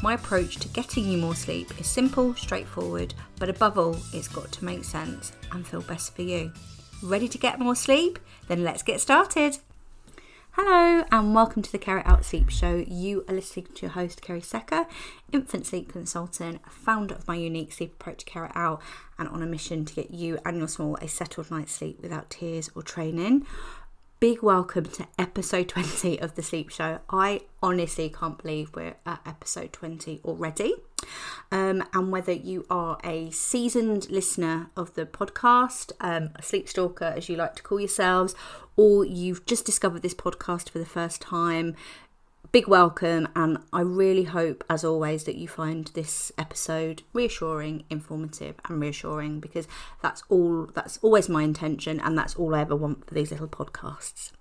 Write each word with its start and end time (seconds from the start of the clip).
My 0.00 0.14
approach 0.14 0.58
to 0.58 0.68
getting 0.68 1.10
you 1.10 1.18
more 1.18 1.34
sleep 1.34 1.72
is 1.80 1.88
simple, 1.88 2.32
straightforward, 2.36 3.14
but 3.40 3.48
above 3.48 3.76
all, 3.76 3.96
it's 4.12 4.28
got 4.28 4.52
to 4.52 4.64
make 4.64 4.84
sense 4.84 5.32
and 5.50 5.66
feel 5.66 5.82
best 5.82 6.14
for 6.14 6.22
you. 6.22 6.52
Ready 7.02 7.26
to 7.26 7.36
get 7.36 7.58
more 7.58 7.74
sleep? 7.74 8.20
Then 8.46 8.62
let's 8.62 8.84
get 8.84 9.00
started. 9.00 9.58
Hello, 10.52 11.04
and 11.10 11.34
welcome 11.34 11.62
to 11.62 11.72
the 11.72 11.78
Care 11.78 11.98
It 11.98 12.06
Out 12.06 12.24
Sleep 12.24 12.48
Show. 12.48 12.84
You 12.86 13.24
are 13.28 13.34
listening 13.34 13.66
to 13.74 13.82
your 13.82 13.90
host, 13.90 14.22
Kerry 14.22 14.40
Secker, 14.40 14.86
infant 15.32 15.66
sleep 15.66 15.92
consultant, 15.92 16.60
founder 16.70 17.16
of 17.16 17.26
my 17.26 17.34
unique 17.34 17.72
sleep 17.72 17.94
approach, 17.94 18.24
Care 18.24 18.44
It 18.44 18.52
Out, 18.54 18.80
and 19.18 19.28
on 19.28 19.42
a 19.42 19.46
mission 19.46 19.84
to 19.84 19.94
get 19.94 20.12
you 20.12 20.38
and 20.44 20.58
your 20.58 20.68
small 20.68 20.96
a 21.02 21.08
settled 21.08 21.50
night's 21.50 21.72
sleep 21.72 22.00
without 22.00 22.30
tears 22.30 22.70
or 22.76 22.82
training 22.82 23.46
big 24.20 24.42
welcome 24.42 24.84
to 24.84 25.06
episode 25.16 25.68
20 25.68 26.20
of 26.20 26.34
the 26.34 26.42
Sleep 26.42 26.70
Show. 26.70 26.98
I 27.08 27.42
honestly 27.62 28.08
can't 28.08 28.36
believe 28.36 28.74
we're 28.74 28.96
at 29.06 29.20
episode 29.24 29.72
20 29.72 30.20
already. 30.24 30.74
Um, 31.52 31.84
and 31.94 32.10
whether 32.10 32.32
you 32.32 32.66
are 32.68 32.98
a 33.04 33.30
seasoned 33.30 34.10
listener 34.10 34.70
of 34.76 34.94
the 34.94 35.06
podcast, 35.06 35.92
um, 36.00 36.30
a 36.34 36.42
sleep 36.42 36.68
stalker 36.68 37.14
as 37.16 37.28
you 37.28 37.36
like 37.36 37.54
to 37.56 37.62
call 37.62 37.78
yourselves, 37.78 38.34
or 38.76 39.04
you've 39.04 39.46
just 39.46 39.64
discovered 39.64 40.02
this 40.02 40.14
podcast 40.14 40.68
for 40.68 40.80
the 40.80 40.86
first 40.86 41.22
time, 41.22 41.76
big 42.50 42.66
welcome 42.66 43.28
and 43.36 43.58
I 43.72 43.80
really 43.80 44.24
hope 44.24 44.64
as 44.70 44.84
always 44.84 45.24
that 45.24 45.36
you 45.36 45.48
find 45.48 45.86
this 45.88 46.32
episode 46.38 47.02
reassuring, 47.12 47.84
informative 47.90 48.54
and 48.66 48.80
reassuring 48.80 49.40
because 49.40 49.68
that's 50.02 50.22
all 50.28 50.66
that's 50.74 50.98
always 51.02 51.28
my 51.28 51.42
intention 51.42 52.00
and 52.00 52.16
that's 52.16 52.36
all 52.36 52.54
I 52.54 52.60
ever 52.60 52.76
want 52.76 53.06
for 53.06 53.14
these 53.14 53.30
little 53.30 53.48
podcasts. 53.48 54.32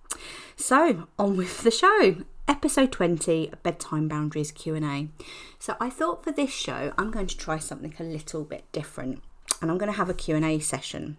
So, 0.55 1.07
on 1.19 1.37
with 1.37 1.63
the 1.63 1.71
show. 1.71 2.17
Episode 2.47 2.93
20 2.93 3.51
bedtime 3.61 4.07
boundaries 4.07 4.53
Q&A. 4.53 5.09
So, 5.59 5.75
I 5.81 5.89
thought 5.89 6.23
for 6.23 6.31
this 6.31 6.51
show 6.51 6.93
I'm 6.97 7.11
going 7.11 7.27
to 7.27 7.37
try 7.37 7.59
something 7.59 7.93
a 7.99 8.03
little 8.03 8.45
bit 8.45 8.71
different 8.71 9.21
and 9.61 9.71
I'm 9.71 9.77
going 9.77 9.91
to 9.91 9.97
have 9.97 10.09
a 10.09 10.13
Q&A 10.13 10.59
session. 10.59 11.17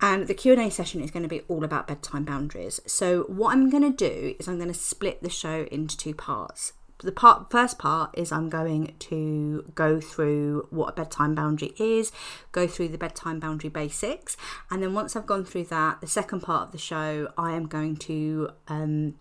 And 0.00 0.26
the 0.26 0.34
Q&A 0.34 0.70
session 0.70 1.02
is 1.02 1.10
going 1.10 1.22
to 1.22 1.28
be 1.28 1.42
all 1.48 1.64
about 1.64 1.86
bedtime 1.86 2.24
boundaries. 2.24 2.80
So 2.86 3.24
what 3.24 3.52
I'm 3.52 3.70
going 3.70 3.82
to 3.82 3.96
do 3.96 4.34
is 4.38 4.48
I'm 4.48 4.56
going 4.56 4.72
to 4.72 4.78
split 4.78 5.22
the 5.22 5.30
show 5.30 5.66
into 5.70 5.96
two 5.96 6.14
parts. 6.14 6.72
The 7.02 7.12
part 7.12 7.50
first 7.50 7.78
part 7.78 8.10
is 8.16 8.30
I'm 8.30 8.50
going 8.50 8.94
to 8.98 9.64
go 9.74 10.00
through 10.00 10.68
what 10.70 10.90
a 10.90 10.92
bedtime 10.92 11.34
boundary 11.34 11.72
is, 11.78 12.12
go 12.52 12.66
through 12.66 12.88
the 12.88 12.98
bedtime 12.98 13.40
boundary 13.40 13.70
basics, 13.70 14.36
and 14.70 14.82
then 14.82 14.92
once 14.92 15.16
I've 15.16 15.24
gone 15.24 15.46
through 15.46 15.64
that, 15.64 16.02
the 16.02 16.06
second 16.06 16.40
part 16.40 16.66
of 16.66 16.72
the 16.72 16.78
show, 16.78 17.32
I 17.38 17.52
am 17.52 17.66
going 17.66 17.96
to 17.98 18.50
um, 18.68 19.14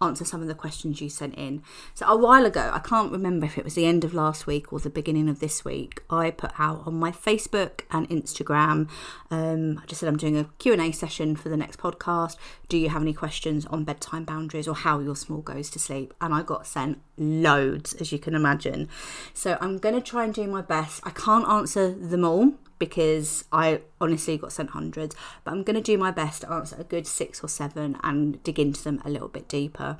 answer 0.00 0.24
some 0.24 0.42
of 0.42 0.48
the 0.48 0.54
questions 0.54 1.00
you 1.00 1.08
sent 1.08 1.34
in. 1.36 1.62
So 1.94 2.06
a 2.06 2.16
while 2.16 2.44
ago, 2.44 2.70
I 2.72 2.78
can't 2.78 3.12
remember 3.12 3.46
if 3.46 3.58
it 3.58 3.64
was 3.64 3.74
the 3.74 3.86
end 3.86 4.04
of 4.04 4.14
last 4.14 4.46
week 4.46 4.72
or 4.72 4.78
the 4.78 4.90
beginning 4.90 5.28
of 5.28 5.40
this 5.40 5.64
week, 5.64 6.02
I 6.10 6.30
put 6.30 6.52
out 6.58 6.82
on 6.86 6.94
my 6.94 7.10
Facebook 7.10 7.82
and 7.90 8.08
Instagram, 8.08 8.88
um, 9.30 9.80
I 9.82 9.86
just 9.86 10.00
said 10.00 10.08
I'm 10.08 10.16
doing 10.16 10.36
a 10.36 10.44
Q&A 10.58 10.92
session 10.92 11.36
for 11.36 11.48
the 11.48 11.56
next 11.56 11.78
podcast. 11.78 12.36
Do 12.68 12.76
you 12.76 12.88
have 12.88 13.02
any 13.02 13.12
questions 13.12 13.66
on 13.66 13.84
bedtime 13.84 14.24
boundaries 14.24 14.68
or 14.68 14.74
how 14.74 15.00
your 15.00 15.16
small 15.16 15.40
goes 15.40 15.70
to 15.70 15.78
sleep? 15.78 16.14
And 16.20 16.34
I 16.34 16.42
got 16.42 16.66
sent 16.66 17.00
loads, 17.18 17.94
as 17.94 18.12
you 18.12 18.18
can 18.18 18.34
imagine. 18.34 18.88
So 19.34 19.58
I'm 19.60 19.78
going 19.78 19.94
to 19.94 20.00
try 20.00 20.24
and 20.24 20.34
do 20.34 20.46
my 20.46 20.62
best. 20.62 21.00
I 21.04 21.10
can't 21.10 21.48
answer 21.48 21.92
them 21.92 22.24
all 22.24 22.54
because 22.78 23.44
I 23.52 23.80
honestly 24.00 24.36
got 24.36 24.52
sent 24.52 24.70
hundreds, 24.70 25.16
but 25.44 25.52
I'm 25.52 25.62
going 25.62 25.76
to 25.76 25.82
do 25.82 25.96
my 25.96 26.10
best 26.10 26.42
to 26.42 26.52
answer 26.52 26.76
a 26.78 26.84
good 26.84 27.06
six 27.06 27.42
or 27.42 27.48
seven 27.48 27.96
and 28.02 28.42
dig 28.42 28.58
into 28.58 28.82
them 28.82 29.00
a 29.04 29.10
little 29.10 29.28
bit 29.28 29.48
deeper. 29.48 29.96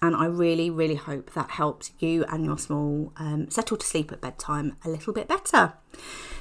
And 0.00 0.14
I 0.14 0.26
really, 0.26 0.70
really 0.70 0.94
hope 0.94 1.32
that 1.32 1.50
helps 1.52 1.90
you 1.98 2.24
and 2.26 2.44
your 2.44 2.58
small 2.58 3.12
um, 3.16 3.50
settle 3.50 3.76
to 3.76 3.86
sleep 3.86 4.12
at 4.12 4.20
bedtime 4.20 4.76
a 4.84 4.88
little 4.88 5.12
bit 5.12 5.26
better. 5.26 5.74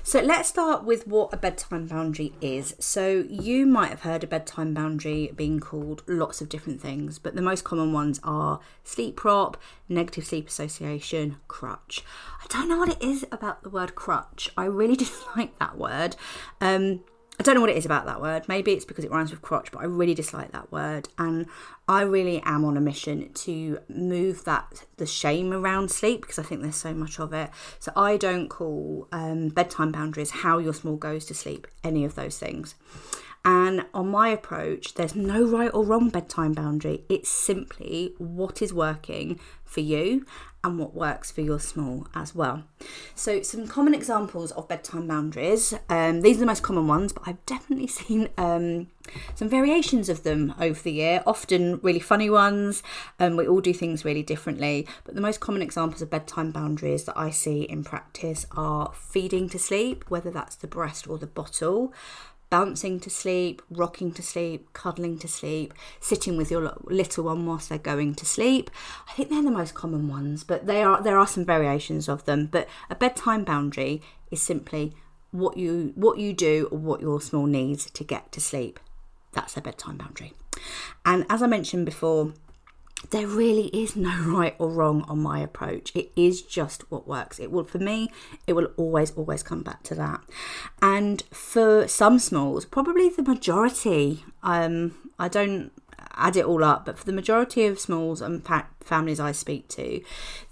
So 0.04 0.22
let's 0.22 0.50
start 0.50 0.86
with 0.86 1.08
what 1.08 1.34
a 1.34 1.38
bedtime 1.38 1.88
boundary 1.88 2.34
is. 2.42 2.76
So 2.80 3.26
you 3.30 3.66
might 3.66 3.90
have 3.90 4.02
heard 4.02 4.24
a 4.24 4.28
bedtime 4.28 4.74
boundary 4.74 5.32
being 5.36 5.60
called 5.60 6.04
lots 6.08 6.40
of 6.42 6.50
different 6.50 6.82
things, 6.82 7.20
but 7.20 7.36
the 7.36 7.42
most 7.42 7.64
common 7.64 7.94
ones 7.94 8.20
are 8.24 8.60
sleep 8.84 9.18
prop, 9.18 9.58
negative 9.88 10.19
sleep 10.22 10.48
association, 10.48 11.38
crutch. 11.48 12.04
I 12.42 12.48
don't 12.48 12.70
know 12.70 12.78
what 12.78 12.90
it 12.90 13.02
is 13.02 13.26
about 13.32 13.64
the 13.64 13.70
word 13.70 13.96
crutch. 13.96 14.50
I 14.58 14.66
really 14.66 14.96
dislike 14.98 15.58
that 15.60 15.78
word. 15.78 16.16
Um, 16.62 17.02
I 17.40 17.44
don't 17.44 17.56
know 17.56 17.62
what 17.62 17.70
it 17.70 17.78
is 17.78 17.86
about 17.86 18.06
that 18.06 18.22
word. 18.22 18.50
Maybe 18.50 18.74
it's 18.74 18.84
because 18.84 19.06
it 19.06 19.12
rhymes 19.12 19.32
with 19.32 19.42
crotch, 19.42 19.72
but 19.72 19.80
I 19.80 19.86
really 19.86 20.14
dislike 20.14 20.52
that 20.52 20.74
word. 20.74 21.08
And 21.18 21.46
I 21.88 22.02
really 22.02 22.42
am 22.44 22.66
on 22.66 22.76
a 22.76 22.82
mission 22.82 23.32
to 23.32 23.80
move 23.88 24.44
that 24.44 24.84
the 24.98 25.06
shame 25.06 25.54
around 25.54 25.90
sleep 25.90 26.22
because 26.22 26.38
I 26.38 26.44
think 26.44 26.62
there's 26.62 26.76
so 26.76 26.94
much 26.94 27.18
of 27.18 27.32
it. 27.32 27.50
So 27.80 27.94
I 27.96 28.18
don't 28.18 28.50
call 28.50 29.08
um, 29.14 29.50
bedtime 29.50 29.94
boundaries 29.94 30.32
how 30.32 30.58
your 30.58 30.74
small 30.74 30.98
goes 30.98 31.24
to 31.28 31.34
sleep, 31.34 31.66
any 31.82 32.04
of 32.04 32.16
those 32.16 32.38
things. 32.38 32.76
And 33.46 33.86
on 33.94 34.10
my 34.10 34.30
approach, 34.30 34.96
there's 34.96 35.16
no 35.16 35.44
right 35.44 35.72
or 35.74 35.84
wrong 35.84 36.10
bedtime 36.10 36.54
boundary. 36.54 37.06
It's 37.08 37.30
simply 37.30 38.14
what 38.18 38.62
is 38.62 38.74
working 38.74 39.40
for 39.64 39.80
you 39.80 40.26
and 40.62 40.78
what 40.78 40.94
works 40.94 41.32
for 41.32 41.40
your 41.40 41.60
small 41.60 42.08
as 42.14 42.36
well. 42.36 42.64
So, 43.16 43.42
some 43.42 43.68
common 43.68 43.94
examples 43.94 44.52
of 44.52 44.68
bedtime 44.68 45.08
boundaries. 45.08 45.74
Um, 45.88 46.20
these 46.22 46.36
are 46.38 46.42
the 46.42 46.46
most 46.46 46.64
common 46.64 46.88
ones, 46.88 47.14
but 47.14 47.24
I've 47.26 47.46
definitely 47.46 47.88
seen 48.00 48.28
um, 48.38 48.88
some 49.36 49.48
variations 49.48 50.10
of 50.10 50.24
them 50.24 50.54
over 50.60 50.82
the 50.82 50.92
year, 50.92 51.24
often 51.26 51.80
really 51.82 52.00
funny 52.00 52.30
ones. 52.30 52.84
Um, 53.20 53.38
we 53.38 53.48
all 53.48 53.62
do 53.62 53.74
things 53.74 54.04
really 54.04 54.24
differently, 54.24 54.86
but 55.06 55.16
the 55.16 55.22
most 55.22 55.40
common 55.40 55.62
examples 55.62 56.02
of 56.02 56.10
bedtime 56.10 56.52
boundaries 56.52 57.06
that 57.06 57.18
I 57.18 57.30
see 57.30 57.62
in 57.62 57.86
practice 57.86 58.46
are 58.52 58.92
feeding 58.94 59.48
to 59.50 59.60
sleep, 59.60 60.04
whether 60.10 60.30
that's 60.30 60.58
the 60.58 60.68
breast 60.68 61.08
or 61.08 61.18
the 61.18 61.28
bottle 61.28 61.94
bouncing 62.50 63.00
to 63.00 63.10
sleep, 63.10 63.62
rocking 63.70 64.12
to 64.14 64.24
sleep, 64.24 64.72
cuddling 64.74 65.20
to 65.20 65.28
sleep, 65.28 65.74
sitting 66.00 66.38
with 66.38 66.50
your 66.50 66.74
little 66.86 67.26
one 67.26 67.46
whilst 67.46 67.70
they're 67.70 67.78
going 67.78 68.16
to 68.16 68.26
sleep. 68.26 68.70
I 69.08 69.14
think 69.14 69.30
they're 69.30 69.44
the 69.44 69.52
most 69.52 69.74
common 69.74 70.08
ones, 70.08 70.44
but 70.44 70.66
they 70.66 70.82
are 70.82 71.02
there 71.02 71.18
are 71.18 71.28
some 71.28 71.46
variations 71.46 72.10
of 72.10 72.26
them. 72.26 72.48
But 72.48 72.68
a 72.90 72.96
bedtime 72.96 73.44
boundary 73.44 74.02
is 74.32 74.42
simply 74.42 74.96
what 75.32 75.58
you 75.58 75.94
what 75.96 76.18
you 76.18 76.34
do 76.34 76.68
or 76.72 76.78
what 76.78 77.02
your 77.02 77.22
small 77.22 77.46
needs 77.46 77.90
to 77.92 78.04
get 78.04 78.32
to 78.32 78.42
sleep. 78.42 78.80
That's 79.34 79.56
a 79.58 79.62
bedtime 79.62 79.98
boundary. 79.98 80.34
And 81.06 81.26
as 81.30 81.42
I 81.42 81.48
mentioned 81.48 81.86
before, 81.86 82.34
there 83.12 83.28
really 83.28 83.68
is 83.68 83.96
no 83.96 84.16
right 84.26 84.56
or 84.60 84.70
wrong 84.70 85.04
on 85.08 85.20
my 85.20 85.40
approach. 85.40 85.96
It 85.96 86.12
is 86.16 86.42
just 86.42 86.90
what 86.92 87.08
works. 87.08 87.40
It 87.40 87.52
will, 87.52 87.64
for 87.64 87.80
me, 87.80 88.10
it 88.48 88.54
will 88.54 88.70
always, 88.78 89.12
always 89.12 89.44
come 89.44 89.64
back 89.64 89.84
to 89.84 89.96
that. 89.96 90.22
And 90.82 91.24
for 91.32 91.88
some 91.88 92.20
smalls, 92.20 92.66
probably 92.66 93.10
the 93.10 93.24
majority, 93.24 94.24
um, 94.44 94.96
I 95.18 95.28
don't 95.28 95.72
add 96.16 96.36
it 96.36 96.46
all 96.46 96.64
up, 96.64 96.86
but 96.86 96.98
for 96.98 97.06
the 97.06 97.14
majority 97.14 97.66
of 97.66 97.80
smalls 97.80 98.22
and 98.22 98.46
families 98.82 99.20
I 99.20 99.32
speak 99.32 99.68
to, 99.70 100.02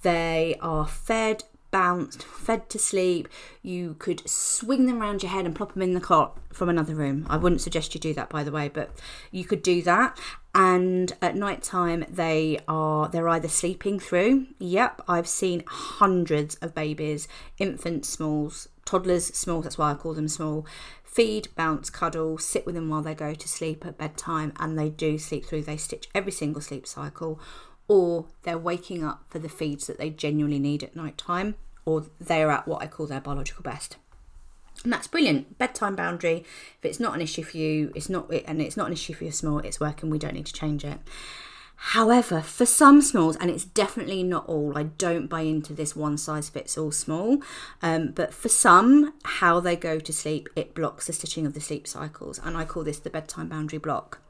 they 0.01 0.55
are 0.61 0.87
fed 0.87 1.43
bounced, 1.71 2.23
fed 2.23 2.69
to 2.69 2.79
sleep. 2.79 3.27
You 3.61 3.95
could 3.99 4.27
swing 4.27 4.85
them 4.85 5.01
around 5.01 5.23
your 5.23 5.31
head 5.31 5.45
and 5.45 5.55
plop 5.55 5.73
them 5.73 5.81
in 5.81 5.93
the 5.93 5.99
cot 5.99 6.37
from 6.53 6.69
another 6.69 6.95
room. 6.95 7.27
I 7.29 7.37
wouldn't 7.37 7.61
suggest 7.61 7.93
you 7.93 7.99
do 7.99 8.13
that, 8.13 8.29
by 8.29 8.43
the 8.43 8.51
way, 8.51 8.69
but 8.69 8.91
you 9.31 9.45
could 9.45 9.61
do 9.61 9.81
that. 9.83 10.17
And 10.59 11.13
at 11.21 11.35
night 11.35 11.61
time, 11.61 12.03
they 12.09 12.59
are 12.67 13.09
they're 13.09 13.29
either 13.29 13.47
sleeping 13.47 13.99
through. 13.99 14.47
Yep, 14.57 15.03
I've 15.07 15.27
seen 15.27 15.63
hundreds 15.67 16.55
of 16.55 16.73
babies, 16.73 17.27
infants, 17.59 18.09
smalls, 18.09 18.67
toddlers, 18.83 19.27
smalls. 19.27 19.65
That's 19.65 19.77
why 19.77 19.91
I 19.91 19.93
call 19.93 20.15
them 20.15 20.27
small. 20.27 20.65
Feed, 21.03 21.49
bounce, 21.55 21.91
cuddle, 21.91 22.39
sit 22.39 22.65
with 22.65 22.73
them 22.73 22.89
while 22.89 23.03
they 23.03 23.13
go 23.13 23.35
to 23.35 23.47
sleep 23.47 23.85
at 23.85 23.99
bedtime, 23.99 24.51
and 24.59 24.77
they 24.79 24.89
do 24.89 25.19
sleep 25.19 25.45
through. 25.45 25.61
They 25.61 25.77
stitch 25.77 26.09
every 26.15 26.31
single 26.31 26.61
sleep 26.61 26.87
cycle 26.87 27.39
or 27.87 28.25
they're 28.43 28.57
waking 28.57 29.03
up 29.03 29.23
for 29.29 29.39
the 29.39 29.49
feeds 29.49 29.87
that 29.87 29.97
they 29.97 30.09
genuinely 30.09 30.59
need 30.59 30.83
at 30.83 30.95
night 30.95 31.17
time, 31.17 31.55
or 31.85 32.05
they're 32.19 32.51
at 32.51 32.67
what 32.67 32.81
I 32.81 32.87
call 32.87 33.07
their 33.07 33.21
biological 33.21 33.63
best. 33.63 33.97
And 34.87 34.93
that's 34.93 35.07
brilliant. 35.07 35.57
Bedtime 35.57 35.97
boundary. 35.97 36.45
If 36.77 36.85
it's 36.85 36.97
not 36.97 37.13
an 37.13 37.19
issue 37.19 37.43
for 37.43 37.57
you, 37.57 37.91
it's 37.93 38.07
not, 38.07 38.31
and 38.45 38.61
it's 38.61 38.77
not 38.77 38.87
an 38.87 38.93
issue 38.93 39.13
for 39.13 39.25
your 39.25 39.33
small. 39.33 39.59
It's 39.59 39.81
working. 39.81 40.09
We 40.09 40.17
don't 40.17 40.33
need 40.33 40.45
to 40.45 40.53
change 40.53 40.85
it. 40.85 40.99
However, 41.75 42.39
for 42.39 42.65
some 42.65 43.01
smalls, 43.01 43.35
and 43.35 43.51
it's 43.51 43.65
definitely 43.65 44.23
not 44.23 44.47
all, 44.47 44.77
I 44.77 44.83
don't 44.83 45.27
buy 45.27 45.41
into 45.41 45.73
this 45.73 45.93
one 45.93 46.17
size 46.17 46.47
fits 46.47 46.77
all 46.77 46.93
small, 46.93 47.39
um, 47.81 48.13
but 48.13 48.33
for 48.33 48.47
some, 48.47 49.13
how 49.25 49.59
they 49.59 49.75
go 49.75 49.99
to 49.99 50.13
sleep, 50.13 50.47
it 50.55 50.73
blocks 50.73 51.07
the 51.07 51.11
stitching 51.11 51.45
of 51.45 51.53
the 51.53 51.59
sleep 51.59 51.85
cycles, 51.85 52.39
and 52.41 52.55
I 52.55 52.63
call 52.63 52.85
this 52.85 52.99
the 52.99 53.09
bedtime 53.09 53.49
boundary 53.49 53.79
block. 53.79 54.21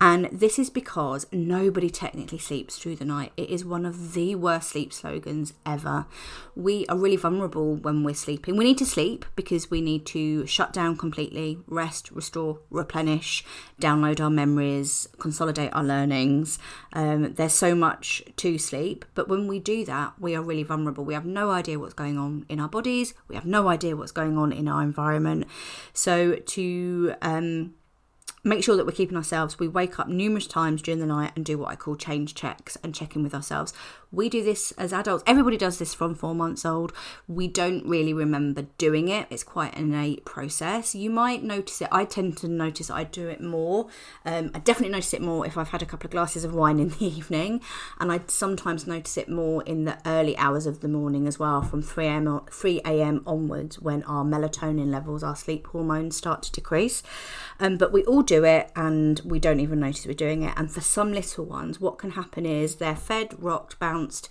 And 0.00 0.26
this 0.32 0.58
is 0.58 0.70
because 0.70 1.26
nobody 1.32 1.90
technically 1.90 2.38
sleeps 2.38 2.76
through 2.76 2.96
the 2.96 3.04
night. 3.04 3.32
It 3.36 3.50
is 3.50 3.64
one 3.64 3.86
of 3.86 4.14
the 4.14 4.34
worst 4.34 4.70
sleep 4.70 4.92
slogans 4.92 5.52
ever. 5.64 6.06
We 6.54 6.86
are 6.86 6.96
really 6.96 7.16
vulnerable 7.16 7.76
when 7.76 8.04
we're 8.04 8.14
sleeping. 8.14 8.56
We 8.56 8.64
need 8.64 8.78
to 8.78 8.86
sleep 8.86 9.24
because 9.36 9.70
we 9.70 9.80
need 9.80 10.04
to 10.06 10.46
shut 10.46 10.72
down 10.72 10.96
completely, 10.96 11.58
rest, 11.66 12.10
restore, 12.10 12.58
replenish, 12.70 13.44
download 13.80 14.20
our 14.20 14.30
memories, 14.30 15.08
consolidate 15.18 15.72
our 15.72 15.84
learnings. 15.84 16.58
Um, 16.92 17.34
there's 17.34 17.52
so 17.52 17.74
much 17.74 18.22
to 18.36 18.58
sleep, 18.58 19.04
but 19.14 19.28
when 19.28 19.46
we 19.46 19.58
do 19.58 19.84
that, 19.84 20.14
we 20.18 20.34
are 20.34 20.42
really 20.42 20.62
vulnerable. 20.62 21.04
We 21.04 21.14
have 21.14 21.26
no 21.26 21.50
idea 21.50 21.78
what's 21.78 21.94
going 21.94 22.18
on 22.18 22.46
in 22.48 22.60
our 22.60 22.68
bodies, 22.68 23.14
we 23.28 23.34
have 23.34 23.46
no 23.46 23.68
idea 23.68 23.96
what's 23.96 24.12
going 24.12 24.36
on 24.38 24.52
in 24.52 24.68
our 24.68 24.82
environment. 24.82 25.46
So, 25.92 26.36
to 26.36 27.14
um, 27.22 27.74
make 28.44 28.64
sure 28.64 28.76
that 28.76 28.86
we're 28.86 28.92
keeping 28.92 29.16
ourselves. 29.16 29.58
We 29.58 29.68
wake 29.68 29.98
up 29.98 30.08
numerous 30.08 30.46
times 30.46 30.82
during 30.82 31.00
the 31.00 31.06
night 31.06 31.32
and 31.36 31.44
do 31.44 31.58
what 31.58 31.70
I 31.70 31.76
call 31.76 31.96
change 31.96 32.34
checks 32.34 32.76
and 32.82 32.94
check 32.94 33.14
in 33.14 33.22
with 33.22 33.34
ourselves. 33.34 33.72
We 34.12 34.28
do 34.28 34.44
this 34.44 34.72
as 34.72 34.92
adults. 34.92 35.24
Everybody 35.26 35.56
does 35.56 35.78
this 35.78 35.94
from 35.94 36.14
four 36.14 36.34
months 36.34 36.66
old. 36.66 36.92
We 37.26 37.48
don't 37.48 37.86
really 37.86 38.12
remember 38.12 38.66
doing 38.76 39.08
it. 39.08 39.26
It's 39.30 39.42
quite 39.42 39.74
an 39.74 39.94
innate 39.94 40.26
process. 40.26 40.94
You 40.94 41.08
might 41.08 41.42
notice 41.42 41.80
it. 41.80 41.88
I 41.90 42.04
tend 42.04 42.36
to 42.38 42.48
notice 42.48 42.90
I 42.90 43.04
do 43.04 43.28
it 43.28 43.40
more. 43.40 43.86
Um, 44.26 44.50
I 44.54 44.58
definitely 44.58 44.92
notice 44.92 45.14
it 45.14 45.22
more 45.22 45.46
if 45.46 45.56
I've 45.56 45.70
had 45.70 45.80
a 45.80 45.86
couple 45.86 46.08
of 46.08 46.10
glasses 46.10 46.44
of 46.44 46.52
wine 46.52 46.78
in 46.78 46.90
the 46.90 47.06
evening, 47.06 47.62
and 47.98 48.12
I 48.12 48.20
sometimes 48.26 48.86
notice 48.86 49.16
it 49.16 49.30
more 49.30 49.62
in 49.62 49.84
the 49.86 49.98
early 50.04 50.36
hours 50.36 50.66
of 50.66 50.80
the 50.80 50.88
morning 50.88 51.26
as 51.26 51.38
well, 51.38 51.62
from 51.62 51.80
3 51.80 52.06
a.m. 52.06 52.40
3 52.50 52.82
a.m. 52.84 53.22
onwards, 53.26 53.80
when 53.80 54.02
our 54.02 54.24
melatonin 54.24 54.90
levels, 54.90 55.22
our 55.22 55.36
sleep 55.36 55.68
hormones, 55.68 56.16
start 56.18 56.42
to 56.42 56.52
decrease. 56.52 57.02
Um, 57.58 57.78
but 57.78 57.92
we 57.92 58.04
all 58.04 58.22
do 58.22 58.44
it, 58.44 58.70
and 58.76 59.22
we 59.24 59.38
don't 59.38 59.60
even 59.60 59.80
notice 59.80 60.04
we're 60.04 60.12
doing 60.12 60.42
it. 60.42 60.52
And 60.58 60.70
for 60.70 60.82
some 60.82 61.14
little 61.14 61.46
ones, 61.46 61.80
what 61.80 61.96
can 61.96 62.10
happen 62.10 62.44
is 62.44 62.74
they're 62.74 62.94
fed, 62.94 63.34
rocked, 63.38 63.78
bounced 63.78 64.01
bounced, 64.02 64.28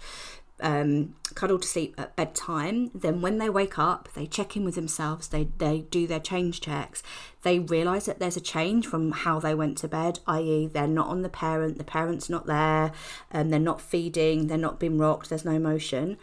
um, 0.59 1.15
cuddled 1.33 1.63
to 1.63 1.67
sleep 1.67 1.95
at 1.97 2.15
bedtime. 2.15 2.91
Then 2.93 3.21
when 3.21 3.39
they 3.39 3.49
wake 3.49 3.79
up, 3.79 4.09
they 4.13 4.27
check 4.27 4.55
in 4.55 4.63
with 4.63 4.75
themselves. 4.75 5.27
They 5.27 5.45
they 5.57 5.81
do 5.89 6.05
their 6.05 6.19
change 6.19 6.61
checks. 6.61 7.01
They 7.43 7.59
realise 7.59 8.05
that 8.05 8.19
there's 8.19 8.37
a 8.37 8.41
change 8.41 8.85
from 8.85 9.11
how 9.11 9.39
they 9.39 9.55
went 9.55 9.77
to 9.79 9.87
bed, 9.87 10.19
i.e., 10.27 10.67
they're 10.67 10.87
not 10.87 11.07
on 11.07 11.23
the 11.23 11.29
parent. 11.29 11.77
The 11.77 11.83
parent's 11.83 12.29
not 12.29 12.45
there, 12.45 12.91
and 13.31 13.43
um, 13.45 13.49
they're 13.49 13.59
not 13.59 13.81
feeding. 13.81 14.47
They're 14.47 14.57
not 14.57 14.79
being 14.79 14.99
rocked. 14.99 15.29
There's 15.29 15.45
no 15.45 15.57
motion 15.57 16.17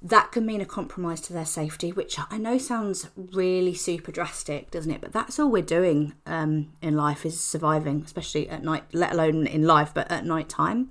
that 0.00 0.30
can 0.30 0.46
mean 0.46 0.60
a 0.60 0.66
compromise 0.66 1.20
to 1.22 1.32
their 1.32 1.44
safety, 1.44 1.90
which 1.90 2.18
I 2.30 2.38
know 2.38 2.56
sounds 2.58 3.08
really 3.16 3.74
super 3.74 4.12
drastic, 4.12 4.70
doesn't 4.70 4.90
it? 4.90 5.00
But 5.00 5.12
that's 5.12 5.38
all 5.38 5.50
we're 5.50 5.62
doing 5.62 6.14
um, 6.26 6.72
in 6.80 6.96
life 6.96 7.26
is 7.26 7.40
surviving, 7.40 8.02
especially 8.04 8.48
at 8.48 8.62
night, 8.62 8.84
let 8.92 9.12
alone 9.12 9.46
in 9.46 9.64
life, 9.64 9.92
but 9.92 10.10
at 10.10 10.24
night 10.24 10.48
time. 10.48 10.90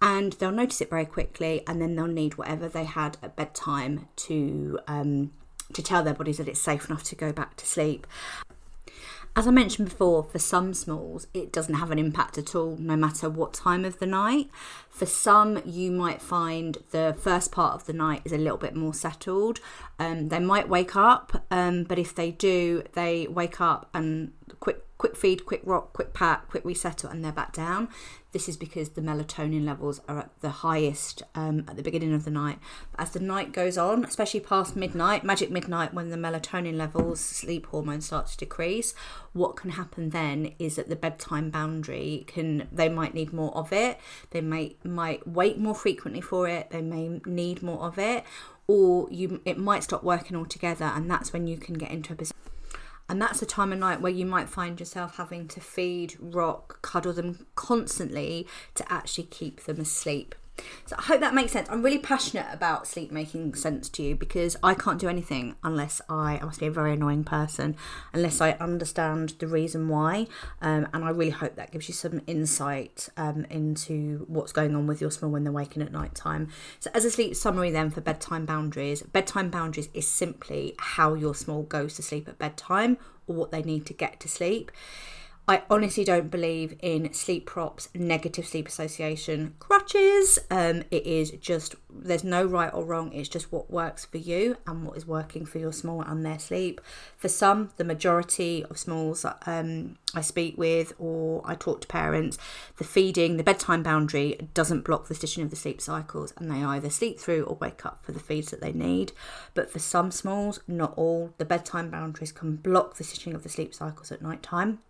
And 0.00 0.32
they'll 0.34 0.50
notice 0.50 0.80
it 0.80 0.88
very 0.90 1.04
quickly, 1.04 1.62
and 1.66 1.80
then 1.80 1.94
they'll 1.94 2.06
need 2.06 2.38
whatever 2.38 2.68
they 2.68 2.84
had 2.84 3.18
at 3.22 3.36
bedtime 3.36 4.08
to 4.16 4.78
um, 4.86 5.32
to 5.74 5.82
tell 5.82 6.02
their 6.02 6.14
bodies 6.14 6.38
that 6.38 6.48
it's 6.48 6.60
safe 6.60 6.88
enough 6.88 7.02
to 7.04 7.14
go 7.14 7.32
back 7.32 7.56
to 7.56 7.66
sleep. 7.66 8.06
As 9.38 9.46
I 9.46 9.52
mentioned 9.52 9.88
before, 9.88 10.24
for 10.24 10.40
some 10.40 10.74
smalls, 10.74 11.28
it 11.32 11.52
doesn't 11.52 11.76
have 11.76 11.92
an 11.92 11.98
impact 12.00 12.38
at 12.38 12.56
all, 12.56 12.76
no 12.76 12.96
matter 12.96 13.30
what 13.30 13.54
time 13.54 13.84
of 13.84 14.00
the 14.00 14.06
night. 14.06 14.50
For 14.90 15.06
some, 15.06 15.62
you 15.64 15.92
might 15.92 16.20
find 16.20 16.76
the 16.90 17.16
first 17.16 17.52
part 17.52 17.76
of 17.76 17.86
the 17.86 17.92
night 17.92 18.22
is 18.24 18.32
a 18.32 18.36
little 18.36 18.58
bit 18.58 18.74
more 18.74 18.92
settled. 18.92 19.60
Um, 20.00 20.30
they 20.30 20.40
might 20.40 20.68
wake 20.68 20.96
up, 20.96 21.44
um, 21.52 21.84
but 21.84 22.00
if 22.00 22.16
they 22.16 22.32
do, 22.32 22.82
they 22.94 23.28
wake 23.28 23.60
up 23.60 23.88
and 23.94 24.32
quick 24.58 24.84
quick 24.98 25.16
feed, 25.16 25.46
quick 25.46 25.60
rock, 25.62 25.92
quick 25.92 26.12
pat, 26.12 26.44
quick 26.48 26.64
resettle, 26.64 27.08
and 27.08 27.24
they're 27.24 27.30
back 27.30 27.52
down. 27.52 27.88
This 28.32 28.48
is 28.48 28.58
because 28.58 28.90
the 28.90 29.00
melatonin 29.00 29.64
levels 29.64 30.02
are 30.06 30.18
at 30.18 30.40
the 30.40 30.50
highest 30.50 31.22
um, 31.34 31.64
at 31.66 31.76
the 31.76 31.82
beginning 31.82 32.12
of 32.12 32.26
the 32.26 32.30
night. 32.30 32.58
As 32.98 33.10
the 33.10 33.20
night 33.20 33.52
goes 33.52 33.78
on, 33.78 34.04
especially 34.04 34.40
past 34.40 34.76
midnight, 34.76 35.24
magic 35.24 35.50
midnight, 35.50 35.94
when 35.94 36.10
the 36.10 36.16
melatonin 36.16 36.76
levels, 36.76 37.20
sleep 37.20 37.66
hormones 37.66 38.06
start 38.06 38.26
to 38.26 38.36
decrease, 38.36 38.94
what 39.32 39.56
can 39.56 39.70
happen 39.70 40.10
then 40.10 40.52
is 40.58 40.76
that 40.76 40.90
the 40.90 40.96
bedtime 40.96 41.48
boundary 41.48 42.24
can 42.26 42.68
they 42.70 42.90
might 42.90 43.14
need 43.14 43.32
more 43.32 43.54
of 43.56 43.72
it. 43.72 43.98
They 44.30 44.42
may 44.42 44.76
might 44.84 45.26
wait 45.26 45.58
more 45.58 45.74
frequently 45.74 46.20
for 46.20 46.46
it. 46.48 46.70
They 46.70 46.82
may 46.82 47.20
need 47.24 47.62
more 47.62 47.80
of 47.80 47.98
it, 47.98 48.24
or 48.66 49.08
you 49.10 49.40
it 49.46 49.56
might 49.56 49.84
stop 49.84 50.04
working 50.04 50.36
altogether, 50.36 50.84
and 50.84 51.10
that's 51.10 51.32
when 51.32 51.46
you 51.46 51.56
can 51.56 51.76
get 51.78 51.90
into 51.90 52.12
a 52.12 52.16
position 52.16 52.36
and 53.08 53.20
that's 53.20 53.40
a 53.40 53.46
time 53.46 53.72
of 53.72 53.78
night 53.78 54.00
where 54.00 54.12
you 54.12 54.26
might 54.26 54.48
find 54.48 54.78
yourself 54.78 55.16
having 55.16 55.48
to 55.48 55.60
feed, 55.60 56.16
rock, 56.20 56.82
cuddle 56.82 57.12
them 57.12 57.46
constantly 57.54 58.46
to 58.74 58.92
actually 58.92 59.24
keep 59.24 59.64
them 59.64 59.80
asleep. 59.80 60.34
So 60.86 60.96
I 60.98 61.02
hope 61.02 61.20
that 61.20 61.34
makes 61.34 61.52
sense. 61.52 61.68
I'm 61.70 61.82
really 61.82 61.98
passionate 61.98 62.46
about 62.52 62.86
sleep 62.86 63.10
making 63.10 63.54
sense 63.54 63.88
to 63.90 64.02
you 64.02 64.14
because 64.14 64.56
I 64.62 64.74
can't 64.74 64.98
do 64.98 65.08
anything 65.08 65.54
unless 65.62 66.00
I, 66.08 66.38
I 66.40 66.44
must 66.44 66.60
be 66.60 66.66
a 66.66 66.70
very 66.70 66.94
annoying 66.94 67.24
person, 67.24 67.76
unless 68.12 68.40
I 68.40 68.52
understand 68.52 69.34
the 69.38 69.46
reason 69.46 69.88
why. 69.88 70.26
Um, 70.60 70.88
and 70.92 71.04
I 71.04 71.10
really 71.10 71.30
hope 71.30 71.56
that 71.56 71.70
gives 71.70 71.88
you 71.88 71.94
some 71.94 72.22
insight 72.26 73.08
um, 73.16 73.44
into 73.50 74.24
what's 74.28 74.52
going 74.52 74.74
on 74.74 74.86
with 74.86 75.00
your 75.00 75.10
small 75.10 75.30
when 75.30 75.44
they're 75.44 75.52
waking 75.52 75.82
at 75.82 75.92
night 75.92 76.14
time. 76.14 76.48
So, 76.80 76.90
as 76.94 77.04
a 77.04 77.10
sleep 77.10 77.36
summary, 77.36 77.70
then 77.70 77.90
for 77.90 78.00
bedtime 78.00 78.46
boundaries, 78.46 79.02
bedtime 79.02 79.50
boundaries 79.50 79.88
is 79.94 80.08
simply 80.08 80.74
how 80.78 81.14
your 81.14 81.34
small 81.34 81.62
goes 81.62 81.94
to 81.94 82.02
sleep 82.02 82.28
at 82.28 82.38
bedtime 82.38 82.98
or 83.26 83.36
what 83.36 83.50
they 83.50 83.62
need 83.62 83.86
to 83.86 83.92
get 83.92 84.20
to 84.20 84.28
sleep. 84.28 84.72
I 85.50 85.62
honestly 85.70 86.04
don't 86.04 86.30
believe 86.30 86.76
in 86.82 87.10
sleep 87.14 87.46
props, 87.46 87.88
negative 87.94 88.46
sleep 88.46 88.68
association, 88.68 89.54
crutches. 89.58 90.38
Um, 90.50 90.82
it 90.90 91.06
is 91.06 91.30
just, 91.30 91.74
there's 91.88 92.22
no 92.22 92.44
right 92.44 92.70
or 92.74 92.84
wrong. 92.84 93.14
It's 93.14 93.30
just 93.30 93.50
what 93.50 93.70
works 93.70 94.04
for 94.04 94.18
you 94.18 94.58
and 94.66 94.84
what 94.84 94.98
is 94.98 95.06
working 95.06 95.46
for 95.46 95.58
your 95.58 95.72
small 95.72 96.02
and 96.02 96.22
their 96.22 96.38
sleep. 96.38 96.82
For 97.16 97.28
some, 97.28 97.70
the 97.78 97.84
majority 97.84 98.62
of 98.68 98.76
smalls 98.76 99.24
um, 99.46 99.96
I 100.14 100.20
speak 100.20 100.58
with 100.58 100.92
or 100.98 101.40
I 101.46 101.54
talk 101.54 101.80
to 101.80 101.88
parents, 101.88 102.36
the 102.76 102.84
feeding, 102.84 103.38
the 103.38 103.42
bedtime 103.42 103.82
boundary 103.82 104.50
doesn't 104.52 104.84
block 104.84 105.08
the 105.08 105.14
stitching 105.14 105.44
of 105.44 105.48
the 105.48 105.56
sleep 105.56 105.80
cycles 105.80 106.34
and 106.36 106.50
they 106.50 106.62
either 106.62 106.90
sleep 106.90 107.18
through 107.18 107.44
or 107.44 107.56
wake 107.56 107.86
up 107.86 108.04
for 108.04 108.12
the 108.12 108.20
feeds 108.20 108.50
that 108.50 108.60
they 108.60 108.72
need. 108.72 109.12
But 109.54 109.70
for 109.70 109.78
some 109.78 110.10
smalls, 110.10 110.60
not 110.68 110.92
all, 110.98 111.32
the 111.38 111.46
bedtime 111.46 111.88
boundaries 111.90 112.32
can 112.32 112.56
block 112.56 112.96
the 112.96 113.04
stitching 113.04 113.32
of 113.34 113.44
the 113.44 113.48
sleep 113.48 113.74
cycles 113.74 114.12
at 114.12 114.20
night 114.20 114.42
time 114.42 114.80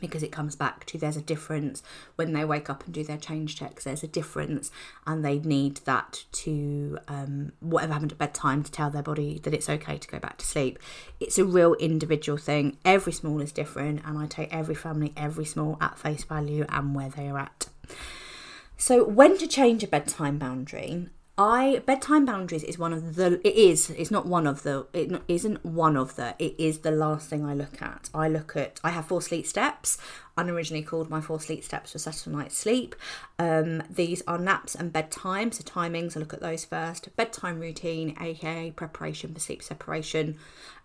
because 0.00 0.22
it 0.22 0.32
comes 0.32 0.56
back 0.56 0.84
to 0.86 0.98
there's 0.98 1.16
a 1.16 1.22
difference 1.22 1.82
when 2.16 2.32
they 2.32 2.44
wake 2.44 2.68
up 2.68 2.84
and 2.84 2.94
do 2.94 3.04
their 3.04 3.16
change 3.16 3.56
checks. 3.56 3.84
There's 3.84 4.02
a 4.02 4.08
difference 4.08 4.70
and 5.06 5.24
they 5.24 5.38
need 5.38 5.78
that 5.84 6.24
to 6.32 6.98
um, 7.08 7.52
whatever 7.60 7.94
happened 7.94 8.12
at 8.12 8.18
bedtime 8.18 8.62
to 8.62 8.70
tell 8.70 8.90
their 8.90 9.02
body 9.02 9.40
that 9.44 9.54
it's 9.54 9.68
okay 9.68 9.98
to 9.98 10.08
go 10.08 10.18
back 10.18 10.38
to 10.38 10.46
sleep. 10.46 10.78
It's 11.20 11.38
a 11.38 11.44
real 11.44 11.74
individual 11.74 12.38
thing. 12.38 12.76
Every 12.84 13.12
small 13.12 13.40
is 13.40 13.52
different 13.52 14.02
and 14.04 14.18
i 14.18 14.26
take 14.26 14.52
every 14.52 14.74
family 14.74 15.12
every 15.16 15.44
small 15.44 15.78
at 15.80 15.98
face 15.98 16.24
value 16.24 16.64
and 16.68 16.94
where 16.94 17.08
they 17.08 17.28
are 17.28 17.38
at. 17.38 17.68
So 18.76 19.04
when 19.04 19.38
to 19.38 19.46
change 19.46 19.82
a 19.82 19.88
bedtime 19.88 20.38
boundary 20.38 21.08
I 21.38 21.82
bedtime 21.84 22.24
boundaries 22.24 22.64
is 22.64 22.78
one 22.78 22.94
of 22.94 23.16
the 23.16 23.46
it 23.46 23.54
is 23.54 23.90
it's 23.90 24.10
not 24.10 24.26
one 24.26 24.46
of 24.46 24.62
the 24.62 24.86
it 24.94 25.20
isn't 25.28 25.64
one 25.66 25.94
of 25.94 26.16
the 26.16 26.34
it 26.38 26.54
is 26.58 26.78
the 26.78 26.90
last 26.90 27.28
thing 27.28 27.44
I 27.44 27.52
look 27.52 27.82
at. 27.82 28.08
I 28.14 28.28
look 28.28 28.56
at 28.56 28.80
I 28.82 28.90
have 28.90 29.06
four 29.06 29.20
sleep 29.20 29.46
steps 29.46 29.98
unoriginally 30.36 30.86
called 30.86 31.08
My 31.08 31.20
Four 31.20 31.40
Sleep 31.40 31.64
Steps 31.64 31.92
for 31.92 31.98
Saturday 31.98 32.36
Night 32.36 32.52
Sleep. 32.52 32.94
Um, 33.38 33.82
these 33.88 34.22
are 34.26 34.38
naps 34.38 34.74
and 34.74 34.92
bedtime, 34.92 35.52
so 35.52 35.62
timings, 35.62 36.16
I 36.16 36.20
look 36.20 36.34
at 36.34 36.40
those 36.40 36.64
first. 36.64 37.14
Bedtime 37.16 37.60
routine, 37.60 38.16
aka 38.20 38.70
preparation 38.70 39.32
for 39.32 39.40
sleep 39.40 39.62
separation, 39.62 40.36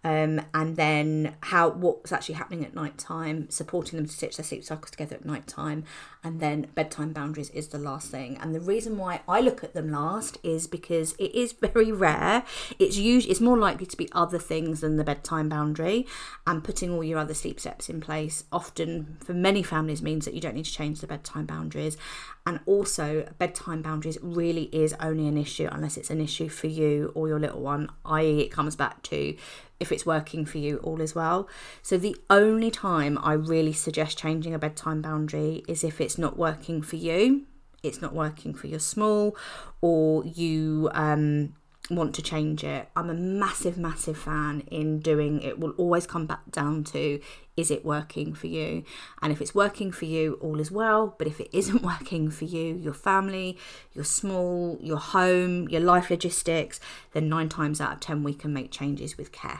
um, 0.03 0.41
and 0.53 0.77
then 0.77 1.35
how 1.41 1.69
what's 1.69 2.11
actually 2.11 2.35
happening 2.35 2.65
at 2.65 2.73
night 2.73 2.97
time, 2.97 3.49
supporting 3.49 3.97
them 3.97 4.07
to 4.07 4.13
stitch 4.13 4.37
their 4.37 4.43
sleep 4.43 4.63
cycles 4.63 4.91
together 4.91 5.15
at 5.15 5.25
night 5.25 5.47
time, 5.47 5.83
and 6.23 6.39
then 6.39 6.67
bedtime 6.73 7.13
boundaries 7.13 7.49
is 7.51 7.67
the 7.67 7.77
last 7.77 8.09
thing. 8.09 8.37
And 8.41 8.55
the 8.55 8.59
reason 8.59 8.97
why 8.97 9.21
I 9.27 9.41
look 9.41 9.63
at 9.63 9.73
them 9.73 9.91
last 9.91 10.37
is 10.43 10.67
because 10.67 11.13
it 11.13 11.35
is 11.35 11.51
very 11.61 11.91
rare. 11.91 12.43
It's 12.79 12.97
usually 12.97 13.31
it's 13.31 13.41
more 13.41 13.57
likely 13.57 13.85
to 13.85 13.97
be 13.97 14.09
other 14.13 14.39
things 14.39 14.81
than 14.81 14.97
the 14.97 15.03
bedtime 15.03 15.49
boundary, 15.49 16.07
and 16.47 16.63
putting 16.63 16.91
all 16.91 17.03
your 17.03 17.19
other 17.19 17.33
sleep 17.33 17.59
steps 17.59 17.89
in 17.89 18.01
place 18.01 18.45
often 18.51 19.17
for 19.23 19.33
many 19.41 19.63
families 19.63 20.01
means 20.01 20.25
that 20.25 20.33
you 20.33 20.41
don't 20.41 20.55
need 20.55 20.65
to 20.65 20.71
change 20.71 21.01
the 21.01 21.07
bedtime 21.07 21.45
boundaries. 21.45 21.97
And 22.45 22.59
also, 22.65 23.27
bedtime 23.37 23.81
boundaries 23.81 24.17
really 24.21 24.63
is 24.73 24.93
only 24.99 25.27
an 25.27 25.37
issue 25.37 25.67
unless 25.71 25.97
it's 25.97 26.09
an 26.09 26.21
issue 26.21 26.49
for 26.49 26.67
you 26.67 27.11
or 27.15 27.27
your 27.27 27.39
little 27.39 27.61
one, 27.61 27.89
i.e., 28.05 28.41
it 28.41 28.49
comes 28.49 28.75
back 28.75 29.01
to 29.03 29.35
if 29.79 29.91
it's 29.91 30.05
working 30.05 30.45
for 30.45 30.59
you, 30.59 30.77
all 30.77 31.01
as 31.01 31.15
well. 31.15 31.47
So, 31.81 31.97
the 31.97 32.15
only 32.29 32.71
time 32.71 33.17
I 33.21 33.33
really 33.33 33.73
suggest 33.73 34.17
changing 34.17 34.53
a 34.53 34.59
bedtime 34.59 35.01
boundary 35.01 35.63
is 35.67 35.83
if 35.83 35.99
it's 35.99 36.17
not 36.17 36.37
working 36.37 36.81
for 36.81 36.95
you 36.95 37.45
it's 37.83 38.01
not 38.01 38.13
working 38.13 38.53
for 38.53 38.67
your 38.67 38.79
small 38.79 39.35
or 39.81 40.23
you 40.25 40.89
um, 40.93 41.53
want 41.95 42.15
to 42.15 42.21
change 42.21 42.63
it. 42.63 42.89
I'm 42.95 43.09
a 43.09 43.13
massive, 43.13 43.77
massive 43.77 44.17
fan 44.17 44.63
in 44.71 44.99
doing 44.99 45.41
it. 45.41 45.59
Will 45.59 45.71
always 45.71 46.07
come 46.07 46.25
back 46.25 46.51
down 46.51 46.83
to 46.85 47.19
is 47.57 47.69
it 47.69 47.85
working 47.85 48.33
for 48.33 48.47
you? 48.47 48.83
And 49.21 49.31
if 49.31 49.41
it's 49.41 49.53
working 49.53 49.91
for 49.91 50.05
you, 50.05 50.39
all 50.41 50.59
is 50.59 50.71
well. 50.71 51.15
But 51.17 51.27
if 51.27 51.39
it 51.39 51.49
isn't 51.53 51.81
working 51.83 52.29
for 52.31 52.45
you, 52.45 52.75
your 52.75 52.93
family, 52.93 53.57
your 53.93 54.05
small, 54.05 54.77
your 54.81 54.97
home, 54.97 55.67
your 55.69 55.81
life 55.81 56.09
logistics, 56.09 56.79
then 57.13 57.29
nine 57.29 57.49
times 57.49 57.81
out 57.81 57.93
of 57.93 57.99
ten 57.99 58.23
we 58.23 58.33
can 58.33 58.53
make 58.53 58.71
changes 58.71 59.17
with 59.17 59.31
care. 59.31 59.59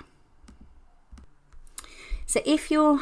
So 2.25 2.41
if 2.45 2.71
you're 2.71 3.01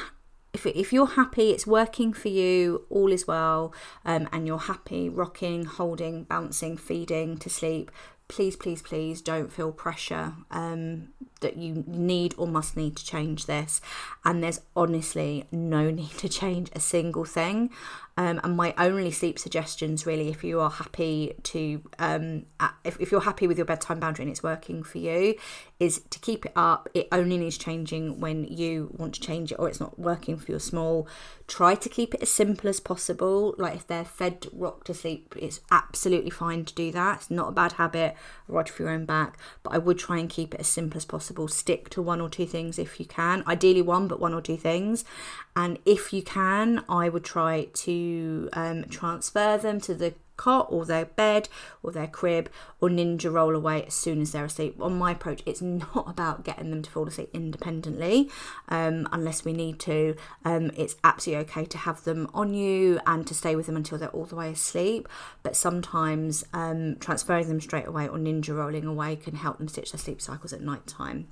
if, 0.54 0.66
if 0.66 0.92
you're 0.92 1.06
happy, 1.06 1.52
it's 1.52 1.68
working 1.68 2.14
for 2.14 2.30
you, 2.30 2.86
all 2.90 3.12
is 3.12 3.28
well, 3.28 3.74
um, 4.04 4.28
and 4.32 4.48
you're 4.48 4.58
happy 4.58 5.08
rocking, 5.08 5.66
holding, 5.66 6.24
bouncing, 6.24 6.76
feeding 6.78 7.38
to 7.38 7.50
sleep, 7.50 7.92
please, 8.30 8.56
please, 8.56 8.82
please 8.82 9.22
don't 9.22 9.52
feel 9.52 9.72
pressure 9.72 10.34
um, 10.52 11.10
that 11.42 11.58
you 11.58 11.84
need 11.88 12.36
or 12.38 12.48
must 12.48 12.78
need 12.78 12.96
to 12.96 13.06
change 13.06 13.48
this. 13.48 13.82
And 14.24 14.42
there's 14.42 14.62
honestly 14.76 15.48
no 15.52 15.90
need 16.00 16.12
to 16.20 16.30
change 16.30 16.70
a 16.74 16.80
single 16.80 17.26
thing. 17.26 17.72
Um, 18.20 18.42
and 18.44 18.58
my 18.58 18.74
only 18.78 19.12
sleep 19.12 19.40
suggestions, 19.40 20.06
really, 20.06 20.28
if 20.28 20.44
you 20.44 20.60
are 20.60 20.70
happy 20.70 21.36
to, 21.44 21.82
um, 22.00 22.48
if, 22.84 23.00
if 23.00 23.14
you're 23.14 23.22
happy 23.22 23.48
with 23.48 23.58
your 23.58 23.66
bedtime 23.66 24.02
boundary 24.02 24.24
and 24.24 24.30
it's 24.30 24.44
working 24.44 24.84
for 24.84 24.98
you, 24.98 25.36
is 25.80 26.02
to 26.10 26.20
keep 26.20 26.46
it 26.46 26.52
up. 26.54 26.90
It 26.94 27.08
only 27.14 27.38
needs 27.38 27.58
changing 27.58 28.20
when 28.20 28.44
you 28.44 28.94
want 28.98 29.14
to 29.14 29.22
change 29.22 29.54
it 29.54 29.56
or 29.56 29.70
it's 29.70 29.80
not 29.80 29.98
working 29.98 30.36
for 30.36 30.52
your 30.52 30.60
small. 30.60 31.08
Try 31.48 31.76
to 31.76 31.88
keep 31.88 32.14
it 32.14 32.22
as 32.22 32.30
simple 32.30 32.70
as 32.70 32.82
possible. 32.82 33.56
Like 33.58 33.76
if 33.76 33.88
they're 33.88 34.04
fed 34.04 34.48
rock 34.52 34.84
to 34.84 34.94
sleep, 34.94 35.34
it's 35.40 35.62
absolutely 35.72 36.30
fine 36.30 36.66
to 36.66 36.76
do 36.76 36.92
that. 36.92 37.20
It's 37.20 37.32
not 37.32 37.48
a 37.48 37.54
bad 37.54 37.74
habit, 37.74 38.16
right 38.50 38.68
for 38.68 38.84
your 38.84 38.92
own 38.92 39.06
back. 39.06 39.38
But 39.64 39.76
I 39.76 39.78
would 39.78 39.98
try 39.98 40.18
and 40.18 40.30
keep 40.30 40.54
it 40.54 40.60
as 40.60 40.68
simple 40.68 40.98
as 40.98 41.06
possible. 41.06 41.48
Stick 41.48 41.90
to 41.92 42.02
one 42.02 42.20
or 42.20 42.28
two 42.28 42.46
things 42.46 42.78
if 42.78 43.00
you 43.00 43.06
can. 43.06 43.46
Ideally 43.48 43.82
one, 43.82 44.10
but 44.10 44.20
one 44.20 44.34
or 44.34 44.42
two 44.42 44.58
things. 44.58 45.06
And 45.56 45.80
if 45.86 46.12
you 46.12 46.22
can, 46.22 46.84
I 46.90 47.08
would 47.08 47.24
try 47.24 47.68
to 47.74 48.09
um, 48.54 48.86
transfer 48.86 49.58
them 49.58 49.80
to 49.82 49.94
the 49.94 50.14
cot 50.40 50.68
or 50.70 50.86
their 50.86 51.04
bed 51.04 51.50
or 51.84 51.92
their 51.92 52.08
crib 52.08 52.50
or 52.80 52.88
ninja 52.88 53.32
roll 53.32 53.54
away 53.54 53.84
as 53.86 53.94
soon 53.94 54.22
as 54.22 54.32
they're 54.32 54.46
asleep. 54.46 54.78
On 54.80 54.98
my 54.98 55.12
approach, 55.12 55.44
it's 55.46 55.62
not 55.62 56.06
about 56.08 56.46
getting 56.46 56.70
them 56.72 56.82
to 56.82 56.90
fall 56.90 57.08
asleep 57.08 57.30
independently 57.34 58.30
um, 58.70 59.08
unless 59.12 59.44
we 59.44 59.52
need 59.52 59.80
to. 59.82 60.16
Um, 60.46 60.72
it's 60.78 60.96
absolutely 61.04 61.46
okay 61.46 61.66
to 61.66 61.78
have 61.80 62.06
them 62.06 62.30
on 62.34 62.54
you 62.54 63.02
and 63.06 63.28
to 63.28 63.34
stay 63.34 63.56
with 63.56 63.66
them 63.66 63.76
until 63.76 63.98
they're 63.98 64.10
all 64.10 64.26
the 64.26 64.38
way 64.38 64.50
asleep. 64.50 65.10
But 65.44 65.58
sometimes 65.58 66.46
um, 66.54 66.96
transferring 67.02 67.50
them 67.50 67.60
straight 67.60 67.88
away 67.88 68.08
or 68.08 68.18
ninja 68.18 68.56
rolling 68.56 68.86
away 68.86 69.18
can 69.18 69.36
help 69.36 69.58
them 69.58 69.68
stitch 69.68 69.92
their 69.92 70.00
sleep 70.00 70.22
cycles 70.22 70.54
at 70.54 70.62
night 70.62 70.88
time 70.88 71.28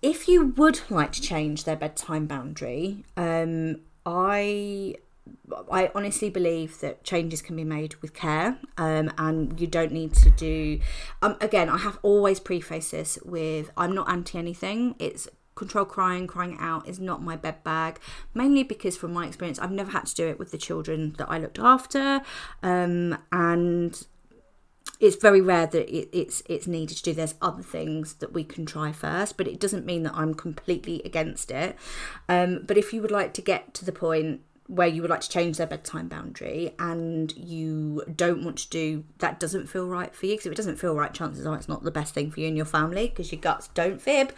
if 0.00 0.26
you 0.26 0.46
would 0.56 0.80
like 0.90 1.12
to 1.12 1.22
change 1.22 1.62
their 1.62 1.76
bedtime 1.76 2.26
boundary, 2.26 3.04
um, 3.16 3.76
I 4.04 4.96
I 5.70 5.90
honestly 5.94 6.30
believe 6.30 6.80
that 6.80 7.04
changes 7.04 7.42
can 7.42 7.56
be 7.56 7.64
made 7.64 7.94
with 7.96 8.14
care, 8.14 8.58
um, 8.76 9.12
and 9.18 9.60
you 9.60 9.66
don't 9.66 9.92
need 9.92 10.14
to 10.14 10.30
do. 10.30 10.80
Um, 11.20 11.36
again, 11.40 11.68
I 11.68 11.78
have 11.78 11.98
always 12.02 12.40
prefaced 12.40 12.90
this 12.90 13.18
with 13.24 13.70
I'm 13.76 13.94
not 13.94 14.08
anti 14.10 14.38
anything. 14.38 14.94
It's 14.98 15.28
control 15.54 15.84
crying, 15.84 16.26
crying 16.26 16.56
out 16.58 16.88
is 16.88 16.98
not 16.98 17.22
my 17.22 17.36
bed 17.36 17.62
bag, 17.62 18.00
mainly 18.34 18.62
because 18.62 18.96
from 18.96 19.12
my 19.12 19.26
experience, 19.26 19.58
I've 19.58 19.70
never 19.70 19.92
had 19.92 20.06
to 20.06 20.14
do 20.14 20.26
it 20.26 20.38
with 20.38 20.50
the 20.50 20.58
children 20.58 21.14
that 21.18 21.28
I 21.30 21.38
looked 21.38 21.58
after, 21.58 22.22
um, 22.62 23.18
and 23.30 24.06
it's 24.98 25.16
very 25.16 25.40
rare 25.40 25.66
that 25.66 25.88
it, 25.94 26.08
it's 26.12 26.42
it's 26.48 26.66
needed 26.66 26.96
to 26.96 27.02
do. 27.02 27.12
There's 27.12 27.34
other 27.42 27.62
things 27.62 28.14
that 28.14 28.32
we 28.32 28.44
can 28.44 28.64
try 28.66 28.92
first, 28.92 29.36
but 29.36 29.46
it 29.46 29.60
doesn't 29.60 29.84
mean 29.84 30.02
that 30.04 30.14
I'm 30.14 30.34
completely 30.34 31.02
against 31.04 31.50
it. 31.50 31.76
Um, 32.28 32.64
but 32.66 32.78
if 32.78 32.92
you 32.92 33.02
would 33.02 33.10
like 33.10 33.34
to 33.34 33.42
get 33.42 33.74
to 33.74 33.84
the 33.84 33.92
point 33.92 34.40
where 34.72 34.88
you 34.88 35.02
would 35.02 35.10
like 35.10 35.20
to 35.20 35.28
change 35.28 35.58
their 35.58 35.66
bedtime 35.66 36.08
boundary 36.08 36.74
and 36.78 37.36
you 37.36 38.02
don't 38.16 38.42
want 38.42 38.56
to 38.56 38.70
do 38.70 39.04
that 39.18 39.38
doesn't 39.38 39.66
feel 39.66 39.86
right 39.86 40.14
for 40.14 40.24
you 40.24 40.32
because 40.32 40.46
if 40.46 40.52
it 40.52 40.56
doesn't 40.56 40.76
feel 40.76 40.94
right 40.94 41.12
chances 41.12 41.44
are 41.44 41.54
it's 41.54 41.68
not 41.68 41.84
the 41.84 41.90
best 41.90 42.14
thing 42.14 42.30
for 42.30 42.40
you 42.40 42.48
and 42.48 42.56
your 42.56 42.64
family 42.64 43.08
because 43.08 43.30
your 43.30 43.40
guts 43.40 43.68
don't 43.74 44.00
fib. 44.00 44.32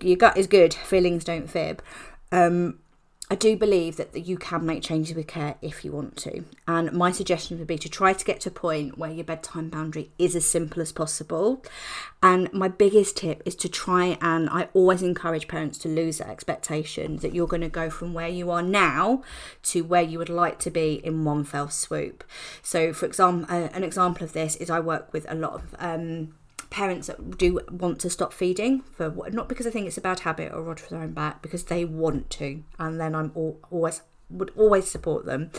Your 0.00 0.16
gut 0.16 0.38
is 0.38 0.46
good 0.46 0.72
feelings 0.72 1.24
don't 1.24 1.48
fib. 1.48 1.82
Um, 2.32 2.79
I 3.32 3.36
do 3.36 3.56
believe 3.56 3.96
that 3.96 4.26
you 4.26 4.36
can 4.36 4.66
make 4.66 4.82
changes 4.82 5.14
with 5.14 5.28
care 5.28 5.54
if 5.62 5.84
you 5.84 5.92
want 5.92 6.16
to. 6.16 6.44
And 6.66 6.90
my 6.90 7.12
suggestion 7.12 7.58
would 7.58 7.68
be 7.68 7.78
to 7.78 7.88
try 7.88 8.12
to 8.12 8.24
get 8.24 8.40
to 8.40 8.48
a 8.48 8.52
point 8.52 8.98
where 8.98 9.12
your 9.12 9.22
bedtime 9.22 9.68
boundary 9.68 10.10
is 10.18 10.34
as 10.34 10.44
simple 10.44 10.82
as 10.82 10.90
possible. 10.90 11.64
And 12.24 12.52
my 12.52 12.66
biggest 12.66 13.18
tip 13.18 13.40
is 13.44 13.54
to 13.56 13.68
try 13.68 14.18
and 14.20 14.50
I 14.50 14.66
always 14.74 15.00
encourage 15.00 15.46
parents 15.46 15.78
to 15.78 15.88
lose 15.88 16.18
that 16.18 16.28
expectation 16.28 17.18
that 17.18 17.32
you're 17.32 17.46
going 17.46 17.62
to 17.62 17.68
go 17.68 17.88
from 17.88 18.14
where 18.14 18.28
you 18.28 18.50
are 18.50 18.62
now 18.62 19.22
to 19.62 19.82
where 19.82 20.02
you 20.02 20.18
would 20.18 20.28
like 20.28 20.58
to 20.60 20.70
be 20.70 20.94
in 20.94 21.24
one 21.24 21.44
fell 21.44 21.68
swoop. 21.68 22.24
So, 22.62 22.92
for 22.92 23.06
example, 23.06 23.46
uh, 23.48 23.68
an 23.72 23.84
example 23.84 24.24
of 24.24 24.32
this 24.32 24.56
is 24.56 24.70
I 24.70 24.80
work 24.80 25.12
with 25.12 25.24
a 25.30 25.36
lot 25.36 25.54
of 25.54 25.74
um, 25.78 26.34
parents 26.70 27.08
that 27.08 27.36
do 27.36 27.60
want 27.70 27.98
to 28.00 28.08
stop 28.08 28.32
feeding 28.32 28.82
for 28.92 29.12
not 29.32 29.48
because 29.48 29.66
I 29.66 29.70
think 29.70 29.86
it's 29.86 29.98
a 29.98 30.00
bad 30.00 30.20
habit 30.20 30.52
or 30.52 30.62
rod 30.62 30.80
for 30.80 30.90
their 30.90 31.02
own 31.02 31.12
back, 31.12 31.42
because 31.42 31.64
they 31.64 31.84
want 31.84 32.30
to, 32.30 32.62
and 32.78 33.00
then 33.00 33.14
I'm 33.14 33.32
all, 33.34 33.58
always 33.70 34.02
would 34.30 34.52
always 34.56 34.88
support 34.88 35.26
them, 35.26 35.50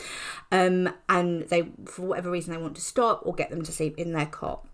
um, 0.52 0.94
and 1.10 1.44
they 1.50 1.70
for 1.86 2.04
whatever 2.04 2.32
reason 2.32 2.54
they 2.54 2.62
want 2.62 2.76
to 2.76 2.82
stop 2.82 3.22
or 3.26 3.36
get 3.36 3.50
them 3.50 3.62
to 3.64 3.72
sleep 3.72 3.98
in 3.98 4.14
their 4.14 4.26
cot. 4.26 4.66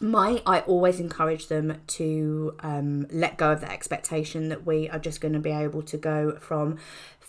My 0.00 0.42
I 0.44 0.60
always 0.60 0.98
encourage 0.98 1.46
them 1.46 1.80
to 1.86 2.56
um, 2.60 3.06
let 3.10 3.36
go 3.36 3.52
of 3.52 3.60
that 3.60 3.70
expectation 3.70 4.48
that 4.48 4.66
we 4.66 4.88
are 4.88 4.98
just 4.98 5.20
going 5.20 5.34
to 5.34 5.38
be 5.38 5.52
able 5.52 5.82
to 5.82 5.96
go 5.96 6.36
from 6.40 6.78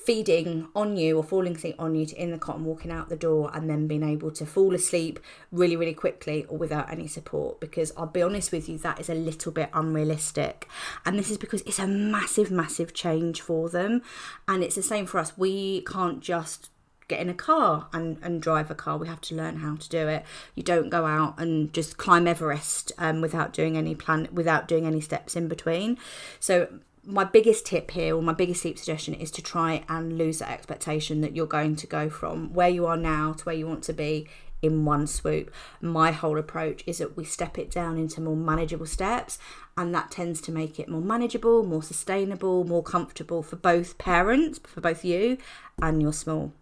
feeding 0.06 0.68
on 0.76 0.98
you 0.98 1.18
or 1.18 1.24
falling 1.24 1.56
asleep 1.56 1.76
on 1.80 1.96
you 1.96 2.06
to 2.06 2.22
in 2.22 2.32
the 2.32 2.38
cot 2.38 2.58
and 2.58 2.66
walking 2.66 2.92
out 2.92 3.10
the 3.10 3.16
door 3.16 3.50
and 3.54 3.70
then 3.70 3.88
being 3.88 4.04
able 4.04 4.32
to 4.32 4.46
fall 4.46 4.74
asleep 4.74 5.20
really 5.52 5.76
really 5.76 5.94
quickly 5.94 6.46
or 6.50 6.58
without 6.58 6.92
any 6.92 7.08
support 7.08 7.60
because 7.60 7.92
I'll 7.96 8.08
be 8.08 8.22
honest 8.22 8.52
with 8.52 8.68
you 8.68 8.78
that 8.80 9.00
is 9.00 9.10
a 9.10 9.16
little 9.16 9.52
bit 9.52 9.70
unrealistic 9.74 10.68
and 11.06 11.18
this 11.18 11.32
is 11.32 11.38
because 11.38 11.62
it's 11.62 11.80
a 11.80 11.88
massive 11.88 12.52
massive 12.52 12.94
change 12.94 13.42
for 13.42 13.70
them 13.70 14.02
and 14.48 14.64
it's 14.64 14.76
the 14.76 14.84
same 14.84 15.06
for 15.06 15.20
us 15.20 15.38
we 15.38 15.82
can't 15.82 16.20
just 16.22 16.70
get 17.08 17.20
in 17.20 17.30
a 17.30 17.34
car 17.34 17.88
and, 17.94 18.18
and 18.22 18.42
drive 18.42 18.72
a 18.72 18.76
car. 18.76 18.98
We 18.98 19.08
have 19.08 19.22
to 19.22 19.36
learn 19.36 19.58
how 19.58 19.76
to 19.76 19.90
do 19.90 20.08
it. 20.08 20.26
You 20.56 20.64
don't 20.64 20.90
go 20.90 21.06
out 21.06 21.40
and 21.40 21.74
just 21.74 21.98
climb 21.98 22.28
Everest 22.28 22.92
um, 22.98 23.22
without 23.22 23.54
doing 23.54 23.78
any 23.78 23.94
plan, 23.94 24.28
without 24.32 24.68
doing 24.68 24.86
any 24.86 25.02
steps 25.02 25.36
in 25.36 25.48
between. 25.48 25.98
So 26.40 26.80
my 27.06 27.24
biggest 27.24 27.66
tip 27.66 27.92
here, 27.92 28.16
or 28.16 28.22
my 28.22 28.34
biggest 28.34 28.62
sleep 28.62 28.78
suggestion, 28.78 29.14
is 29.14 29.32
to 29.32 29.42
try 29.42 29.84
and 29.90 30.18
lose 30.18 30.40
that 30.40 30.52
expectation 30.52 31.22
that 31.22 31.36
you're 31.36 31.46
going 31.46 31.76
to 31.78 31.88
go 31.88 32.10
from 32.10 32.54
where 32.54 32.70
you 32.70 32.86
are 32.86 32.98
now 32.98 33.34
to 33.34 33.44
where 33.44 33.56
you 33.56 33.68
want 33.68 33.84
to 33.84 33.94
be 33.94 34.28
in 34.62 34.86
one 34.86 35.06
swoop. 35.06 35.54
My 35.82 36.12
whole 36.12 36.38
approach 36.38 36.84
is 36.88 37.00
that 37.00 37.18
we 37.18 37.26
step 37.26 37.58
it 37.58 37.70
down 37.70 37.98
into 37.98 38.22
more 38.22 38.38
manageable 38.38 38.86
steps, 38.86 39.38
and 39.78 39.94
that 39.94 40.12
tends 40.12 40.40
to 40.42 40.52
make 40.52 40.80
it 40.80 40.88
more 40.88 41.02
manageable, 41.02 41.64
more 41.64 41.84
sustainable, 41.84 42.64
more 42.64 42.84
comfortable 42.84 43.44
for 43.44 43.58
both 43.58 43.98
parents, 43.98 44.60
for 44.66 44.80
both 44.80 45.04
you 45.04 45.38
and 45.82 46.02
your 46.02 46.14
small. 46.14 46.54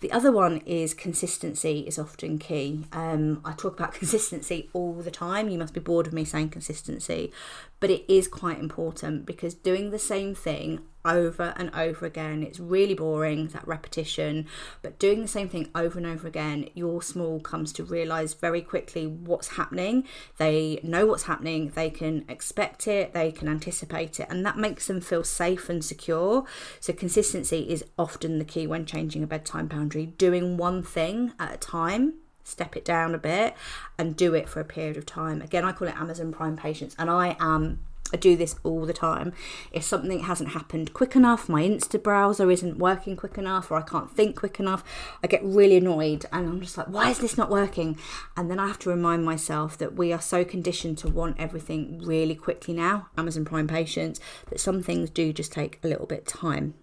The 0.00 0.12
other 0.12 0.32
one 0.32 0.58
is 0.66 0.94
consistency 0.94 1.80
is 1.80 1.98
often 1.98 2.38
key. 2.38 2.86
Um, 2.92 3.40
I 3.44 3.52
talk 3.52 3.74
about 3.74 3.94
consistency 4.00 4.68
all 4.72 4.94
the 4.94 5.10
time. 5.10 5.48
You 5.48 5.58
must 5.58 5.74
be 5.74 5.80
bored 5.80 6.06
of 6.06 6.12
me 6.12 6.24
saying 6.24 6.50
consistency, 6.50 7.32
but 7.80 7.90
it 7.90 8.04
is 8.12 8.28
quite 8.28 8.58
important 8.58 9.26
because 9.26 9.54
doing 9.54 9.90
the 9.90 9.98
same 9.98 10.34
thing 10.34 10.80
over 11.04 11.54
and 11.56 11.70
over 11.74 12.06
again. 12.06 12.42
It's 12.42 12.58
really 12.58 12.94
boring, 12.94 13.48
that 13.48 13.66
repetition, 13.66 14.46
but 14.82 14.98
doing 14.98 15.22
the 15.22 15.28
same 15.28 15.48
thing 15.48 15.70
over 15.74 15.98
and 15.98 16.06
over 16.06 16.26
again, 16.26 16.68
your 16.74 17.02
small 17.02 17.40
comes 17.40 17.72
to 17.74 17.84
realize 17.84 18.34
very 18.34 18.62
quickly 18.62 19.06
what's 19.06 19.48
happening. 19.48 20.04
They 20.38 20.80
know 20.82 21.06
what's 21.06 21.24
happening, 21.24 21.72
they 21.74 21.90
can 21.90 22.24
expect 22.28 22.86
it, 22.86 23.12
they 23.12 23.32
can 23.32 23.48
anticipate 23.48 24.20
it, 24.20 24.26
and 24.30 24.44
that 24.46 24.56
makes 24.56 24.86
them 24.86 25.00
feel 25.00 25.24
safe 25.24 25.68
and 25.68 25.84
secure. 25.84 26.44
So, 26.80 26.92
consistency 26.92 27.70
is 27.70 27.84
often 27.98 28.38
the 28.38 28.44
key 28.44 28.66
when 28.66 28.86
changing 28.86 29.22
a 29.22 29.26
bedtime 29.26 29.66
boundary, 29.66 30.06
doing 30.06 30.56
one 30.56 30.82
thing 30.82 31.32
at 31.38 31.54
a 31.54 31.58
time 31.58 32.14
step 32.44 32.76
it 32.76 32.84
down 32.84 33.14
a 33.14 33.18
bit 33.18 33.54
and 33.98 34.14
do 34.14 34.34
it 34.34 34.48
for 34.48 34.60
a 34.60 34.64
period 34.64 34.96
of 34.96 35.06
time. 35.06 35.40
Again, 35.40 35.64
I 35.64 35.72
call 35.72 35.88
it 35.88 35.96
Amazon 35.96 36.32
Prime 36.32 36.56
patience, 36.56 36.94
and 36.98 37.10
I 37.10 37.36
am 37.40 37.80
I 38.14 38.16
do 38.16 38.36
this 38.36 38.54
all 38.62 38.86
the 38.86 38.92
time. 38.92 39.32
If 39.72 39.82
something 39.82 40.20
hasn't 40.20 40.50
happened 40.50 40.94
quick 40.94 41.16
enough, 41.16 41.48
my 41.48 41.62
Insta 41.62 42.00
browser 42.00 42.48
isn't 42.48 42.78
working 42.78 43.16
quick 43.16 43.36
enough, 43.36 43.72
or 43.72 43.76
I 43.76 43.82
can't 43.82 44.08
think 44.08 44.36
quick 44.36 44.60
enough, 44.60 44.84
I 45.22 45.26
get 45.26 45.44
really 45.44 45.78
annoyed 45.78 46.24
and 46.30 46.46
I'm 46.46 46.60
just 46.60 46.78
like, 46.78 46.86
why 46.86 47.10
is 47.10 47.18
this 47.18 47.36
not 47.36 47.50
working? 47.50 47.98
And 48.36 48.48
then 48.48 48.60
I 48.60 48.68
have 48.68 48.78
to 48.80 48.88
remind 48.88 49.24
myself 49.24 49.76
that 49.78 49.96
we 49.96 50.12
are 50.12 50.20
so 50.20 50.44
conditioned 50.44 50.96
to 50.98 51.08
want 51.08 51.40
everything 51.40 52.02
really 52.04 52.36
quickly 52.36 52.72
now, 52.72 53.08
Amazon 53.18 53.44
Prime 53.44 53.66
patience, 53.66 54.20
that 54.48 54.60
some 54.60 54.80
things 54.80 55.10
do 55.10 55.32
just 55.32 55.50
take 55.50 55.80
a 55.82 55.88
little 55.88 56.06
bit 56.06 56.24
time. 56.24 56.74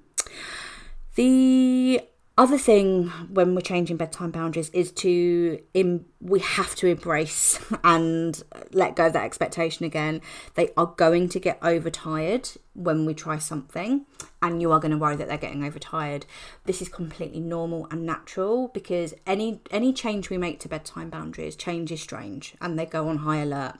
The 1.15 2.01
other 2.37 2.57
thing 2.57 3.07
when 3.29 3.53
we're 3.53 3.61
changing 3.61 3.97
bedtime 3.97 4.31
boundaries 4.31 4.69
is 4.69 4.91
to 4.91 5.59
Im- 5.73 6.05
we 6.21 6.39
have 6.39 6.75
to 6.75 6.87
embrace 6.87 7.59
and 7.83 8.41
let 8.71 8.95
go 8.95 9.07
of 9.07 9.13
that 9.13 9.25
expectation 9.25 9.85
again. 9.85 10.21
They 10.55 10.69
are 10.77 10.85
going 10.85 11.29
to 11.29 11.39
get 11.39 11.59
overtired 11.61 12.49
when 12.73 13.05
we 13.05 13.13
try 13.13 13.37
something 13.37 14.05
and 14.41 14.61
you 14.61 14.71
are 14.71 14.79
going 14.79 14.91
to 14.91 14.97
worry 14.97 15.15
that 15.17 15.27
they're 15.27 15.37
getting 15.37 15.63
overtired. 15.63 16.25
This 16.65 16.81
is 16.81 16.87
completely 16.87 17.41
normal 17.41 17.87
and 17.91 18.05
natural 18.05 18.69
because 18.69 19.13
any 19.27 19.61
any 19.69 19.91
change 19.91 20.29
we 20.29 20.37
make 20.37 20.59
to 20.61 20.69
bedtime 20.69 21.09
boundaries 21.09 21.55
change 21.55 21.91
is 21.91 22.01
strange 22.01 22.55
and 22.61 22.79
they 22.79 22.85
go 22.85 23.09
on 23.09 23.17
high 23.17 23.41
alert 23.41 23.75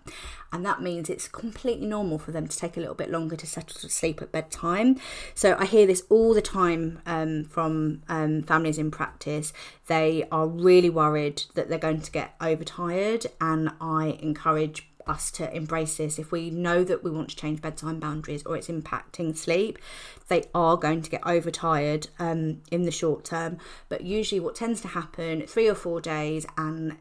and 0.53 0.65
that 0.65 0.81
means 0.81 1.09
it's 1.09 1.27
completely 1.27 1.87
normal 1.87 2.17
for 2.17 2.31
them 2.31 2.47
to 2.47 2.57
take 2.57 2.77
a 2.77 2.79
little 2.79 2.95
bit 2.95 3.09
longer 3.09 3.35
to 3.35 3.47
settle 3.47 3.79
to 3.79 3.89
sleep 3.89 4.21
at 4.21 4.31
bedtime. 4.31 4.99
So 5.33 5.55
i 5.57 5.65
hear 5.65 5.87
this 5.87 6.03
all 6.09 6.33
the 6.33 6.41
time 6.41 6.99
um, 7.05 7.45
from 7.45 8.01
um, 8.09 8.41
families 8.43 8.77
in 8.77 8.91
practice. 8.91 9.53
They 9.87 10.25
are 10.31 10.47
really 10.47 10.89
worried 10.89 11.43
that 11.55 11.69
they're 11.69 11.77
going 11.77 12.01
to 12.01 12.11
get 12.11 12.35
overtired 12.39 13.25
and 13.39 13.71
i 13.81 14.17
encourage 14.21 14.90
us 15.07 15.31
to 15.31 15.53
embrace 15.55 15.97
this. 15.97 16.19
If 16.19 16.31
we 16.31 16.49
know 16.49 16.83
that 16.83 17.03
we 17.03 17.11
want 17.11 17.29
to 17.29 17.35
change 17.35 17.61
bedtime 17.61 17.99
boundaries 17.99 18.43
or 18.45 18.55
it's 18.55 18.67
impacting 18.67 19.35
sleep, 19.35 19.79
they 20.27 20.45
are 20.53 20.77
going 20.77 21.01
to 21.01 21.09
get 21.09 21.25
overtired 21.25 22.07
um, 22.19 22.61
in 22.71 22.83
the 22.83 22.91
short 22.91 23.25
term. 23.25 23.57
But 23.89 24.01
usually, 24.01 24.39
what 24.39 24.55
tends 24.55 24.81
to 24.81 24.89
happen 24.89 25.45
three 25.47 25.67
or 25.67 25.75
four 25.75 26.01
days, 26.01 26.45
and 26.57 26.97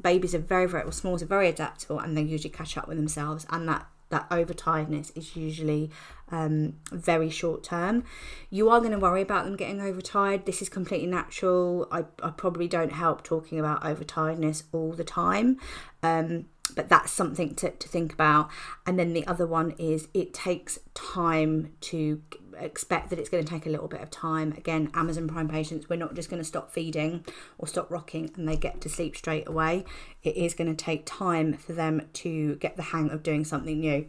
babies 0.00 0.34
are 0.34 0.38
very, 0.38 0.66
very, 0.66 0.84
well, 0.84 0.92
smalls 0.92 1.22
are 1.22 1.26
very 1.26 1.48
adaptable 1.48 1.98
and 1.98 2.16
they 2.16 2.22
usually 2.22 2.50
catch 2.50 2.76
up 2.76 2.88
with 2.88 2.96
themselves, 2.96 3.46
and 3.50 3.68
that 3.68 3.86
that 4.12 4.28
overtiredness 4.30 5.10
is 5.16 5.34
usually 5.34 5.90
um, 6.30 6.74
very 6.92 7.30
short 7.30 7.64
term. 7.64 8.04
You 8.50 8.68
are 8.68 8.78
going 8.78 8.92
to 8.92 8.98
worry 8.98 9.22
about 9.22 9.44
them 9.44 9.56
getting 9.56 9.80
overtired. 9.80 10.46
This 10.46 10.62
is 10.62 10.68
completely 10.68 11.08
natural. 11.08 11.88
I, 11.90 12.04
I 12.22 12.30
probably 12.30 12.68
don't 12.68 12.92
help 12.92 13.24
talking 13.24 13.58
about 13.58 13.82
overtiredness 13.82 14.64
all 14.70 14.92
the 14.92 15.04
time. 15.04 15.58
Um, 16.02 16.44
but 16.72 16.88
that's 16.88 17.12
something 17.12 17.54
to, 17.56 17.70
to 17.70 17.88
think 17.88 18.12
about. 18.12 18.50
And 18.86 18.98
then 18.98 19.12
the 19.12 19.26
other 19.26 19.46
one 19.46 19.72
is 19.78 20.08
it 20.14 20.34
takes 20.34 20.78
time 20.94 21.72
to 21.82 22.22
expect 22.58 23.10
that 23.10 23.18
it's 23.18 23.28
going 23.28 23.44
to 23.44 23.50
take 23.50 23.66
a 23.66 23.70
little 23.70 23.88
bit 23.88 24.00
of 24.00 24.10
time. 24.10 24.52
Again, 24.56 24.90
Amazon 24.94 25.28
Prime 25.28 25.48
patience, 25.48 25.88
we're 25.88 25.96
not 25.96 26.14
just 26.14 26.30
going 26.30 26.40
to 26.40 26.48
stop 26.48 26.70
feeding 26.72 27.24
or 27.58 27.66
stop 27.66 27.90
rocking 27.90 28.30
and 28.36 28.48
they 28.48 28.56
get 28.56 28.80
to 28.82 28.88
sleep 28.88 29.16
straight 29.16 29.48
away. 29.48 29.84
It 30.22 30.36
is 30.36 30.54
going 30.54 30.74
to 30.74 30.84
take 30.84 31.04
time 31.06 31.54
for 31.54 31.72
them 31.72 32.08
to 32.14 32.56
get 32.56 32.76
the 32.76 32.82
hang 32.82 33.10
of 33.10 33.22
doing 33.22 33.44
something 33.44 33.80
new 33.80 34.06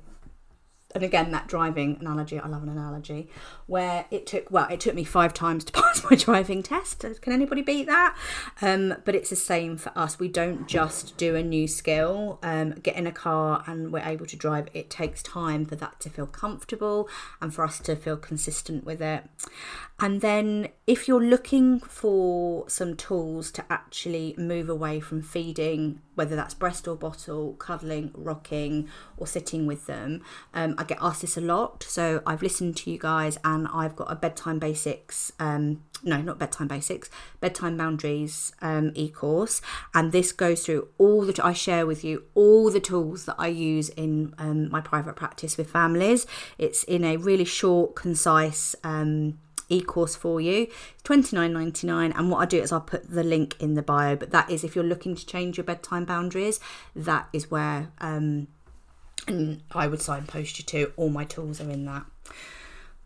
and 0.96 1.04
again 1.04 1.32
that 1.32 1.48
driving 1.48 1.98
analogy 2.00 2.40
i 2.40 2.48
love 2.48 2.64
an 2.64 2.70
analogy 2.70 3.30
where 3.68 4.06
it 4.12 4.26
took 4.28 4.50
well 4.52 4.68
it 4.70 4.80
took 4.80 4.96
me 4.96 5.04
five 5.04 5.34
times 5.34 5.64
to 5.64 5.72
pass 5.94 6.04
my 6.10 6.16
driving 6.16 6.64
test. 6.64 7.06
Can 7.22 7.34
anybody 7.34 7.62
beat 7.62 7.88
that? 7.88 8.18
Um, 8.62 8.96
but 9.06 9.16
it's 9.16 9.30
the 9.30 9.36
same 9.36 9.78
for 9.78 9.92
us. 9.98 10.20
We 10.20 10.28
don't 10.28 10.68
just 10.68 11.18
do 11.18 11.36
a 11.36 11.44
new 11.44 11.68
skill 11.68 12.40
um, 12.44 12.72
get 12.72 12.96
in 12.96 13.08
a 13.08 13.12
car 13.12 13.64
and 13.68 13.92
we're 13.92 14.06
able 14.06 14.26
to 14.26 14.36
drive. 14.36 14.68
It 14.74 14.90
takes 14.90 15.22
time 15.24 15.66
for 15.66 15.76
that 15.76 16.00
to 16.02 16.10
feel 16.10 16.28
comfortable 16.28 17.08
and 17.42 17.54
for 17.54 17.64
us 17.64 17.80
to 17.80 17.96
feel 17.96 18.18
consistent 18.18 18.84
with 18.84 19.02
it 19.02 19.24
and 20.04 20.20
then 20.20 20.68
if 20.86 21.08
you're 21.08 21.24
looking 21.24 21.80
for 21.80 22.70
some 22.70 22.94
tools 22.94 23.50
to 23.52 23.64
actually 23.70 24.36
move 24.38 24.68
away 24.68 25.00
from 25.00 25.22
feeding 25.22 26.02
whether 26.16 26.36
that's 26.36 26.54
breast 26.54 26.90
or 26.90 26.96
bottle 26.98 27.54
cuddling 27.54 28.12
rocking 28.14 28.90
or 29.16 29.26
sitting 29.26 29.66
with 29.66 29.88
them 29.88 30.22
um, 30.54 30.76
I 30.78 30.84
get 30.84 30.98
asked 31.02 31.22
this 31.22 31.38
a 31.38 31.42
lot. 31.42 31.84
So 31.84 32.22
I've 32.26 32.42
listened 32.42 32.76
to 32.78 32.92
you 32.92 32.98
guys 32.98 33.38
and 33.44 33.68
I've 33.74 33.96
got 33.96 34.12
a 34.12 34.16
bedtime 34.16 34.60
basics, 34.60 35.32
um, 35.40 35.84
no, 36.04 36.22
not 36.22 36.38
bedtime 36.38 36.68
basics, 36.68 37.10
bedtime 37.40 37.78
boundaries 37.78 38.52
um, 38.62 38.92
e 38.96 39.10
course. 39.10 39.62
And 39.94 40.12
this 40.12 40.32
goes 40.32 40.66
through 40.66 40.90
all 40.98 41.22
that 41.26 41.44
I 41.44 41.54
share 41.54 41.86
with 41.86 42.04
you 42.04 42.24
all 42.36 42.70
the 42.70 42.80
tools 42.80 43.26
that 43.26 43.36
I 43.40 43.48
use 43.48 43.90
in 43.90 44.34
um, 44.38 44.70
my 44.70 44.82
private 44.82 45.16
practice 45.16 45.58
with 45.58 45.70
families. 45.70 46.28
It's 46.58 46.84
in 46.84 47.04
a 47.04 47.18
really 47.18 47.46
short, 47.46 47.96
concise, 47.96 48.76
um, 48.84 49.39
e-course 49.74 50.16
for 50.16 50.40
you 50.40 50.68
ninety 51.10 51.36
nine. 51.88 52.12
and 52.14 52.30
what 52.30 52.38
i 52.38 52.46
do 52.46 52.62
is 52.62 52.72
i'll 52.72 52.82
put 52.82 53.10
the 53.10 53.24
link 53.24 53.56
in 53.60 53.74
the 53.74 53.82
bio 53.82 54.16
but 54.16 54.32
that 54.32 54.50
is 54.50 54.64
if 54.64 54.76
you're 54.76 54.84
looking 54.84 55.16
to 55.16 55.26
change 55.26 55.58
your 55.58 55.64
bedtime 55.64 56.06
boundaries 56.06 56.60
that 56.96 57.28
is 57.34 57.50
where 57.50 57.92
um, 58.00 58.48
and 59.28 59.62
I 59.72 59.88
would 59.88 60.02
signpost 60.02 60.60
you 60.60 60.66
to. 60.66 60.94
All 60.98 61.10
my 61.10 61.26
tools 61.26 61.62
are 61.62 61.70
in 61.70 61.86
that. 61.86 62.06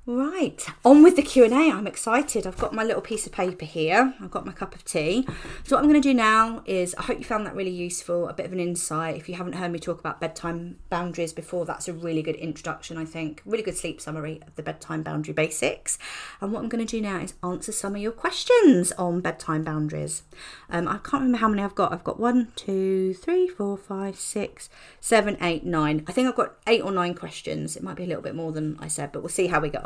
Right, 0.10 0.66
on 0.86 1.04
with 1.04 1.18
the 1.18 1.22
Q&A. 1.22 1.70
I'm 1.70 1.86
excited. 1.86 2.48
I've 2.48 2.58
got 2.58 2.74
my 2.74 2.82
little 2.82 3.02
piece 3.02 3.26
of 3.26 3.34
paper 3.34 3.66
here. 3.66 4.14
I've 4.22 4.32
got 4.32 4.46
my 4.46 4.54
cup 4.54 4.74
of 4.74 4.86
tea. 4.86 5.28
So 5.66 5.76
what 5.76 5.84
I'm 5.84 5.90
going 5.90 6.02
to 6.02 6.10
do 6.10 6.14
now 6.14 6.64
is 6.66 6.96
I 6.96 7.02
hope 7.02 7.18
you 7.20 7.26
found 7.26 7.46
that 7.46 7.54
really 7.54 7.72
useful, 7.72 8.30
a 8.30 8.34
bit 8.34 8.46
of 8.46 8.54
an 8.54 8.60
insight. 8.62 9.18
If 9.18 9.28
you 9.28 9.36
haven't 9.36 9.56
heard 9.56 9.70
me 9.70 9.80
talk 9.80 10.00
about 10.00 10.22
bedtime 10.22 10.78
boundaries 10.90 11.34
before, 11.34 11.66
that's 11.66 11.90
a 11.90 11.94
really 11.94 12.22
good 12.22 12.38
introduction, 12.38 12.98
I 12.98 13.04
think. 13.04 13.42
Really 13.46 13.64
good 13.64 13.76
sleep 13.76 14.00
summary 14.00 14.40
of 14.48 14.56
the 14.56 14.64
bedtime 14.64 15.04
boundary 15.04 15.34
basics. 15.34 16.00
And 16.40 16.54
what 16.54 16.64
I'm 16.64 16.70
going 16.70 16.88
to 16.88 16.90
do 16.90 17.02
now 17.02 17.18
is 17.18 17.34
answer 17.44 17.74
some 17.74 17.94
of 17.94 18.02
your 18.02 18.14
questions 18.14 18.94
on 18.94 19.20
bedtime 19.20 19.66
boundaries. 19.66 20.24
Um, 20.70 20.88
I 20.88 21.00
can't 21.00 21.24
remember 21.24 21.40
how 21.40 21.50
many 21.50 21.64
I've 21.64 21.76
got. 21.76 21.92
I've 21.92 22.06
got 22.06 22.18
one, 22.18 22.54
two, 22.56 23.14
three, 23.14 23.50
four, 23.50 23.76
five, 23.76 24.16
six, 24.16 24.70
seven, 25.02 25.36
eight, 25.42 25.66
nine. 25.66 26.06
I 26.08 26.14
think 26.14 26.30
I've 26.30 26.36
got 26.36 26.56
eight 26.66 26.82
or 26.82 26.94
nine 26.94 27.14
questions. 27.14 27.76
It 27.76 27.84
might 27.84 27.98
be 27.98 28.06
a 28.06 28.08
little 28.08 28.24
bit 28.24 28.36
more 28.36 28.54
than 28.54 28.78
I 28.80 28.88
said, 28.88 29.12
but 29.12 29.22
we'll 29.22 29.28
see 29.28 29.48
how 29.48 29.60
we 29.60 29.70
get 29.70 29.84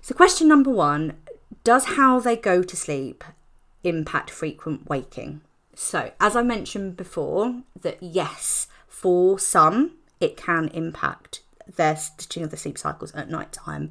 So, 0.00 0.14
question 0.14 0.48
number 0.48 0.70
one 0.70 1.14
Does 1.64 1.84
how 1.96 2.20
they 2.20 2.36
go 2.36 2.62
to 2.62 2.76
sleep 2.76 3.24
impact 3.84 4.30
frequent 4.30 4.88
waking? 4.88 5.40
So, 5.74 6.12
as 6.20 6.34
I 6.34 6.42
mentioned 6.42 6.96
before, 6.96 7.62
that 7.80 7.98
yes, 8.02 8.66
for 8.88 9.38
some, 9.38 9.92
it 10.20 10.36
can 10.36 10.68
impact 10.68 11.42
their 11.76 11.96
stitching 11.96 12.42
of 12.42 12.50
the 12.50 12.56
sleep 12.56 12.78
cycles 12.78 13.14
at 13.14 13.28
night 13.28 13.52
time 13.52 13.90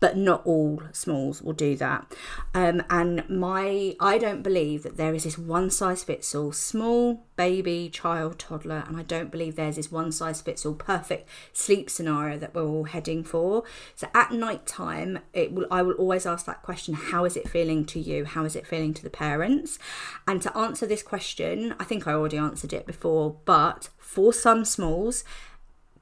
but 0.00 0.16
not 0.16 0.42
all 0.44 0.82
smalls 0.92 1.42
will 1.42 1.52
do 1.52 1.76
that. 1.76 2.12
Um, 2.54 2.82
and 2.90 3.28
my, 3.28 3.96
I 4.00 4.18
don't 4.18 4.42
believe 4.42 4.82
that 4.82 4.96
there 4.96 5.14
is 5.14 5.24
this 5.24 5.38
one 5.38 5.70
size 5.70 6.04
fits 6.04 6.34
all 6.34 6.52
small 6.52 7.24
baby, 7.36 7.88
child, 7.88 8.38
toddler, 8.38 8.84
and 8.86 8.96
I 8.96 9.02
don't 9.02 9.30
believe 9.30 9.54
there's 9.54 9.76
this 9.76 9.92
one 9.92 10.10
size 10.10 10.40
fits 10.40 10.66
all 10.66 10.74
perfect 10.74 11.28
sleep 11.52 11.88
scenario 11.88 12.36
that 12.38 12.54
we're 12.54 12.66
all 12.66 12.84
heading 12.84 13.22
for. 13.22 13.62
So 13.94 14.08
at 14.12 14.32
night 14.32 14.66
time, 14.66 15.20
it 15.32 15.52
will, 15.52 15.66
I 15.70 15.82
will 15.82 15.94
always 15.94 16.26
ask 16.26 16.46
that 16.46 16.62
question: 16.62 16.94
How 16.94 17.24
is 17.24 17.36
it 17.36 17.48
feeling 17.48 17.84
to 17.86 18.00
you? 18.00 18.24
How 18.24 18.44
is 18.44 18.56
it 18.56 18.66
feeling 18.66 18.92
to 18.94 19.02
the 19.02 19.10
parents? 19.10 19.78
And 20.26 20.42
to 20.42 20.56
answer 20.56 20.86
this 20.86 21.02
question, 21.02 21.74
I 21.78 21.84
think 21.84 22.06
I 22.06 22.12
already 22.12 22.38
answered 22.38 22.72
it 22.72 22.86
before, 22.86 23.36
but 23.44 23.88
for 23.98 24.32
some 24.32 24.64
smalls, 24.64 25.22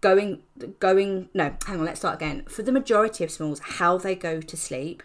going 0.07 0.43
going 0.79 1.29
no 1.35 1.57
hang 1.67 1.81
on 1.81 1.85
let's 1.85 2.01
start 2.01 2.17
again. 2.17 2.45
For 2.49 2.63
the 2.63 2.73
majority 2.73 3.25
of 3.25 3.31
smalls 3.31 3.61
how 3.61 3.99
they 3.99 4.15
go 4.15 4.41
to 4.41 4.57
sleep 4.57 5.03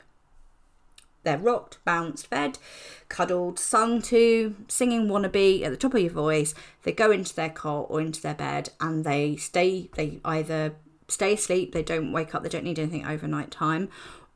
they're 1.23 1.37
rocked 1.37 1.77
bounced 1.85 2.27
fed 2.27 2.57
cuddled 3.09 3.57
sung 3.59 4.01
to 4.03 4.55
singing 4.67 5.07
wannabe 5.07 5.63
at 5.63 5.71
the 5.71 5.77
top 5.77 5.93
of 5.95 6.01
your 6.01 6.11
voice. 6.11 6.53
They 6.83 6.91
go 6.91 7.11
into 7.11 7.35
their 7.35 7.49
cot 7.49 7.87
or 7.89 7.99
into 8.01 8.21
their 8.21 8.35
bed 8.35 8.69
and 8.79 9.03
they 9.03 9.35
stay 9.37 9.89
they 9.95 10.19
either 10.23 10.75
stay 11.07 11.33
asleep 11.33 11.73
they 11.73 11.83
don't 11.83 12.13
wake 12.13 12.33
up 12.33 12.43
they 12.43 12.49
don't 12.49 12.63
need 12.63 12.79
anything 12.79 13.05
overnight 13.05 13.51
time 13.51 13.89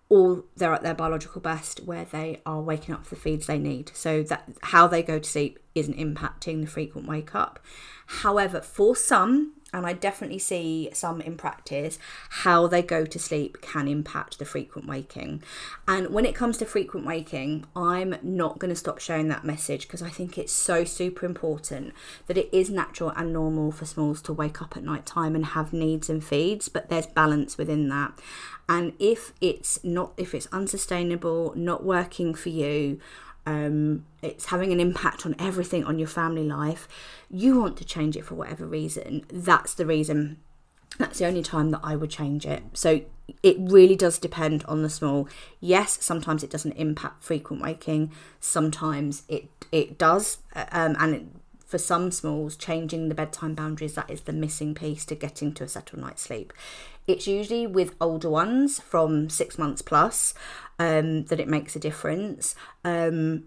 or 0.10 0.44
they're 0.56 0.74
at 0.74 0.84
their 0.84 0.94
biological 0.94 1.42
best 1.42 1.80
where 1.84 2.06
they 2.06 2.42
are 2.46 2.62
waking 2.62 2.94
up 2.94 3.06
for 3.06 3.16
the 3.16 3.22
feeds 3.22 3.48
they 3.48 3.58
need. 3.58 3.92
So 3.96 4.22
that 4.24 4.48
how 4.62 4.88
they 4.88 5.02
go 5.02 5.18
to 5.20 5.30
sleep 5.30 5.60
isn't 5.74 5.98
impacting 5.98 6.62
the 6.62 6.68
frequent 6.68 7.08
wake 7.08 7.34
up. 7.34 7.60
However 8.08 8.62
for 8.62 8.96
some 8.96 9.55
and 9.76 9.86
I 9.86 9.92
definitely 9.92 10.40
see 10.40 10.90
some 10.94 11.20
in 11.20 11.36
practice 11.36 12.00
how 12.30 12.66
they 12.66 12.82
go 12.82 13.06
to 13.06 13.20
sleep 13.20 13.62
can 13.62 13.90
impact 13.90 14.40
the 14.40 14.46
frequent 14.46 14.88
waking. 14.88 15.44
And 15.86 16.14
when 16.14 16.26
it 16.26 16.34
comes 16.34 16.58
to 16.60 16.66
frequent 16.66 17.06
waking, 17.06 17.66
I'm 17.76 18.16
not 18.24 18.58
going 18.58 18.70
to 18.70 18.76
stop 18.76 19.00
sharing 19.00 19.28
that 19.28 19.44
message 19.44 19.82
because 19.82 20.02
I 20.02 20.10
think 20.10 20.38
it's 20.38 20.54
so 20.54 20.86
super 20.86 21.26
important 21.26 21.94
that 22.28 22.38
it 22.38 22.48
is 22.54 22.70
natural 22.70 23.12
and 23.18 23.34
normal 23.34 23.74
for 23.74 23.86
smalls 23.86 24.22
to 24.24 24.34
wake 24.34 24.62
up 24.62 24.78
at 24.78 24.84
night 24.84 25.06
time 25.06 25.36
and 25.36 25.48
have 25.48 25.74
needs 25.74 26.10
and 26.10 26.24
feeds, 26.24 26.70
but 26.70 26.88
there's 26.88 27.08
balance 27.08 27.58
within 27.58 27.90
that. 27.90 28.14
And 28.70 28.94
if 28.98 29.34
it's 29.42 29.84
not, 29.84 30.14
if 30.16 30.34
it's 30.34 30.48
unsustainable, 30.54 31.52
not 31.58 31.84
working 31.84 32.34
for 32.34 32.50
you, 32.50 33.02
um, 33.46 34.06
it's 34.22 34.46
having 34.46 34.72
an 34.72 34.80
impact 34.80 35.26
on 35.26 35.36
everything 35.40 35.84
on 35.84 36.00
your 36.00 36.08
family 36.08 36.44
life, 36.44 36.88
you 37.30 37.60
want 37.60 37.78
to 37.78 37.86
change 37.86 38.18
it 38.18 38.26
for 38.26 38.36
whatever 38.36 38.66
reason, 38.66 39.26
that's 39.32 39.74
the 39.74 39.86
reason. 39.86 40.38
That's 40.98 41.20
the 41.20 41.26
only 41.26 41.44
time 41.44 41.72
that 41.72 41.82
I 41.84 41.98
would 41.98 42.10
change 42.10 42.46
it. 42.46 42.64
So 42.74 43.02
it 43.44 43.58
really 43.60 43.98
does 43.98 44.18
depend 44.18 44.64
on 44.64 44.82
the 44.82 44.90
small. 44.90 45.28
Yes, 45.60 45.98
sometimes 46.02 46.42
it 46.42 46.50
doesn't 46.50 46.72
impact 46.74 47.24
frequent 47.24 47.62
waking. 47.62 48.12
Sometimes 48.40 49.24
it 49.28 49.50
it 49.72 49.98
does, 49.98 50.38
um, 50.56 50.96
and 51.00 51.16
it, 51.16 51.24
for 51.66 51.78
some 51.78 52.12
smalls, 52.12 52.56
changing 52.56 53.10
the 53.10 53.16
bedtime 53.16 53.56
boundaries 53.56 53.96
that 53.96 54.10
is 54.10 54.22
the 54.22 54.32
missing 54.32 54.74
piece 54.74 55.04
to 55.06 55.16
getting 55.16 55.52
to 55.56 55.66
a 55.66 55.68
settled 55.68 56.02
night's 56.02 56.22
sleep. 56.22 56.54
It's 57.08 57.28
usually 57.28 57.68
with 57.68 57.96
older 58.02 58.30
ones 58.30 58.80
from 58.80 59.30
six 59.30 59.58
months 59.58 59.82
plus 59.82 60.34
um, 60.80 61.26
that 61.26 61.40
it 61.40 61.48
makes 61.48 61.76
a 61.76 61.80
difference. 61.80 62.56
Um, 62.84 63.46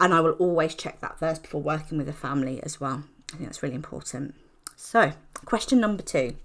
and 0.00 0.12
I 0.12 0.20
will 0.20 0.32
always 0.32 0.74
check 0.74 1.00
that 1.00 1.18
first 1.18 1.42
before 1.42 1.62
working 1.62 1.98
with 1.98 2.08
a 2.08 2.12
family 2.12 2.60
as 2.62 2.80
well. 2.80 3.04
I 3.32 3.36
think 3.36 3.48
that's 3.48 3.62
really 3.62 3.74
important. 3.74 4.34
So, 4.76 5.12
question 5.44 5.80
number 5.80 6.02
two 6.02 6.36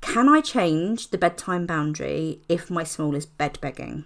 Can 0.00 0.28
I 0.28 0.40
change 0.40 1.10
the 1.10 1.18
bedtime 1.18 1.66
boundary 1.66 2.40
if 2.48 2.70
my 2.70 2.84
small 2.84 3.14
is 3.14 3.26
bed 3.26 3.58
begging? 3.60 4.04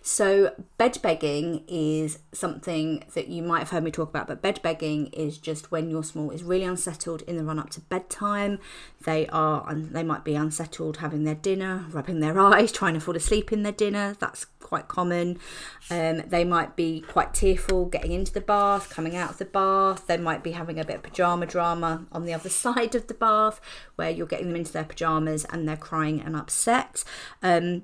So, 0.00 0.54
bed 0.78 0.98
begging 1.02 1.64
is 1.68 2.18
something 2.32 3.04
that 3.14 3.28
you 3.28 3.42
might 3.42 3.60
have 3.60 3.70
heard 3.70 3.84
me 3.84 3.90
talk 3.90 4.08
about, 4.08 4.26
but 4.26 4.42
bed 4.42 4.60
begging 4.62 5.06
is 5.08 5.38
just 5.38 5.70
when 5.70 5.90
your 5.90 6.04
small 6.04 6.30
is 6.30 6.42
really 6.42 6.64
unsettled 6.64 7.22
in 7.22 7.36
the 7.36 7.44
run 7.44 7.58
up 7.58 7.70
to 7.70 7.80
bedtime. 7.80 8.58
They 9.04 9.26
are, 9.28 9.68
and 9.68 9.94
they 9.94 10.02
might 10.02 10.24
be 10.24 10.34
unsettled 10.34 10.98
having 10.98 11.24
their 11.24 11.34
dinner, 11.34 11.86
rubbing 11.90 12.20
their 12.20 12.38
eyes, 12.52 12.72
trying 12.72 12.94
to 12.94 13.00
fall 13.00 13.16
asleep 13.16 13.52
in 13.52 13.62
their 13.62 13.72
dinner. 13.72 14.16
That's 14.18 14.46
quite 14.72 14.88
common. 14.88 15.38
Um, 15.90 16.22
they 16.26 16.44
might 16.44 16.76
be 16.76 17.00
quite 17.00 17.34
tearful 17.34 17.86
getting 17.86 18.12
into 18.12 18.32
the 18.32 18.40
bath, 18.40 18.88
coming 18.88 19.14
out 19.14 19.32
of 19.32 19.38
the 19.38 19.44
bath. 19.44 20.06
They 20.06 20.16
might 20.16 20.42
be 20.42 20.52
having 20.52 20.80
a 20.80 20.84
bit 20.84 20.96
of 20.96 21.02
pajama 21.02 21.46
drama 21.46 22.06
on 22.10 22.24
the 22.24 22.32
other 22.32 22.48
side 22.64 22.94
of 22.94 23.06
the 23.06 23.14
bath 23.14 23.60
where 23.96 24.10
you're 24.10 24.26
getting 24.26 24.48
them 24.48 24.56
into 24.56 24.72
their 24.72 24.84
pajamas 24.84 25.44
and 25.46 25.68
they're 25.68 25.76
crying 25.76 26.20
and 26.20 26.34
upset. 26.34 27.04
Um, 27.42 27.82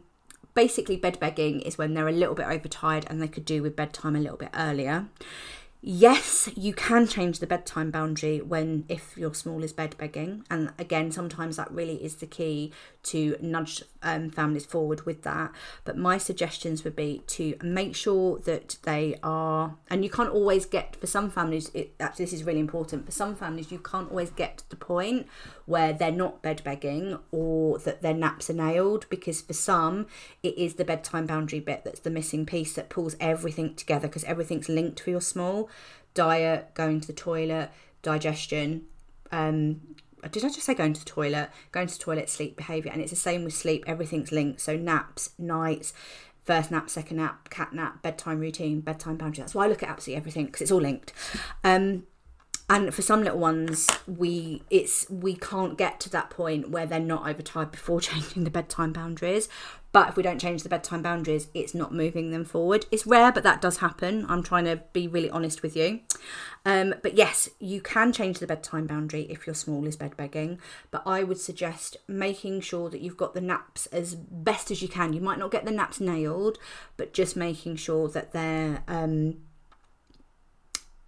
basically 0.58 0.96
bed 0.96 1.20
begging 1.20 1.60
is 1.60 1.78
when 1.78 1.94
they're 1.94 2.08
a 2.08 2.12
little 2.12 2.34
bit 2.34 2.46
overtired 2.48 3.06
and 3.08 3.22
they 3.22 3.28
could 3.28 3.44
do 3.44 3.62
with 3.62 3.76
bedtime 3.76 4.16
a 4.16 4.18
little 4.18 4.36
bit 4.36 4.50
earlier. 4.54 5.06
Yes 5.80 6.50
you 6.56 6.74
can 6.74 7.06
change 7.06 7.38
the 7.38 7.46
bedtime 7.46 7.92
boundary 7.92 8.40
when 8.40 8.84
if 8.88 9.16
your 9.16 9.32
small 9.34 9.62
is 9.62 9.72
bed 9.72 9.94
begging 9.96 10.44
and 10.50 10.72
again 10.76 11.12
sometimes 11.12 11.54
that 11.58 11.70
really 11.70 12.02
is 12.02 12.16
the 12.16 12.26
key 12.26 12.72
to 13.04 13.36
nudge 13.40 13.84
um, 14.02 14.30
families 14.30 14.66
forward 14.66 15.06
with 15.06 15.22
that. 15.22 15.52
But 15.84 15.96
my 15.96 16.18
suggestions 16.18 16.82
would 16.82 16.96
be 16.96 17.22
to 17.28 17.54
make 17.62 17.94
sure 17.94 18.40
that 18.40 18.78
they 18.82 19.16
are 19.22 19.76
and 19.88 20.02
you 20.02 20.10
can't 20.10 20.30
always 20.30 20.66
get 20.66 20.96
for 20.96 21.06
some 21.06 21.30
families 21.30 21.70
it, 21.72 21.94
actually 22.00 22.24
this 22.24 22.34
is 22.34 22.42
really 22.42 22.58
important 22.58 23.06
for 23.06 23.12
some 23.12 23.36
families 23.36 23.70
you 23.70 23.78
can't 23.78 24.10
always 24.10 24.30
get 24.30 24.58
to 24.58 24.70
the 24.70 24.76
point 24.92 25.28
where 25.68 25.92
they're 25.92 26.10
not 26.10 26.40
bed 26.42 26.62
begging 26.64 27.18
or 27.30 27.78
that 27.78 28.00
their 28.00 28.14
naps 28.14 28.48
are 28.48 28.54
nailed 28.54 29.06
because 29.10 29.42
for 29.42 29.52
some 29.52 30.06
it 30.42 30.56
is 30.56 30.74
the 30.74 30.84
bedtime 30.84 31.26
boundary 31.26 31.60
bit 31.60 31.84
that's 31.84 32.00
the 32.00 32.10
missing 32.10 32.46
piece 32.46 32.74
that 32.74 32.88
pulls 32.88 33.14
everything 33.20 33.74
together 33.74 34.08
because 34.08 34.24
everything's 34.24 34.68
linked 34.68 34.98
for 34.98 35.10
your 35.10 35.20
small 35.20 35.68
diet 36.14 36.72
going 36.72 37.00
to 37.00 37.06
the 37.06 37.12
toilet 37.12 37.70
digestion 38.02 38.86
um, 39.30 39.80
did 40.30 40.44
I 40.44 40.48
just 40.48 40.62
say 40.62 40.74
going 40.74 40.94
to 40.94 41.00
the 41.00 41.06
toilet? 41.06 41.50
Going 41.70 41.86
to 41.86 41.96
the 41.96 42.02
toilet, 42.02 42.28
sleep 42.28 42.56
behaviour, 42.56 42.90
and 42.90 43.00
it's 43.00 43.10
the 43.10 43.16
same 43.16 43.44
with 43.44 43.54
sleep. 43.54 43.84
Everything's 43.86 44.32
linked. 44.32 44.60
So 44.60 44.76
naps, 44.76 45.30
nights, 45.38 45.92
first 46.44 46.70
nap, 46.70 46.90
second 46.90 47.18
nap, 47.18 47.50
cat 47.50 47.72
nap, 47.72 48.02
bedtime 48.02 48.40
routine, 48.40 48.80
bedtime 48.80 49.16
boundary. 49.16 49.42
That's 49.42 49.54
why 49.54 49.66
I 49.66 49.68
look 49.68 49.82
at 49.82 49.88
absolutely 49.88 50.16
everything 50.16 50.46
because 50.46 50.62
it's 50.62 50.72
all 50.72 50.80
linked. 50.80 51.12
Um, 51.62 52.04
and 52.70 52.94
for 52.94 53.02
some 53.02 53.22
little 53.22 53.38
ones 53.38 53.88
we 54.06 54.62
it's 54.70 55.08
we 55.10 55.34
can't 55.34 55.78
get 55.78 56.00
to 56.00 56.10
that 56.10 56.30
point 56.30 56.70
where 56.70 56.86
they're 56.86 57.00
not 57.00 57.28
overtired 57.28 57.70
before 57.70 58.00
changing 58.08 58.44
the 58.44 58.50
bedtime 58.50 58.92
boundaries. 58.92 59.48
But 59.90 60.10
if 60.10 60.16
we 60.16 60.22
don't 60.22 60.38
change 60.38 60.62
the 60.62 60.68
bedtime 60.68 61.02
boundaries 61.02 61.48
it's 61.54 61.74
not 61.74 61.94
moving 61.94 62.30
them 62.30 62.44
forward. 62.44 62.84
It's 62.90 63.06
rare 63.06 63.32
but 63.32 63.42
that 63.42 63.62
does 63.62 63.78
happen. 63.78 64.26
I'm 64.28 64.42
trying 64.42 64.66
to 64.66 64.82
be 64.92 65.08
really 65.08 65.30
honest 65.30 65.62
with 65.62 65.76
you. 65.76 66.00
Um, 66.66 66.94
but 67.02 67.14
yes 67.14 67.48
you 67.58 67.80
can 67.80 68.12
change 68.12 68.38
the 68.38 68.46
bedtime 68.46 68.86
boundary 68.86 69.22
if 69.30 69.46
your 69.46 69.54
small 69.54 69.86
is 69.86 69.96
bed 69.96 70.16
begging 70.16 70.58
but 70.90 71.02
i 71.06 71.22
would 71.22 71.38
suggest 71.38 71.96
making 72.06 72.60
sure 72.60 72.90
that 72.90 73.00
you've 73.00 73.16
got 73.16 73.32
the 73.32 73.40
naps 73.40 73.86
as 73.86 74.14
best 74.14 74.70
as 74.70 74.82
you 74.82 74.88
can. 74.88 75.14
You 75.14 75.22
might 75.22 75.38
not 75.38 75.50
get 75.50 75.64
the 75.64 75.70
naps 75.70 76.00
nailed 76.00 76.58
but 76.98 77.14
just 77.14 77.34
making 77.34 77.76
sure 77.76 78.08
that 78.08 78.32
they're 78.32 78.82
um, 78.86 79.38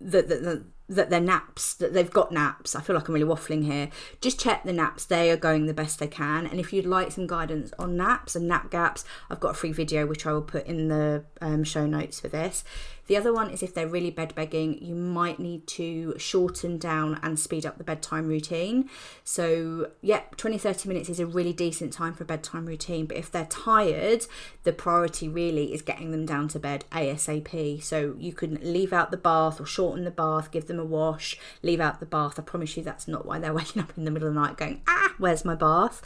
that, 0.01 0.65
that 0.91 1.11
their 1.11 1.21
naps 1.21 1.75
that 1.75 1.95
they've 1.95 2.11
got 2.11 2.33
naps. 2.33 2.75
I 2.75 2.81
feel 2.83 2.97
like 2.97 3.09
i'm 3.09 3.15
really 3.15 3.27
waffling 3.27 3.65
here. 3.65 3.89
Just 4.21 4.39
check 4.39 4.65
the 4.65 4.73
naps. 4.73 5.05
They 5.05 5.31
are 5.31 5.37
going 5.37 5.67
the 5.67 5.75
best 5.75 5.99
they 5.99 6.09
can. 6.09 6.47
And 6.47 6.61
if 6.61 6.73
you'd 6.73 6.87
like 6.87 7.13
some 7.13 7.27
guidance 7.27 7.73
on 7.79 7.97
naps 7.97 8.37
and 8.37 8.49
nap 8.49 8.71
gaps 8.71 9.05
i've 9.31 9.41
got 9.41 9.51
a 9.51 9.55
free 9.55 9.73
video 9.73 10.07
which 10.07 10.27
i 10.27 10.33
will 10.33 10.43
put 10.43 10.67
in 10.67 10.89
the 10.89 11.25
um, 11.41 11.65
show 11.65 11.87
notes 11.87 12.21
for 12.21 12.29
this 12.29 12.65
the 13.11 13.17
other 13.17 13.33
one 13.33 13.51
is 13.51 13.61
if 13.61 13.75
they're 13.75 13.89
really 13.89 14.13
bed 14.13 14.37
begging, 14.37 14.81
you 14.81 14.95
might 14.95 15.41
need 15.41 15.67
to 15.67 16.15
shorten 16.17 16.79
down 16.79 17.19
and 17.25 17.41
speed 17.41 17.67
up 17.67 17.77
the 17.77 17.83
bedtime 17.83 18.29
routine. 18.29 18.89
So, 19.25 19.91
yeah, 20.01 20.21
20 20.37 20.59
30 20.59 20.89
minutes 20.89 21.09
is 21.09 21.19
a 21.19 21.27
really 21.27 21.53
decent 21.53 21.93
time 21.93 22.15
for 22.15 22.23
a 22.23 22.27
bedtime 22.27 22.67
routine. 22.67 23.07
But 23.07 23.17
if 23.17 23.29
they're 23.29 23.47
tired, 23.47 24.27
the 24.63 24.73
priority 24.73 25.29
really 25.29 25.75
is 25.75 25.83
getting 25.83 26.13
them 26.13 26.25
down 26.25 26.47
to 26.51 26.61
bed 26.61 26.85
ASAP. 26.93 27.83
So, 27.83 28.15
you 28.17 28.33
can 28.33 28.61
leave 28.63 28.93
out 28.93 29.11
the 29.11 29.17
bath 29.17 29.61
or 29.61 29.67
shorten 29.67 30.05
the 30.05 30.13
bath, 30.13 30.53
give 30.53 30.69
them 30.69 30.79
a 30.79 30.85
wash, 30.85 31.37
leave 31.65 31.81
out 31.81 31.99
the 31.99 32.07
bath. 32.07 32.39
I 32.39 32.43
promise 32.43 32.77
you 32.77 32.85
that's 32.85 33.09
not 33.09 33.27
why 33.27 33.41
they're 33.41 33.53
waking 33.61 33.83
up 33.83 33.93
in 33.97 34.05
the 34.05 34.13
middle 34.13 34.29
of 34.29 34.35
the 34.35 34.41
night 34.41 34.57
going, 34.57 34.83
ah, 34.87 35.15
where's 35.19 35.45
my 35.45 35.57
bath? 35.57 36.01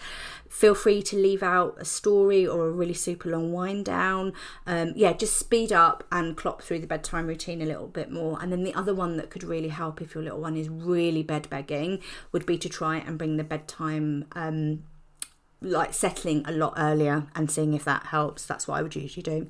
Feel 0.49 0.75
free 0.75 1.03
to 1.03 1.17
leave 1.17 1.43
out 1.43 1.77
a 1.79 1.85
story 1.85 2.47
or 2.47 2.67
a 2.67 2.71
really 2.71 2.95
super 2.95 3.29
long 3.29 3.53
wind 3.53 3.85
down. 3.85 4.33
Um, 4.67 4.93
yeah, 4.97 5.13
just 5.13 5.37
speed 5.37 5.73
up 5.73 6.05
and 6.11 6.37
clock 6.37 6.63
through 6.63 6.79
the 6.79 6.87
bedtime 6.95 7.27
routine 7.27 7.61
a 7.61 7.67
little 7.67 7.89
bit 7.89 8.09
more. 8.09 8.39
And 8.41 8.53
then 8.53 8.63
the 8.63 8.73
other 8.75 8.95
one 8.95 9.17
that 9.17 9.29
could 9.29 9.43
really 9.43 9.71
help 9.71 10.01
if 10.01 10.15
your 10.15 10.23
little 10.23 10.41
one 10.41 10.57
is 10.57 10.69
really 10.69 11.25
bed 11.25 11.51
begging 11.51 12.01
would 12.31 12.47
be 12.47 12.57
to 12.59 12.69
try 12.69 12.99
and 12.99 13.19
bring 13.19 13.37
the 13.37 13.43
bedtime 13.43 14.27
um, 14.37 14.85
like 15.61 15.93
settling 15.93 16.45
a 16.47 16.53
lot 16.53 16.75
earlier 16.77 17.27
and 17.35 17.51
seeing 17.51 17.75
if 17.75 17.85
that 17.85 18.07
helps. 18.07 18.47
That's 18.47 18.69
what 18.69 18.79
I 18.79 18.83
would 18.83 18.95
usually 18.95 19.25
do. 19.25 19.49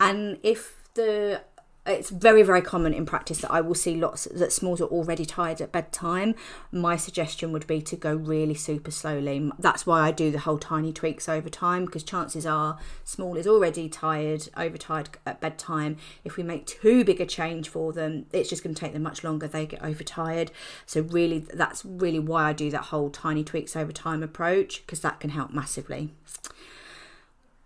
And 0.00 0.38
if 0.42 0.82
the 0.94 1.42
it's 1.88 2.10
very 2.10 2.42
very 2.42 2.62
common 2.62 2.92
in 2.92 3.06
practice 3.06 3.38
that 3.38 3.50
I 3.50 3.60
will 3.60 3.74
see 3.74 3.96
lots 3.96 4.24
that 4.26 4.52
smalls 4.52 4.80
are 4.80 4.86
already 4.86 5.24
tired 5.24 5.60
at 5.60 5.72
bedtime. 5.72 6.34
My 6.70 6.96
suggestion 6.96 7.52
would 7.52 7.66
be 7.66 7.80
to 7.82 7.96
go 7.96 8.14
really 8.14 8.54
super 8.54 8.90
slowly. 8.90 9.50
That's 9.58 9.86
why 9.86 10.00
I 10.00 10.10
do 10.10 10.30
the 10.30 10.40
whole 10.40 10.58
tiny 10.58 10.92
tweaks 10.92 11.28
over 11.28 11.48
time 11.48 11.86
because 11.86 12.02
chances 12.02 12.46
are 12.46 12.78
small 13.04 13.36
is 13.36 13.46
already 13.46 13.88
tired, 13.88 14.48
overtired 14.56 15.10
at 15.26 15.40
bedtime. 15.40 15.96
If 16.24 16.36
we 16.36 16.42
make 16.42 16.66
too 16.66 17.04
big 17.04 17.20
a 17.20 17.26
change 17.26 17.68
for 17.68 17.92
them, 17.92 18.26
it's 18.32 18.50
just 18.50 18.62
going 18.62 18.74
to 18.74 18.80
take 18.80 18.92
them 18.92 19.02
much 19.02 19.24
longer. 19.24 19.48
They 19.48 19.66
get 19.66 19.82
overtired. 19.82 20.50
So 20.86 21.00
really, 21.00 21.40
that's 21.40 21.84
really 21.84 22.18
why 22.18 22.44
I 22.44 22.52
do 22.52 22.70
that 22.70 22.84
whole 22.84 23.10
tiny 23.10 23.44
tweaks 23.44 23.76
over 23.76 23.92
time 23.92 24.22
approach 24.22 24.82
because 24.84 25.00
that 25.00 25.20
can 25.20 25.30
help 25.30 25.52
massively. 25.52 26.12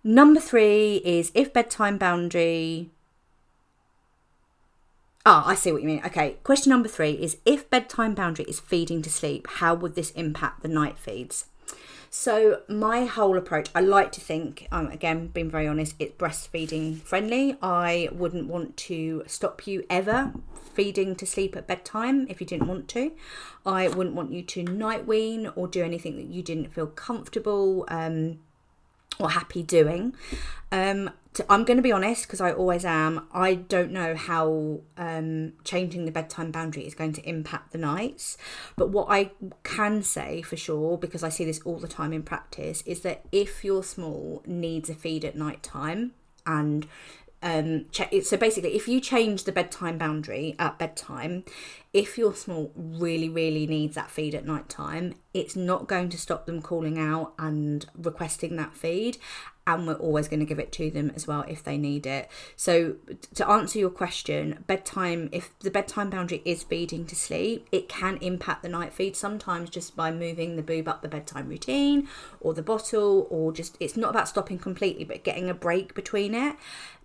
Number 0.04 0.40
three 0.40 0.96
is 1.04 1.30
if 1.34 1.52
bedtime 1.52 1.96
boundary 1.96 2.90
Ah, 5.24 5.46
I 5.46 5.54
see 5.54 5.70
what 5.70 5.82
you 5.82 5.88
mean. 5.88 6.02
Okay, 6.04 6.36
question 6.42 6.70
number 6.70 6.88
three 6.88 7.12
is 7.12 7.36
if 7.44 7.70
bedtime 7.70 8.14
boundary 8.14 8.44
is 8.46 8.58
feeding 8.58 9.02
to 9.02 9.10
sleep, 9.10 9.46
how 9.46 9.72
would 9.74 9.94
this 9.94 10.10
impact 10.12 10.62
the 10.62 10.68
night 10.68 10.98
feeds? 10.98 11.46
So, 12.10 12.60
my 12.68 13.04
whole 13.04 13.38
approach, 13.38 13.70
I 13.74 13.80
like 13.80 14.12
to 14.12 14.20
think, 14.20 14.68
um, 14.70 14.88
again, 14.88 15.28
being 15.28 15.48
very 15.50 15.66
honest, 15.66 15.94
it's 15.98 16.14
breastfeeding 16.16 17.00
friendly. 17.00 17.56
I 17.62 18.08
wouldn't 18.12 18.48
want 18.48 18.76
to 18.88 19.22
stop 19.26 19.66
you 19.66 19.84
ever 19.88 20.32
feeding 20.74 21.14
to 21.16 21.26
sleep 21.26 21.56
at 21.56 21.66
bedtime 21.66 22.26
if 22.28 22.40
you 22.40 22.46
didn't 22.46 22.66
want 22.66 22.88
to. 22.88 23.12
I 23.64 23.88
wouldn't 23.88 24.14
want 24.16 24.32
you 24.32 24.42
to 24.42 24.62
night 24.62 25.06
wean 25.06 25.50
or 25.54 25.68
do 25.68 25.82
anything 25.82 26.16
that 26.16 26.26
you 26.26 26.42
didn't 26.42 26.74
feel 26.74 26.86
comfortable 26.86 27.86
um, 27.88 28.40
or 29.18 29.30
happy 29.30 29.62
doing. 29.62 30.14
Um, 30.70 31.10
to, 31.34 31.52
I'm 31.52 31.64
going 31.64 31.76
to 31.76 31.82
be 31.82 31.92
honest 31.92 32.26
because 32.26 32.40
I 32.40 32.52
always 32.52 32.84
am. 32.84 33.26
I 33.32 33.54
don't 33.54 33.90
know 33.90 34.14
how 34.14 34.80
um, 34.96 35.54
changing 35.64 36.04
the 36.04 36.12
bedtime 36.12 36.50
boundary 36.50 36.86
is 36.86 36.94
going 36.94 37.12
to 37.14 37.28
impact 37.28 37.72
the 37.72 37.78
nights. 37.78 38.36
But 38.76 38.90
what 38.90 39.06
I 39.10 39.30
can 39.62 40.02
say 40.02 40.42
for 40.42 40.56
sure, 40.56 40.98
because 40.98 41.22
I 41.22 41.28
see 41.28 41.44
this 41.44 41.60
all 41.64 41.78
the 41.78 41.88
time 41.88 42.12
in 42.12 42.22
practice, 42.22 42.82
is 42.82 43.00
that 43.00 43.24
if 43.32 43.64
your 43.64 43.82
small 43.82 44.42
needs 44.46 44.90
a 44.90 44.94
feed 44.94 45.24
at 45.24 45.36
night 45.36 45.62
time 45.62 46.12
and 46.46 46.86
um, 47.42 47.86
so 47.92 48.36
basically 48.36 48.76
if 48.76 48.86
you 48.86 49.00
change 49.00 49.44
the 49.44 49.52
bedtime 49.52 49.98
boundary 49.98 50.54
at 50.60 50.78
bedtime 50.78 51.44
if 51.92 52.16
your 52.16 52.34
small 52.34 52.70
really 52.76 53.28
really 53.28 53.66
needs 53.66 53.96
that 53.96 54.10
feed 54.10 54.34
at 54.34 54.46
night 54.46 54.68
time 54.68 55.16
it's 55.34 55.56
not 55.56 55.88
going 55.88 56.08
to 56.10 56.18
stop 56.18 56.46
them 56.46 56.62
calling 56.62 57.00
out 57.00 57.32
and 57.38 57.86
requesting 57.96 58.54
that 58.56 58.76
feed 58.76 59.18
and 59.66 59.86
we're 59.86 59.94
always 59.94 60.28
going 60.28 60.40
to 60.40 60.46
give 60.46 60.58
it 60.58 60.72
to 60.72 60.90
them 60.90 61.12
as 61.14 61.26
well 61.26 61.44
if 61.46 61.62
they 61.62 61.78
need 61.78 62.06
it. 62.06 62.28
So, 62.56 62.96
to 63.34 63.48
answer 63.48 63.78
your 63.78 63.90
question, 63.90 64.64
bedtime, 64.66 65.28
if 65.32 65.56
the 65.60 65.70
bedtime 65.70 66.10
boundary 66.10 66.42
is 66.44 66.62
feeding 66.62 67.06
to 67.06 67.14
sleep, 67.16 67.68
it 67.70 67.88
can 67.88 68.16
impact 68.18 68.62
the 68.62 68.68
night 68.68 68.92
feed 68.92 69.16
sometimes 69.16 69.70
just 69.70 69.94
by 69.94 70.10
moving 70.10 70.56
the 70.56 70.62
boob 70.62 70.88
up 70.88 71.02
the 71.02 71.08
bedtime 71.08 71.48
routine 71.48 72.08
or 72.40 72.54
the 72.54 72.62
bottle, 72.62 73.26
or 73.30 73.52
just 73.52 73.76
it's 73.78 73.96
not 73.96 74.10
about 74.10 74.28
stopping 74.28 74.58
completely, 74.58 75.04
but 75.04 75.24
getting 75.24 75.48
a 75.48 75.54
break 75.54 75.94
between 75.94 76.34
it. 76.34 76.56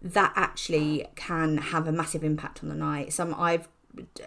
That 0.02 0.34
actually 0.36 1.06
can 1.16 1.58
have 1.58 1.88
a 1.88 1.92
massive 1.92 2.24
impact 2.24 2.64
on 2.64 2.70
the 2.70 2.76
night. 2.76 3.14
Some 3.14 3.34
I've 3.36 3.68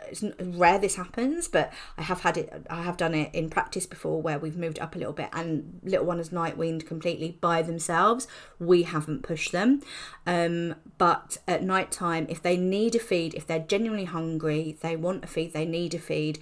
it's 0.08 0.24
rare 0.40 0.78
this 0.78 0.96
happens, 0.96 1.48
but 1.48 1.72
I 1.96 2.02
have 2.02 2.20
had 2.20 2.36
it. 2.36 2.66
I 2.68 2.82
have 2.82 2.96
done 2.96 3.14
it 3.14 3.34
in 3.34 3.50
practice 3.50 3.86
before, 3.86 4.20
where 4.20 4.38
we've 4.38 4.56
moved 4.56 4.78
up 4.78 4.94
a 4.94 4.98
little 4.98 5.12
bit, 5.12 5.28
and 5.32 5.80
little 5.82 6.06
one 6.06 6.20
is 6.20 6.32
night 6.32 6.56
weaned 6.56 6.86
completely 6.86 7.38
by 7.40 7.62
themselves. 7.62 8.26
We 8.58 8.84
haven't 8.84 9.22
pushed 9.22 9.52
them, 9.52 9.82
um, 10.26 10.74
but 10.98 11.38
at 11.46 11.62
night 11.62 11.90
time, 11.90 12.26
if 12.28 12.42
they 12.42 12.56
need 12.56 12.94
a 12.94 12.98
feed, 12.98 13.34
if 13.34 13.46
they're 13.46 13.58
genuinely 13.58 14.06
hungry, 14.06 14.76
they 14.80 14.96
want 14.96 15.24
a 15.24 15.26
feed, 15.26 15.52
they 15.52 15.66
need 15.66 15.94
a 15.94 15.98
feed. 15.98 16.38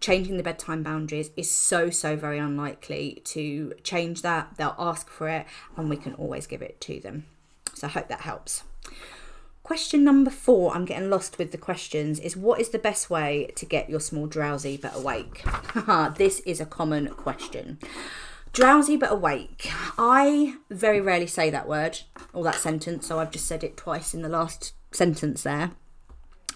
Changing 0.00 0.36
the 0.36 0.42
bedtime 0.42 0.82
boundaries 0.82 1.30
is 1.36 1.48
so 1.48 1.88
so 1.88 2.16
very 2.16 2.38
unlikely 2.38 3.22
to 3.26 3.72
change 3.84 4.22
that. 4.22 4.54
They'll 4.56 4.74
ask 4.78 5.08
for 5.08 5.28
it, 5.28 5.46
and 5.76 5.88
we 5.88 5.96
can 5.96 6.14
always 6.14 6.46
give 6.46 6.62
it 6.62 6.80
to 6.82 6.98
them. 6.98 7.26
So 7.74 7.86
I 7.86 7.90
hope 7.90 8.08
that 8.08 8.22
helps. 8.22 8.64
Question 9.72 10.04
number 10.04 10.30
four, 10.30 10.74
I'm 10.74 10.84
getting 10.84 11.08
lost 11.08 11.38
with 11.38 11.50
the 11.50 11.56
questions, 11.56 12.20
is 12.20 12.36
what 12.36 12.60
is 12.60 12.68
the 12.68 12.78
best 12.78 13.08
way 13.08 13.50
to 13.56 13.64
get 13.64 13.88
your 13.88 14.00
small 14.00 14.26
drowsy 14.26 14.76
but 14.76 14.94
awake? 14.94 15.42
this 16.18 16.40
is 16.40 16.60
a 16.60 16.66
common 16.66 17.08
question. 17.08 17.78
Drowsy 18.52 18.98
but 18.98 19.10
awake. 19.10 19.72
I 19.96 20.56
very 20.68 21.00
rarely 21.00 21.26
say 21.26 21.48
that 21.48 21.66
word 21.66 22.00
or 22.34 22.44
that 22.44 22.56
sentence, 22.56 23.06
so 23.06 23.18
I've 23.18 23.30
just 23.30 23.46
said 23.46 23.64
it 23.64 23.78
twice 23.78 24.12
in 24.12 24.20
the 24.20 24.28
last 24.28 24.74
sentence 24.90 25.42
there 25.42 25.70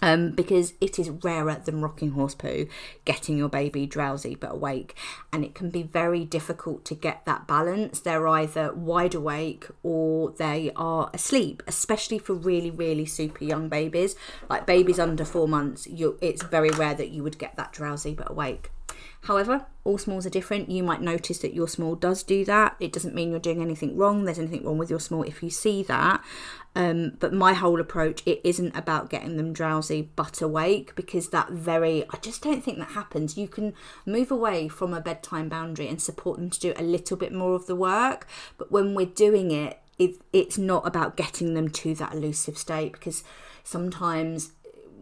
um, 0.01 0.31
because 0.31 0.73
it 0.79 0.99
is 0.99 1.09
rarer 1.09 1.61
than 1.63 1.81
rocking 1.81 2.11
horse 2.11 2.35
poo, 2.35 2.67
getting 3.05 3.37
your 3.37 3.49
baby 3.49 3.85
drowsy 3.85 4.35
but 4.35 4.51
awake, 4.51 4.95
and 5.31 5.43
it 5.43 5.55
can 5.55 5.69
be 5.69 5.83
very 5.83 6.25
difficult 6.25 6.85
to 6.85 6.95
get 6.95 7.25
that 7.25 7.47
balance. 7.47 7.99
They're 7.99 8.27
either 8.27 8.73
wide 8.73 9.15
awake 9.15 9.67
or 9.83 10.31
they 10.31 10.71
are 10.75 11.09
asleep, 11.13 11.63
especially 11.67 12.19
for 12.19 12.33
really, 12.33 12.71
really 12.71 13.05
super 13.05 13.43
young 13.43 13.69
babies, 13.69 14.15
like 14.49 14.65
babies 14.65 14.99
under 14.99 15.25
four 15.25 15.47
months. 15.47 15.87
You, 15.87 16.17
it's 16.21 16.43
very 16.43 16.69
rare 16.69 16.93
that 16.95 17.09
you 17.09 17.23
would 17.23 17.37
get 17.37 17.55
that 17.55 17.71
drowsy 17.71 18.13
but 18.13 18.29
awake. 18.29 18.71
However, 19.21 19.65
all 19.83 19.97
smalls 19.97 20.25
are 20.25 20.31
different. 20.31 20.69
You 20.69 20.83
might 20.83 21.01
notice 21.01 21.39
that 21.39 21.53
your 21.53 21.67
small 21.67 21.95
does 21.95 22.23
do 22.23 22.45
that. 22.45 22.75
It 22.79 22.93
doesn't 22.93 23.15
mean 23.15 23.31
you're 23.31 23.39
doing 23.39 23.61
anything 23.61 23.97
wrong. 23.97 24.23
There's 24.23 24.39
anything 24.39 24.63
wrong 24.63 24.77
with 24.77 24.89
your 24.89 24.99
small 24.99 25.23
if 25.23 25.41
you 25.41 25.49
see 25.49 25.83
that. 25.83 26.23
Um, 26.75 27.13
but 27.19 27.33
my 27.33 27.53
whole 27.53 27.81
approach, 27.81 28.21
it 28.25 28.39
isn't 28.43 28.75
about 28.75 29.09
getting 29.09 29.37
them 29.37 29.53
drowsy 29.53 30.09
but 30.15 30.41
awake 30.41 30.95
because 30.95 31.29
that 31.29 31.49
very, 31.49 32.03
I 32.09 32.17
just 32.17 32.43
don't 32.43 32.63
think 32.63 32.77
that 32.77 32.89
happens. 32.89 33.37
You 33.37 33.47
can 33.47 33.73
move 34.05 34.31
away 34.31 34.67
from 34.67 34.93
a 34.93 35.01
bedtime 35.01 35.49
boundary 35.49 35.87
and 35.87 36.01
support 36.01 36.37
them 36.37 36.49
to 36.49 36.59
do 36.59 36.73
a 36.77 36.83
little 36.83 37.17
bit 37.17 37.33
more 37.33 37.53
of 37.53 37.65
the 37.65 37.75
work. 37.75 38.27
But 38.57 38.71
when 38.71 38.93
we're 38.93 39.07
doing 39.07 39.51
it, 39.51 39.79
it 39.97 40.21
it's 40.31 40.57
not 40.57 40.85
about 40.85 41.17
getting 41.17 41.53
them 41.53 41.69
to 41.69 41.95
that 41.95 42.13
elusive 42.13 42.57
state 42.57 42.91
because 42.93 43.23
sometimes 43.63 44.51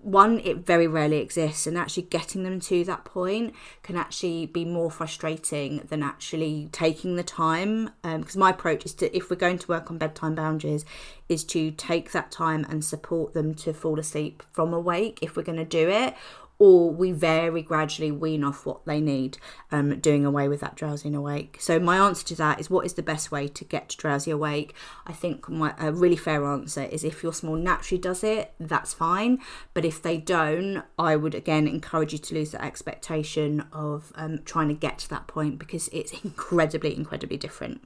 one, 0.05 0.39
it 0.41 0.57
very 0.57 0.85
rarely 0.85 1.17
exists, 1.17 1.65
and 1.65 1.75
actually 1.75 2.03
getting 2.03 2.43
them 2.43 2.59
to 2.59 2.83
that 2.83 3.05
point 3.05 3.55
can 3.81 3.95
actually 3.95 4.45
be 4.45 4.63
more 4.63 4.91
frustrating 4.91 5.81
than 5.89 6.03
actually 6.03 6.69
taking 6.71 7.15
the 7.15 7.23
time. 7.23 7.89
Because 8.03 8.35
um, 8.35 8.39
my 8.39 8.51
approach 8.51 8.85
is 8.85 8.93
to, 8.95 9.15
if 9.17 9.31
we're 9.31 9.35
going 9.35 9.57
to 9.57 9.67
work 9.67 9.89
on 9.89 9.97
bedtime 9.97 10.35
boundaries, 10.35 10.85
is 11.27 11.43
to 11.45 11.71
take 11.71 12.11
that 12.11 12.29
time 12.29 12.67
and 12.69 12.85
support 12.85 13.33
them 13.33 13.55
to 13.55 13.73
fall 13.73 13.99
asleep 13.99 14.43
from 14.53 14.75
awake 14.75 15.17
if 15.23 15.35
we're 15.35 15.41
going 15.41 15.57
to 15.57 15.65
do 15.65 15.89
it, 15.89 16.13
or 16.57 16.91
we 16.91 17.11
very 17.11 17.61
gradually 17.61 18.11
wean 18.11 18.43
off 18.43 18.65
what 18.65 18.85
they 18.85 19.01
need, 19.01 19.37
um, 19.71 19.99
doing 19.99 20.25
away 20.25 20.47
with 20.47 20.61
that 20.61 20.75
drowsy 20.75 21.09
and 21.09 21.15
awake. 21.15 21.57
So 21.59 21.79
my 21.79 21.97
answer 21.97 22.25
to 22.27 22.35
that 22.35 22.59
is 22.59 22.69
what 22.69 22.85
is 22.85 22.93
the 22.93 23.03
best 23.03 23.31
way 23.31 23.47
to 23.49 23.63
get 23.65 23.93
drowsy 23.97 24.31
awake? 24.31 24.73
I 25.05 25.11
think 25.11 25.49
my 25.49 25.73
a 25.77 25.91
really 25.91 26.15
fair 26.15 26.45
answer 26.45 26.83
is 26.83 27.03
if 27.03 27.23
your 27.23 27.33
small 27.33 27.55
naturally 27.55 28.01
does 28.01 28.23
it, 28.23 28.53
that's 28.59 28.93
fine. 28.93 29.39
But 29.73 29.83
if 29.85 30.01
they 30.01 30.17
don't, 30.17 30.83
I 30.97 31.15
would 31.15 31.35
again 31.35 31.67
encourage 31.67 32.13
you 32.13 32.19
to 32.19 32.35
lose 32.35 32.51
that 32.51 32.63
expectation 32.63 33.65
of 33.73 34.13
um, 34.15 34.39
trying 34.45 34.69
to 34.69 34.73
get 34.73 34.99
to 34.99 35.09
that 35.09 35.27
point 35.27 35.59
because 35.59 35.89
it's 35.89 36.11
incredibly, 36.23 36.95
incredibly 36.95 37.37
different, 37.37 37.83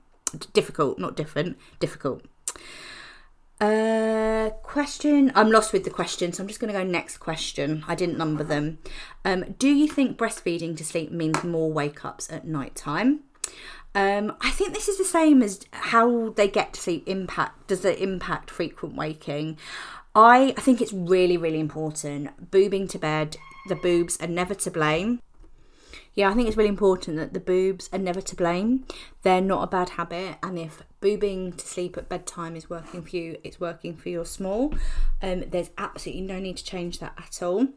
difficult, 0.53 0.99
not 0.99 1.15
different, 1.15 1.57
difficult. 1.79 2.23
Uh, 3.59 4.51
question. 4.63 5.31
I'm 5.35 5.51
lost 5.51 5.73
with 5.73 5.83
the 5.83 5.89
question, 5.89 6.31
so 6.31 6.41
I'm 6.41 6.47
just 6.47 6.61
going 6.61 6.73
to 6.73 6.79
go 6.79 6.83
next 6.83 7.17
question. 7.17 7.83
I 7.87 7.95
didn't 7.95 8.17
number 8.17 8.43
them. 8.43 8.79
Um, 9.25 9.55
do 9.59 9.67
you 9.67 9.87
think 9.87 10.17
breastfeeding 10.17 10.77
to 10.77 10.85
sleep 10.85 11.11
means 11.11 11.43
more 11.43 11.71
wake 11.71 12.05
ups 12.05 12.31
at 12.31 12.47
night 12.47 12.75
time? 12.75 13.21
Um, 13.93 14.33
I 14.39 14.51
think 14.51 14.73
this 14.73 14.87
is 14.87 14.97
the 14.97 15.03
same 15.03 15.41
as 15.41 15.65
how 15.71 16.29
they 16.29 16.47
get 16.47 16.73
to 16.73 16.81
sleep 16.81 17.03
impact. 17.07 17.67
Does 17.67 17.83
it 17.83 17.99
impact 17.99 18.49
frequent 18.49 18.95
waking? 18.95 19.57
I, 20.15 20.53
I 20.55 20.61
think 20.61 20.79
it's 20.79 20.93
really, 20.93 21.35
really 21.35 21.59
important. 21.59 22.51
Boobing 22.51 22.89
to 22.89 22.99
bed, 22.99 23.35
the 23.67 23.75
boobs 23.75 24.17
are 24.21 24.27
never 24.27 24.55
to 24.55 24.71
blame 24.71 25.21
yeah, 26.15 26.29
I 26.29 26.33
think 26.33 26.47
it's 26.47 26.57
really 26.57 26.69
important 26.69 27.17
that 27.17 27.33
the 27.33 27.39
boobs 27.39 27.89
are 27.93 27.99
never 27.99 28.21
to 28.21 28.35
blame. 28.35 28.85
They're 29.23 29.41
not 29.41 29.63
a 29.63 29.67
bad 29.67 29.89
habit, 29.91 30.37
and 30.43 30.57
if 30.57 30.83
boobing 31.01 31.55
to 31.57 31.65
sleep 31.65 31.97
at 31.97 32.09
bedtime 32.09 32.55
is 32.55 32.69
working 32.69 33.01
for 33.01 33.15
you, 33.15 33.37
it's 33.43 33.59
working 33.59 33.95
for 33.95 34.09
your 34.09 34.25
small. 34.25 34.73
Um, 35.21 35.45
there's 35.49 35.69
absolutely 35.77 36.23
no 36.23 36.39
need 36.39 36.57
to 36.57 36.63
change 36.63 36.99
that 36.99 37.13
at 37.17 37.41
all. 37.41 37.67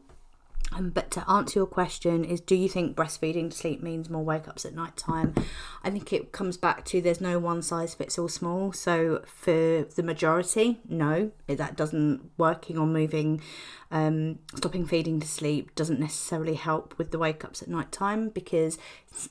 Um, 0.75 0.89
but 0.89 1.11
to 1.11 1.29
answer 1.29 1.59
your 1.59 1.67
question 1.67 2.23
is 2.23 2.41
do 2.41 2.55
you 2.55 2.67
think 2.67 2.95
breastfeeding 2.95 3.51
to 3.51 3.57
sleep 3.57 3.81
means 3.81 4.09
more 4.09 4.23
wake 4.23 4.47
ups 4.47 4.65
at 4.65 4.73
night 4.73 4.97
time? 4.97 5.33
I 5.83 5.89
think 5.89 6.11
it 6.11 6.31
comes 6.31 6.57
back 6.57 6.85
to 6.85 7.01
there's 7.01 7.21
no 7.21 7.39
one 7.39 7.61
size 7.61 7.93
fits 7.93 8.17
all 8.17 8.27
small. 8.27 8.73
So 8.73 9.21
for 9.25 9.83
the 9.83 10.03
majority, 10.03 10.79
no, 10.87 11.31
that 11.47 11.75
doesn't 11.75 12.31
working 12.37 12.77
or 12.77 12.87
moving, 12.87 13.41
um, 13.91 14.39
stopping 14.55 14.85
feeding 14.85 15.19
to 15.19 15.27
sleep 15.27 15.75
doesn't 15.75 15.99
necessarily 15.99 16.55
help 16.55 16.97
with 16.97 17.11
the 17.11 17.19
wake 17.19 17.45
ups 17.45 17.61
at 17.61 17.67
night 17.67 17.91
time 17.91 18.29
because 18.29 18.77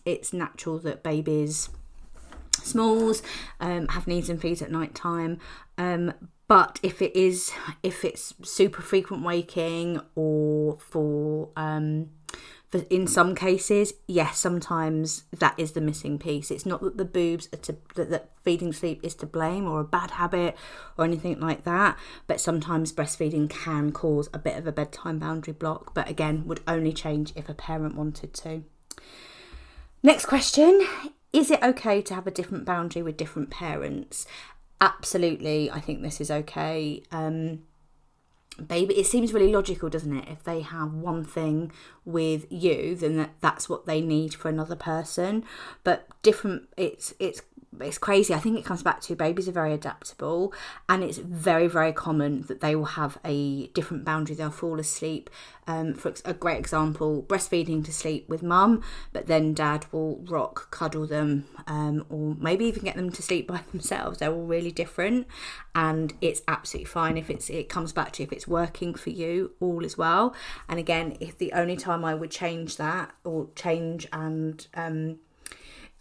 it's 0.05 0.33
natural 0.33 0.79
that 0.79 1.03
babies 1.03 1.69
smalls 2.63 3.23
um, 3.61 3.89
have 3.89 4.07
needs 4.07 4.29
and 4.29 4.41
feeds 4.41 4.63
at 4.63 4.71
night 4.71 4.95
time 4.95 5.39
um, 5.79 6.13
but 6.53 6.79
if 6.83 7.01
it 7.01 7.17
is 7.17 7.51
if 7.83 8.05
it's 8.05 8.35
super 8.43 8.83
frequent 8.83 9.25
waking 9.25 9.99
or 10.15 10.77
for 10.79 11.49
um 11.57 12.11
for 12.69 12.77
in 12.91 13.07
some 13.07 13.35
cases 13.35 13.95
yes 14.07 14.39
sometimes 14.39 15.25
that 15.33 15.55
is 15.57 15.73
the 15.73 15.81
missing 15.81 16.19
piece. 16.19 16.51
It's 16.51 16.67
not 16.67 16.83
that 16.83 16.99
the 16.99 17.07
boobs 17.07 17.49
are 17.55 17.63
to 17.69 17.79
that, 17.95 18.11
that 18.11 18.33
feeding 18.45 18.75
sleep 18.75 19.01
is 19.03 19.15
to 19.15 19.27
blame 19.27 19.67
or 19.67 19.81
a 19.81 19.85
bad 19.85 20.11
habit 20.11 20.55
or 20.99 21.07
anything 21.07 21.41
like 21.41 21.65
that 21.65 21.97
but 22.27 22.39
sometimes 22.39 22.93
breastfeeding 22.93 23.49
can 23.49 23.91
cause 23.91 24.29
a 24.35 24.39
bit 24.39 24.59
of 24.59 24.67
a 24.67 24.73
bedtime 24.73 25.19
boundary 25.19 25.55
block 25.55 25.95
but 25.95 26.07
again 26.07 26.47
would 26.47 26.61
only 26.69 26.93
change 26.93 27.33
if 27.35 27.49
a 27.49 27.55
parent 27.55 27.97
wanted 27.97 28.35
to. 28.35 28.63
Next 30.03 30.27
question. 30.27 30.87
Is 31.33 31.51
it 31.51 31.63
okay 31.63 32.03
to 32.03 32.15
have 32.15 32.27
a 32.27 32.31
different 32.31 32.67
boundary 32.67 33.03
with 33.03 33.17
different 33.17 33.49
parents 33.49 34.27
absolutely, 34.83 35.71
I 35.71 35.81
think 35.81 36.03
this 36.03 36.21
is 36.21 36.31
okay. 36.31 37.03
Um, 37.11 37.63
baby, 38.67 38.99
it 38.99 39.07
seems 39.07 39.33
really 39.33 39.53
logical, 39.53 39.89
doesn't 39.89 40.15
it? 40.15 40.29
If 40.29 40.43
they 40.43 40.61
have 40.61 40.93
one 40.93 41.25
thing 41.25 41.73
with 42.05 42.51
you, 42.51 42.97
then 42.97 43.17
that, 43.17 43.31
that's 43.41 43.69
what 43.69 43.87
they 43.87 44.01
need 44.01 44.35
for 44.35 44.49
another 44.49 44.77
person. 44.77 45.45
But 45.85 46.09
different, 46.23 46.69
it's 46.77 47.15
it's 47.19 47.43
it's 47.81 47.99
crazy. 47.99 48.35
I 48.35 48.39
think 48.39 48.59
it 48.59 48.65
comes 48.65 48.83
back 48.83 49.01
to 49.03 49.17
babies 49.17 49.49
are 49.49 49.53
very 49.53 49.73
adaptable, 49.73 50.53
and 50.89 51.03
it's 51.03 51.19
very, 51.19 51.67
very 51.67 51.93
common 51.93 52.43
that 52.43 52.61
they 52.61 52.77
will 52.77 52.85
have 52.85 53.19
a 53.25 53.69
different 53.69 54.05
boundary. 54.05 54.37
They'll 54.37 54.51
fall 54.51 54.79
asleep. 54.79 55.31
Um, 55.65 55.95
for 55.95 56.13
a 56.25 56.35
great 56.35 56.59
example, 56.59 57.23
breastfeeding 57.23 57.85
to 57.85 57.93
sleep 57.93 58.29
with 58.29 58.43
mum, 58.43 58.83
but 59.13 59.29
then 59.29 59.55
dad 59.55 59.87
will 59.93 60.19
rock, 60.29 60.73
cuddle 60.73 61.07
them, 61.07 61.47
um, 61.69 62.05
or 62.11 62.35
maybe 62.41 62.65
even 62.65 62.83
get 62.83 62.97
them 62.97 63.13
to 63.13 63.23
sleep 63.23 63.47
by 63.47 63.61
themselves. 63.71 64.19
They're 64.19 64.33
all 64.33 64.45
really 64.45 64.73
different, 64.73 65.27
and 65.75 66.13
it's 66.21 66.43
absolutely 66.49 66.87
fine 66.87 67.17
if 67.17 67.31
it's. 67.31 67.49
It 67.49 67.69
comes 67.69 67.93
back 67.93 68.13
to 68.13 68.23
if 68.23 68.33
it's 68.33 68.49
working 68.49 68.95
for 68.95 69.11
you, 69.11 69.53
all 69.61 69.85
as 69.85 69.97
well. 69.97 70.35
And 70.69 70.79
again, 70.79 71.17
if 71.21 71.39
the 71.39 71.53
only 71.53 71.77
time 71.77 71.92
I 72.05 72.15
would 72.15 72.31
change 72.31 72.77
that 72.77 73.13
or 73.25 73.49
change 73.55 74.07
and 74.13 74.67
um, 74.75 75.19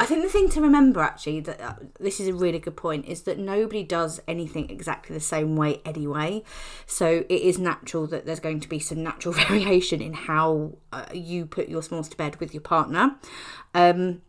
I 0.01 0.05
think 0.05 0.23
the 0.23 0.29
thing 0.29 0.49
to 0.49 0.61
remember, 0.61 0.99
actually, 1.01 1.41
that 1.41 1.61
uh, 1.61 1.75
this 1.99 2.19
is 2.19 2.27
a 2.27 2.33
really 2.33 2.57
good 2.57 2.75
point, 2.75 3.05
is 3.05 3.21
that 3.21 3.37
nobody 3.37 3.83
does 3.83 4.19
anything 4.27 4.67
exactly 4.71 5.13
the 5.13 5.19
same 5.19 5.55
way 5.55 5.79
anyway. 5.85 6.41
So 6.87 7.23
it 7.29 7.41
is 7.41 7.59
natural 7.59 8.07
that 8.07 8.25
there's 8.25 8.39
going 8.39 8.61
to 8.61 8.67
be 8.67 8.79
some 8.79 9.03
natural 9.03 9.31
variation 9.47 10.01
in 10.01 10.13
how 10.13 10.71
uh, 10.91 11.05
you 11.13 11.45
put 11.45 11.69
your 11.69 11.83
smalls 11.83 12.09
to 12.09 12.17
bed 12.17 12.37
with 12.37 12.51
your 12.51 12.61
partner. 12.61 13.15
Um, 13.75 14.23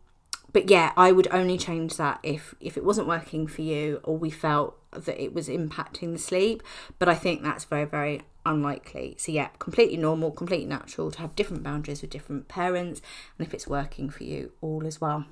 but 0.53 0.71
yeah, 0.71 0.93
I 0.97 1.13
would 1.13 1.29
only 1.31 1.57
change 1.59 1.97
that 1.97 2.21
if 2.23 2.55
if 2.61 2.77
it 2.77 2.85
wasn't 2.85 3.09
working 3.09 3.47
for 3.47 3.63
you 3.63 4.01
or 4.05 4.17
we 4.17 4.31
felt 4.31 4.79
that 4.93 5.23
it 5.23 5.33
was 5.33 5.49
impacting 5.49 6.13
the 6.13 6.19
sleep. 6.19 6.63
But 6.99 7.09
I 7.09 7.15
think 7.15 7.43
that's 7.43 7.65
very 7.65 7.85
very 7.85 8.23
unlikely. 8.45 9.17
So 9.19 9.33
yeah, 9.33 9.49
completely 9.59 9.97
normal, 9.97 10.31
completely 10.31 10.67
natural 10.67 11.11
to 11.11 11.21
have 11.21 11.37
different 11.37 11.63
boundaries 11.63 12.03
with 12.03 12.11
different 12.11 12.49
parents, 12.49 13.01
and 13.39 13.47
if 13.47 13.55
it's 13.55 13.67
working 13.67 14.11
for 14.11 14.25
you, 14.25 14.53
all 14.61 14.87
as 14.87 15.01
well. 15.01 15.25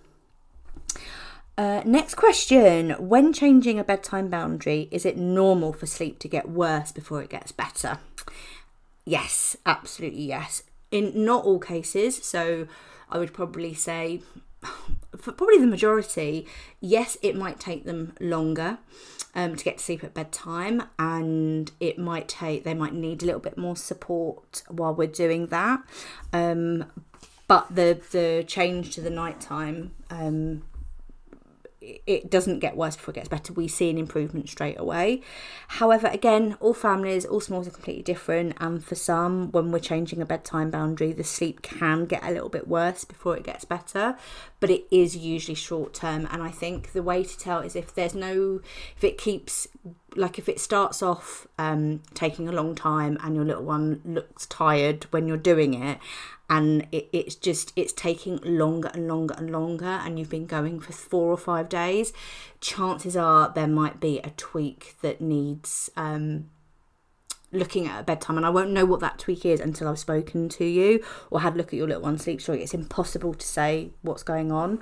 Uh, 1.59 1.83
next 1.85 2.15
question. 2.15 2.91
When 2.93 3.33
changing 3.33 3.79
a 3.79 3.85
bedtime 3.85 4.29
boundary, 4.29 4.89
is 4.91 5.05
it 5.05 5.19
normal 5.19 5.73
for 5.73 5.87
sleep 5.87 6.19
to 6.21 6.29
get 6.29 6.49
worse 6.49 6.91
before 6.91 7.23
it 7.23 7.29
gets 7.29 7.53
better? 7.53 7.99
Yes, 9.05 9.57
absolutely 9.67 10.23
yes. 10.23 10.63
In 10.91 11.25
not 11.25 11.45
all 11.45 11.59
cases, 11.59 12.25
so 12.25 12.67
I 13.11 13.19
would 13.19 13.35
probably 13.35 13.75
say 13.75 14.23
for 15.17 15.33
probably 15.33 15.59
the 15.59 15.67
majority, 15.67 16.47
yes, 16.81 17.17
it 17.23 17.37
might 17.37 17.61
take 17.61 17.85
them 17.85 18.15
longer 18.21 18.79
um, 19.35 19.57
to 19.57 19.65
get 19.65 19.79
to 19.79 19.85
sleep 19.85 20.05
at 20.05 20.15
bedtime, 20.15 20.83
and 20.99 21.71
it 21.81 21.99
might 21.99 22.29
take 22.29 22.65
they 22.65 22.75
might 22.75 22.95
need 22.95 23.23
a 23.23 23.27
little 23.27 23.41
bit 23.41 23.57
more 23.57 23.77
support 23.77 24.63
while 24.69 24.95
we're 24.95 25.07
doing 25.07 25.47
that. 25.49 25.83
Um, 26.33 26.87
but 27.47 27.75
the 27.75 28.01
the 28.13 28.45
change 28.47 28.95
to 28.95 29.01
the 29.01 29.11
nighttime 29.11 29.93
um, 30.11 30.63
it 31.81 32.31
doesn't 32.31 32.59
get 32.59 32.77
worse 32.77 32.97
before 32.97 33.13
it 33.13 33.17
gets 33.17 33.29
better. 33.29 33.55
We 33.55 33.67
see 33.67 33.89
an 33.89 33.97
improvement 33.97 34.51
straight 34.51 34.79
away. 34.79 35.23
However, 35.69 36.09
again, 36.09 36.57
all 36.61 36.75
families, 36.75 37.25
all 37.25 37.41
smalls 37.41 37.67
are 37.67 37.71
completely 37.71 38.03
different. 38.03 38.57
And 38.61 38.85
for 38.85 38.95
some, 38.95 39.51
when 39.53 39.73
we're 39.73 39.79
changing 39.79 40.21
a 40.21 40.27
bedtime 40.27 40.71
boundary, 40.71 41.13
the 41.13 41.25
sleep 41.25 41.63
can 41.63 42.05
get 42.05 42.23
a 42.23 42.31
little 42.31 42.51
bit 42.51 42.69
worse 42.69 43.05
before 43.05 43.37
it 43.37 43.45
gets 43.45 43.65
better. 43.65 44.17
But 44.61 44.69
it 44.71 44.85
is 44.91 45.17
usually 45.17 45.55
short 45.55 45.95
term. 45.95 46.29
And 46.31 46.43
I 46.43 46.51
think 46.51 46.93
the 46.93 47.03
way 47.03 47.25
to 47.25 47.39
tell 47.39 47.61
is 47.61 47.75
if 47.75 47.95
there's 47.95 48.15
no, 48.15 48.61
if 48.95 49.03
it 49.03 49.17
keeps, 49.17 49.67
like 50.17 50.39
if 50.39 50.51
it 50.51 50.61
starts 50.61 51.03
off 51.03 51.47
um, 51.59 52.03
taking 52.13 52.47
a 52.47 52.53
long 52.53 52.75
time 52.75 53.17
and 53.23 53.35
your 53.35 53.45
little 53.47 53.65
one 53.65 54.03
looks 54.05 54.45
tired 54.47 55.05
when 55.13 55.27
you're 55.27 55.39
doing 55.39 55.73
it 55.73 55.99
and 56.51 56.87
it, 56.91 57.09
it's 57.13 57.37
just 57.37 57.73
it's 57.77 57.93
taking 57.93 58.39
longer 58.43 58.91
and 58.93 59.09
longer 59.09 59.35
and 59.39 59.51
longer 59.51 59.87
and 59.87 60.19
you've 60.19 60.29
been 60.29 60.47
going 60.47 60.81
for 60.81 60.93
four 60.93 61.31
or 61.31 61.39
five 61.39 61.69
days 61.69 62.13
chances 62.61 63.17
are 63.17 63.53
there 63.55 63.69
might 63.69 64.01
be 64.01 64.19
a 64.19 64.31
tweak 64.31 64.97
that 65.01 65.21
needs 65.21 65.89
um, 65.97 66.51
looking 67.53 67.87
at 67.87 68.01
a 68.01 68.03
bedtime 68.03 68.37
and 68.37 68.45
I 68.45 68.51
won't 68.51 68.71
know 68.71 68.85
what 68.85 69.01
that 69.01 69.19
tweak 69.19 69.47
is 69.47 69.61
until 69.61 69.89
I've 69.89 69.99
spoken 69.99 70.49
to 70.51 70.65
you 70.65 71.03
or 71.31 71.41
had 71.41 71.55
a 71.55 71.57
look 71.57 71.69
at 71.69 71.75
your 71.75 71.87
little 71.87 72.03
one 72.03 72.19
sleep 72.19 72.41
story. 72.41 72.63
It's 72.63 72.75
impossible 72.75 73.35
to 73.35 73.47
say 73.47 73.91
what's 74.03 74.23
going 74.23 74.53
on. 74.53 74.81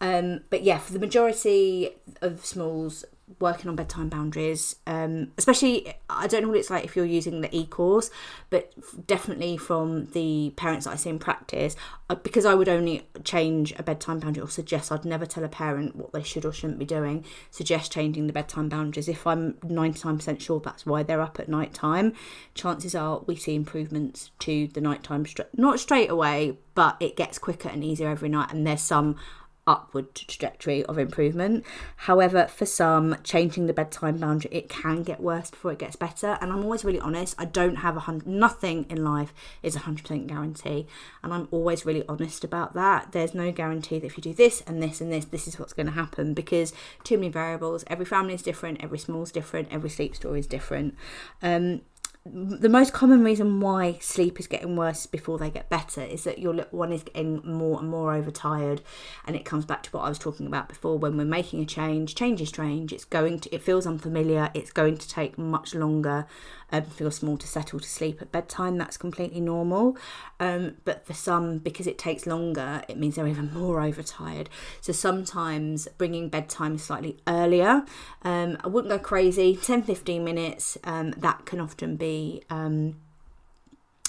Um, 0.00 0.40
but 0.50 0.62
yeah, 0.62 0.78
for 0.78 0.92
the 0.92 0.98
majority 0.98 1.90
of 2.20 2.44
smalls, 2.44 3.04
working 3.40 3.68
on 3.68 3.76
bedtime 3.76 4.08
boundaries, 4.08 4.76
um, 4.86 5.32
especially 5.36 5.94
I 6.08 6.26
don't 6.26 6.42
know 6.42 6.48
what 6.48 6.58
it's 6.58 6.70
like 6.70 6.84
if 6.84 6.96
you're 6.96 7.04
using 7.04 7.40
the 7.40 7.54
e-course, 7.54 8.10
but 8.50 8.72
definitely 9.06 9.56
from 9.56 10.06
the 10.12 10.52
parents 10.56 10.86
that 10.86 10.92
I 10.92 10.96
see 10.96 11.10
in 11.10 11.18
practice, 11.18 11.76
uh, 12.10 12.14
because 12.16 12.44
I 12.44 12.54
would 12.54 12.68
only 12.68 13.06
change 13.24 13.72
a 13.78 13.82
bedtime 13.82 14.18
boundary 14.18 14.42
or 14.42 14.48
suggest 14.48 14.90
I'd 14.90 15.04
never 15.04 15.26
tell 15.26 15.44
a 15.44 15.48
parent 15.48 15.96
what 15.96 16.12
they 16.12 16.22
should 16.22 16.44
or 16.44 16.52
shouldn't 16.52 16.78
be 16.78 16.84
doing. 16.84 17.24
Suggest 17.50 17.92
changing 17.92 18.26
the 18.26 18.32
bedtime 18.32 18.68
boundaries 18.68 19.08
if 19.08 19.26
I'm 19.26 19.54
99% 19.54 20.40
sure 20.40 20.60
that's 20.60 20.86
why 20.86 21.02
they're 21.02 21.20
up 21.20 21.38
at 21.38 21.48
night 21.48 21.74
time. 21.74 22.14
Chances 22.54 22.94
are 22.94 23.20
we 23.26 23.36
see 23.36 23.54
improvements 23.54 24.30
to 24.40 24.68
the 24.68 24.80
nighttime, 24.80 25.26
not 25.54 25.80
straight 25.80 26.10
away, 26.10 26.56
but 26.74 26.96
it 27.00 27.16
gets 27.16 27.38
quicker 27.38 27.68
and 27.68 27.84
easier 27.84 28.08
every 28.08 28.28
night, 28.28 28.52
and 28.52 28.66
there's 28.66 28.80
some 28.80 29.16
upward 29.68 30.14
trajectory 30.14 30.84
of 30.86 30.98
improvement. 30.98 31.64
However, 31.96 32.46
for 32.48 32.66
some, 32.66 33.16
changing 33.22 33.66
the 33.66 33.72
bedtime 33.74 34.16
boundary, 34.16 34.50
it 34.52 34.68
can 34.68 35.02
get 35.02 35.20
worse 35.20 35.50
before 35.50 35.72
it 35.72 35.78
gets 35.78 35.94
better. 35.94 36.38
And 36.40 36.50
I'm 36.50 36.64
always 36.64 36.84
really 36.84 36.98
honest. 36.98 37.36
I 37.38 37.44
don't 37.44 37.76
have 37.76 37.96
a 37.96 38.00
hundred. 38.00 38.26
Nothing 38.26 38.86
in 38.88 39.04
life 39.04 39.32
is 39.62 39.76
a 39.76 39.80
hundred 39.80 40.02
percent 40.02 40.26
guarantee, 40.26 40.86
and 41.22 41.32
I'm 41.32 41.46
always 41.50 41.84
really 41.84 42.04
honest 42.08 42.42
about 42.42 42.74
that. 42.74 43.12
There's 43.12 43.34
no 43.34 43.52
guarantee 43.52 43.98
that 43.98 44.06
if 44.06 44.16
you 44.16 44.22
do 44.22 44.34
this 44.34 44.62
and 44.66 44.82
this 44.82 45.00
and 45.00 45.12
this, 45.12 45.26
this 45.26 45.46
is 45.46 45.58
what's 45.58 45.74
going 45.74 45.86
to 45.86 45.92
happen 45.92 46.34
because 46.34 46.72
too 47.04 47.18
many 47.18 47.28
variables. 47.28 47.84
Every 47.88 48.06
family 48.06 48.34
is 48.34 48.42
different. 48.42 48.82
Every 48.82 48.98
small 48.98 49.22
is 49.22 49.30
different. 49.30 49.68
Every 49.70 49.90
sleep 49.90 50.16
story 50.16 50.40
is 50.40 50.46
different. 50.46 50.96
Um, 51.42 51.82
the 52.32 52.68
most 52.68 52.92
common 52.92 53.24
reason 53.24 53.60
why 53.60 53.98
sleep 54.00 54.38
is 54.38 54.46
getting 54.46 54.76
worse 54.76 55.06
before 55.06 55.38
they 55.38 55.50
get 55.50 55.68
better 55.68 56.02
is 56.02 56.24
that 56.24 56.38
your 56.38 56.54
little 56.54 56.78
one 56.78 56.92
is 56.92 57.02
getting 57.02 57.40
more 57.44 57.78
and 57.80 57.88
more 57.88 58.14
overtired. 58.14 58.82
And 59.26 59.34
it 59.34 59.44
comes 59.44 59.64
back 59.64 59.82
to 59.84 59.90
what 59.90 60.02
I 60.02 60.08
was 60.08 60.18
talking 60.18 60.46
about 60.46 60.68
before. 60.68 60.98
When 60.98 61.16
we're 61.16 61.24
making 61.24 61.60
a 61.60 61.66
change 61.66 62.14
change 62.14 62.40
is 62.40 62.48
strange. 62.48 62.92
It's 62.92 63.04
going 63.04 63.40
to 63.40 63.54
it 63.54 63.62
feels 63.62 63.86
unfamiliar. 63.86 64.50
It's 64.54 64.70
going 64.70 64.98
to 64.98 65.08
take 65.08 65.38
much 65.38 65.74
longer 65.74 66.26
um, 66.72 66.84
feel 66.84 67.10
small 67.10 67.36
to 67.38 67.46
settle 67.46 67.80
to 67.80 67.88
sleep 67.88 68.20
at 68.20 68.32
bedtime. 68.32 68.78
That's 68.78 68.96
completely 68.96 69.40
normal. 69.40 69.96
Um, 70.40 70.76
but 70.84 71.06
for 71.06 71.14
some, 71.14 71.58
because 71.58 71.86
it 71.86 71.98
takes 71.98 72.26
longer, 72.26 72.82
it 72.88 72.98
means 72.98 73.16
they're 73.16 73.26
even 73.26 73.52
more 73.52 73.80
overtired. 73.80 74.48
So 74.80 74.92
sometimes 74.92 75.88
bringing 75.98 76.28
bedtime 76.28 76.78
slightly 76.78 77.18
earlier, 77.26 77.84
um, 78.22 78.58
I 78.62 78.68
wouldn't 78.68 78.90
go 78.90 78.98
crazy, 78.98 79.56
10 79.56 79.82
15 79.82 80.24
minutes, 80.24 80.78
um, 80.84 81.12
that 81.12 81.46
can 81.46 81.60
often 81.60 81.96
be. 81.96 82.42
Um, 82.50 82.96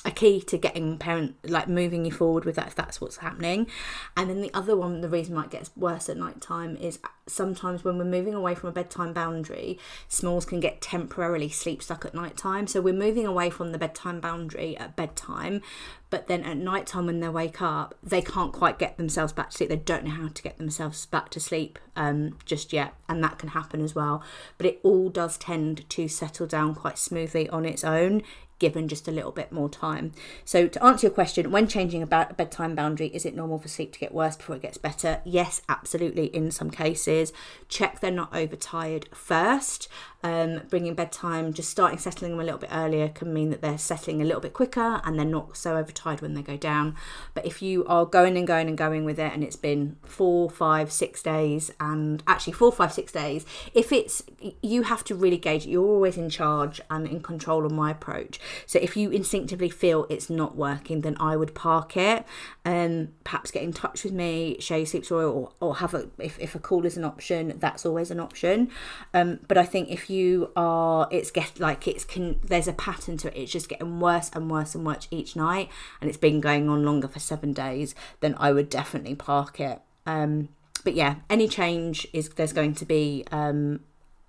a 0.06 0.12
key 0.12 0.42
to 0.42 0.58
getting 0.58 0.98
parent 0.98 1.36
like 1.44 1.68
moving 1.68 2.06
you 2.06 2.12
forward 2.12 2.46
with 2.46 2.56
that 2.56 2.68
if 2.68 2.76
that's 2.76 3.02
what's 3.02 3.18
happening. 3.18 3.68
And 4.16 4.30
then 4.30 4.42
the 4.42 4.54
other 4.54 4.76
one 4.76 5.02
the 5.02 5.10
reason 5.10 5.36
why 5.36 5.44
it 5.44 5.52
gets 5.52 5.72
worse 5.76 6.08
at 6.08 6.18
night 6.18 6.40
time 6.40 6.78
is 6.78 7.00
sometimes 7.28 7.84
when 7.84 7.98
we're 7.98 8.06
moving 8.06 8.34
away 8.34 8.56
from 8.56 8.70
a 8.70 8.72
bedtime 8.72 9.14
boundary 9.14 9.78
smalls 10.08 10.46
can 10.46 10.60
get 10.60 10.82
temporarily 10.82 11.50
sleep 11.50 11.84
stuck 11.84 12.06
at 12.06 12.16
night 12.16 12.38
time. 12.38 12.66
So 12.66 12.82
we're 12.82 12.94
moving 12.94 13.26
away 13.26 13.50
from 13.50 13.72
the 13.72 13.78
bedtime 13.78 14.22
boundary 14.22 14.78
at 14.78 14.96
bedtime 14.96 15.62
but 16.10 16.28
then 16.28 16.44
at 16.44 16.58
night 16.58 16.88
time 16.88 17.06
when 17.06 17.20
they 17.20 17.30
wake 17.30 17.62
up 17.62 17.94
they 18.02 18.22
can't 18.22 18.54
quite 18.54 18.80
get 18.80 18.98
themselves 18.98 19.34
back 19.34 19.50
to 19.50 19.58
sleep. 19.58 19.70
They 19.70 19.76
don't 19.76 20.06
know 20.06 20.12
how 20.12 20.30
to 20.30 20.42
get 20.42 20.58
themselves 20.58 21.06
back 21.08 21.30
to 21.32 21.42
sleep 21.42 21.78
um, 21.98 22.38
just 22.46 22.72
yet 22.72 22.94
and 23.10 23.22
that 23.24 23.38
can 23.38 23.50
happen 23.50 23.82
as 23.82 23.96
well. 23.96 24.24
But 24.58 24.68
it 24.68 24.80
all 24.82 25.10
does 25.10 25.38
tend 25.38 25.90
to 25.90 26.08
settle 26.08 26.48
down 26.48 26.74
quite 26.74 26.98
smoothly 26.98 27.50
on 27.50 27.66
its 27.66 27.84
own 27.84 28.24
given 28.60 28.88
just 28.88 29.08
a 29.08 29.12
little 29.12 29.32
bit 29.32 29.52
more 29.52 29.70
time. 29.70 30.12
So, 30.46 30.68
to 30.68 30.84
answer 30.84 31.08
your 31.08 31.14
question, 31.14 31.52
when 31.52 31.68
changing 31.68 32.04
a 32.04 32.08
bedtime 32.08 32.76
boundary, 32.76 33.08
is 33.08 33.26
it 33.26 33.36
normal 33.36 33.60
for 33.60 33.68
sleep 33.68 33.94
to 33.94 34.00
get 34.00 34.14
worse 34.14 34.36
before 34.36 34.58
it 34.58 34.62
gets 34.62 34.78
better? 34.78 35.22
Yes, 35.26 35.62
absolutely, 35.68 36.26
in 36.26 36.52
some 36.52 36.70
cases. 36.70 37.34
Check 37.68 38.00
they're 38.00 38.12
not 38.12 38.36
overtired 38.36 39.08
first. 39.14 39.88
Um, 40.22 40.64
bringing 40.70 40.96
bedtime, 40.96 41.54
just 41.54 41.70
starting 41.70 41.98
settling 41.98 42.32
them 42.32 42.42
a 42.42 42.44
little 42.44 42.60
bit 42.60 42.72
earlier 42.74 43.08
can 43.08 43.34
mean 43.34 43.52
that 43.52 43.62
they're 43.62 43.78
settling 43.78 44.22
a 44.22 44.26
little 44.26 44.42
bit 44.42 44.54
quicker 44.54 45.00
and 45.06 45.18
they're 45.18 45.26
not 45.26 45.56
so 45.56 45.78
overtired 45.78 46.20
when 46.20 46.34
they 46.34 46.42
go 46.42 46.58
down. 46.58 46.96
But 47.34 47.46
if 47.46 47.62
you 47.62 47.86
are 47.86 48.06
going 48.06 48.36
and 48.36 48.46
going 48.46 48.68
and 48.68 48.78
going 48.78 49.06
with 49.06 49.18
it 49.18 49.32
and 49.32 49.46
it's 49.46 49.56
been 49.56 49.96
four, 50.04 50.50
five, 50.50 50.92
six 50.92 51.24
days, 51.24 51.72
and 51.80 52.22
actually 52.28 52.54
four, 52.54 52.72
five, 52.74 52.92
six 52.92 53.14
days, 53.14 53.46
if 53.74 53.94
it's 53.94 54.24
you 54.62 54.84
have 54.84 55.04
to 55.06 55.16
really 55.16 55.38
gauge 55.38 55.66
you're 55.66 55.86
always 55.86 56.18
in 56.18 56.30
charge 56.30 56.82
and 56.90 57.08
in 57.08 57.22
control 57.22 57.66
of 57.66 57.72
my 57.72 57.92
approach. 57.92 58.40
So 58.66 58.78
if 58.80 58.98
you 58.98 59.10
instinctively 59.12 59.70
feel 59.70 60.06
it's 60.10 60.30
not 60.30 60.58
working, 60.58 61.02
then 61.02 61.16
I 61.20 61.38
would 61.38 61.56
park 61.56 61.96
it 61.96 62.26
and 62.66 63.08
um, 63.08 63.14
perhaps 63.24 63.52
get 63.52 63.64
in 63.64 63.74
touch 63.74 64.04
with 64.04 64.14
me, 64.14 64.58
share 64.60 64.80
your 64.80 64.86
sleep 64.86 65.06
story, 65.06 65.26
or, 65.26 65.52
or 65.60 65.78
have 65.78 65.94
a 65.94 66.10
if, 66.18 66.38
if 66.40 66.56
a 66.56 66.60
call 66.60 66.86
is 66.86 66.98
an 66.98 67.04
option, 67.04 67.54
that's 67.58 67.86
always 67.86 68.12
an 68.12 68.20
option. 68.20 68.70
Um, 69.14 69.40
but 69.48 69.58
I 69.58 69.64
think 69.64 69.90
if 69.90 70.09
you 70.10 70.52
are 70.56 71.08
it's 71.12 71.32
get 71.32 71.60
like 71.60 71.88
it's 71.88 72.06
can 72.06 72.40
there's 72.44 72.68
a 72.68 72.74
pattern 72.74 73.18
to 73.18 73.28
it. 73.28 73.42
It's 73.44 73.52
just 73.52 73.70
getting 73.70 74.00
worse 74.00 74.30
and 74.34 74.50
worse 74.50 74.76
and 74.76 74.86
worse 74.86 75.08
each 75.12 75.36
night 75.36 75.70
and 76.02 76.10
it's 76.10 76.18
been 76.18 76.42
going 76.42 76.70
on 76.70 76.84
longer 76.84 77.08
for 77.08 77.20
seven 77.20 77.54
days 77.54 77.96
then 78.20 78.36
i 78.38 78.52
would 78.52 78.70
definitely 78.70 79.16
park 79.16 79.60
it. 79.60 79.82
Um 80.06 80.50
but 80.84 80.94
yeah 80.94 81.16
any 81.30 81.48
change 81.48 82.08
is 82.14 82.30
there's 82.30 82.54
going 82.54 82.76
to 82.76 82.86
be 82.86 83.26
um 83.32 83.82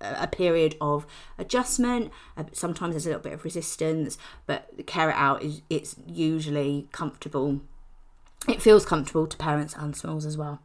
a 0.03 0.25
period 0.27 0.75
of 0.81 1.05
adjustment. 1.37 2.11
Sometimes 2.53 2.93
there's 2.93 3.05
a 3.05 3.09
little 3.09 3.21
bit 3.21 3.33
of 3.33 3.43
resistance 3.43 4.17
but 4.47 4.85
care 4.87 5.09
it 5.09 5.15
out 5.15 5.43
is 5.43 5.61
it's 5.69 5.95
usually 6.07 6.87
comfortable. 6.91 7.61
It 8.49 8.61
feels 8.61 8.85
comfortable 8.85 9.27
to 9.27 9.37
parents 9.37 9.75
and 9.77 9.95
smalls 9.95 10.25
as 10.25 10.37
well 10.37 10.59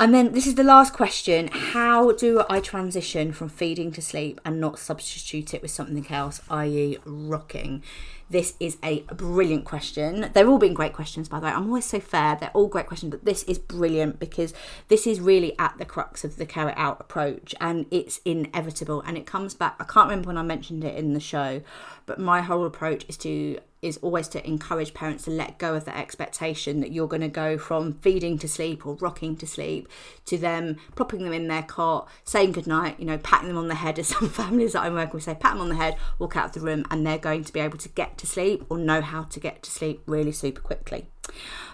and 0.00 0.14
then 0.14 0.32
this 0.32 0.46
is 0.46 0.54
the 0.54 0.64
last 0.64 0.94
question 0.94 1.48
How 1.48 2.12
do 2.12 2.42
I 2.48 2.60
transition 2.60 3.32
from 3.32 3.50
feeding 3.50 3.92
to 3.92 4.00
sleep 4.00 4.40
and 4.46 4.58
not 4.58 4.78
substitute 4.78 5.52
it 5.52 5.60
with 5.60 5.70
something 5.70 6.10
else, 6.10 6.40
i.e., 6.48 6.96
rocking? 7.04 7.82
This 8.30 8.54
is 8.58 8.78
a 8.82 9.00
brilliant 9.12 9.64
question. 9.66 10.30
They've 10.32 10.48
all 10.48 10.58
been 10.58 10.72
great 10.72 10.94
questions, 10.94 11.28
by 11.28 11.40
the 11.40 11.46
way. 11.46 11.52
I'm 11.52 11.66
always 11.66 11.84
so 11.84 12.00
fair. 12.00 12.36
They're 12.36 12.50
all 12.54 12.68
great 12.68 12.86
questions, 12.86 13.10
but 13.10 13.24
this 13.24 13.42
is 13.42 13.58
brilliant 13.58 14.18
because 14.18 14.54
this 14.88 15.06
is 15.06 15.20
really 15.20 15.58
at 15.58 15.76
the 15.78 15.84
crux 15.84 16.24
of 16.24 16.36
the 16.36 16.46
Care 16.46 16.72
Out 16.78 17.00
approach 17.00 17.54
and 17.60 17.86
it's 17.90 18.20
inevitable. 18.24 19.02
And 19.02 19.18
it 19.18 19.26
comes 19.26 19.52
back, 19.52 19.76
I 19.80 19.84
can't 19.84 20.08
remember 20.08 20.28
when 20.28 20.38
I 20.38 20.42
mentioned 20.42 20.82
it 20.82 20.96
in 20.96 21.12
the 21.12 21.20
show, 21.20 21.60
but 22.06 22.18
my 22.18 22.40
whole 22.40 22.64
approach 22.64 23.04
is 23.08 23.16
to 23.18 23.58
is 23.82 23.96
always 23.98 24.28
to 24.28 24.46
encourage 24.46 24.92
parents 24.92 25.24
to 25.24 25.30
let 25.30 25.58
go 25.58 25.74
of 25.74 25.84
the 25.84 25.96
expectation 25.96 26.80
that 26.80 26.92
you're 26.92 27.08
going 27.08 27.22
to 27.22 27.28
go 27.28 27.56
from 27.56 27.94
feeding 27.94 28.38
to 28.38 28.48
sleep 28.48 28.86
or 28.86 28.94
rocking 28.96 29.36
to 29.36 29.46
sleep 29.46 29.88
to 30.26 30.36
them 30.36 30.76
propping 30.94 31.24
them 31.24 31.32
in 31.32 31.48
their 31.48 31.62
cot, 31.62 32.08
saying 32.24 32.52
goodnight, 32.52 32.98
you 33.00 33.06
know, 33.06 33.18
patting 33.18 33.48
them 33.48 33.56
on 33.56 33.68
the 33.68 33.74
head, 33.74 33.98
as 33.98 34.08
some 34.08 34.28
families 34.30 34.72
that 34.72 34.82
I'm 34.82 34.94
working 34.94 35.14
with 35.14 35.24
say, 35.24 35.34
pat 35.34 35.52
them 35.52 35.62
on 35.62 35.68
the 35.70 35.74
head, 35.76 35.96
walk 36.18 36.36
out 36.36 36.46
of 36.46 36.52
the 36.52 36.60
room, 36.60 36.84
and 36.90 37.06
they're 37.06 37.18
going 37.18 37.44
to 37.44 37.52
be 37.52 37.60
able 37.60 37.78
to 37.78 37.88
get 37.88 38.18
to 38.18 38.26
sleep 38.26 38.64
or 38.68 38.78
know 38.78 39.00
how 39.00 39.24
to 39.24 39.40
get 39.40 39.62
to 39.62 39.70
sleep 39.70 40.02
really 40.06 40.32
super 40.32 40.60
quickly. 40.60 41.06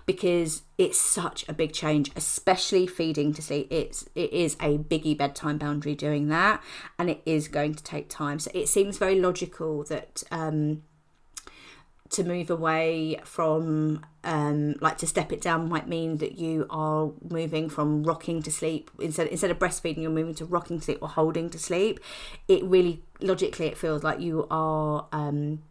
Because 0.05 0.63
it's 0.79 1.01
such 1.01 1.45
a 1.49 1.53
big 1.53 1.73
change, 1.73 2.11
especially 2.15 2.87
feeding 2.87 3.33
to 3.35 3.43
sleep. 3.43 3.67
It's 3.71 4.09
it 4.15 4.33
is 4.33 4.55
a 4.61 4.79
biggie 4.79 5.17
bedtime 5.17 5.59
boundary 5.59 5.95
doing 5.95 6.29
that, 6.29 6.63
and 6.99 7.11
it 7.11 7.23
is 7.27 7.49
going 7.49 7.75
to 7.75 7.83
take 7.83 8.09
time. 8.09 8.39
So 8.39 8.51
it 8.55 8.69
seems 8.69 8.99
very 8.99 9.19
logical 9.19 9.83
that 9.85 10.23
um, 10.31 10.83
to 12.11 12.25
move 12.25 12.51
away 12.51 13.21
from 13.25 14.05
um, 14.25 14.75
like 14.81 14.99
to 14.99 15.07
step 15.07 15.33
it 15.33 15.41
down 15.41 15.69
might 15.69 15.89
mean 15.89 16.19
that 16.19 16.39
you 16.39 16.67
are 16.71 17.11
moving 17.29 17.69
from 17.69 18.03
rocking 18.03 18.43
to 18.43 18.51
sleep. 18.51 18.91
Instead 18.99 19.29
instead 19.29 19.51
of 19.51 19.59
breastfeeding 19.59 20.03
you're 20.03 20.11
moving 20.11 20.35
to 20.35 20.45
rocking 20.45 20.79
to 20.79 20.85
sleep 20.85 20.99
or 21.01 21.09
holding 21.09 21.51
to 21.51 21.59
sleep. 21.59 22.01
It 22.49 22.65
really 22.65 23.03
logically 23.21 23.67
it 23.67 23.79
feels 23.79 24.03
like 24.03 24.21
you 24.21 24.47
are 24.51 25.07
um, 25.13 25.63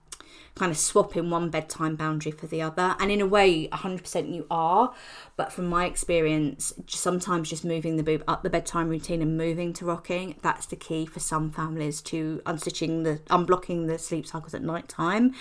kind 0.55 0.71
of 0.71 0.77
swapping 0.77 1.29
one 1.29 1.49
bedtime 1.49 1.95
boundary 1.95 2.31
for 2.31 2.47
the 2.47 2.61
other. 2.61 2.95
And 2.99 3.11
in 3.11 3.19
a 3.19 3.25
way, 3.25 3.67
100% 3.67 4.33
you 4.33 4.47
are. 4.49 4.93
But 5.35 5.51
from 5.51 5.67
my 5.67 5.85
experience, 5.85 6.73
sometimes 6.87 7.49
just 7.49 7.65
moving 7.65 7.97
the 7.97 8.03
boob 8.03 8.23
up 8.27 8.41
the 8.41 8.49
bedtime 8.49 8.87
routine 8.89 9.21
and 9.21 9.37
moving 9.37 9.73
to 9.73 9.85
rocking, 9.85 10.35
that's 10.41 10.65
the 10.65 10.77
key 10.77 11.05
for 11.05 11.19
some 11.19 11.51
families 11.51 12.01
to 12.03 12.41
unstitching 12.45 13.03
the, 13.03 13.19
unblocking 13.29 13.87
the 13.87 13.99
sleep 13.99 14.25
cycles 14.25 14.53
at 14.53 14.63
night 14.63 14.87
time. 14.87 15.33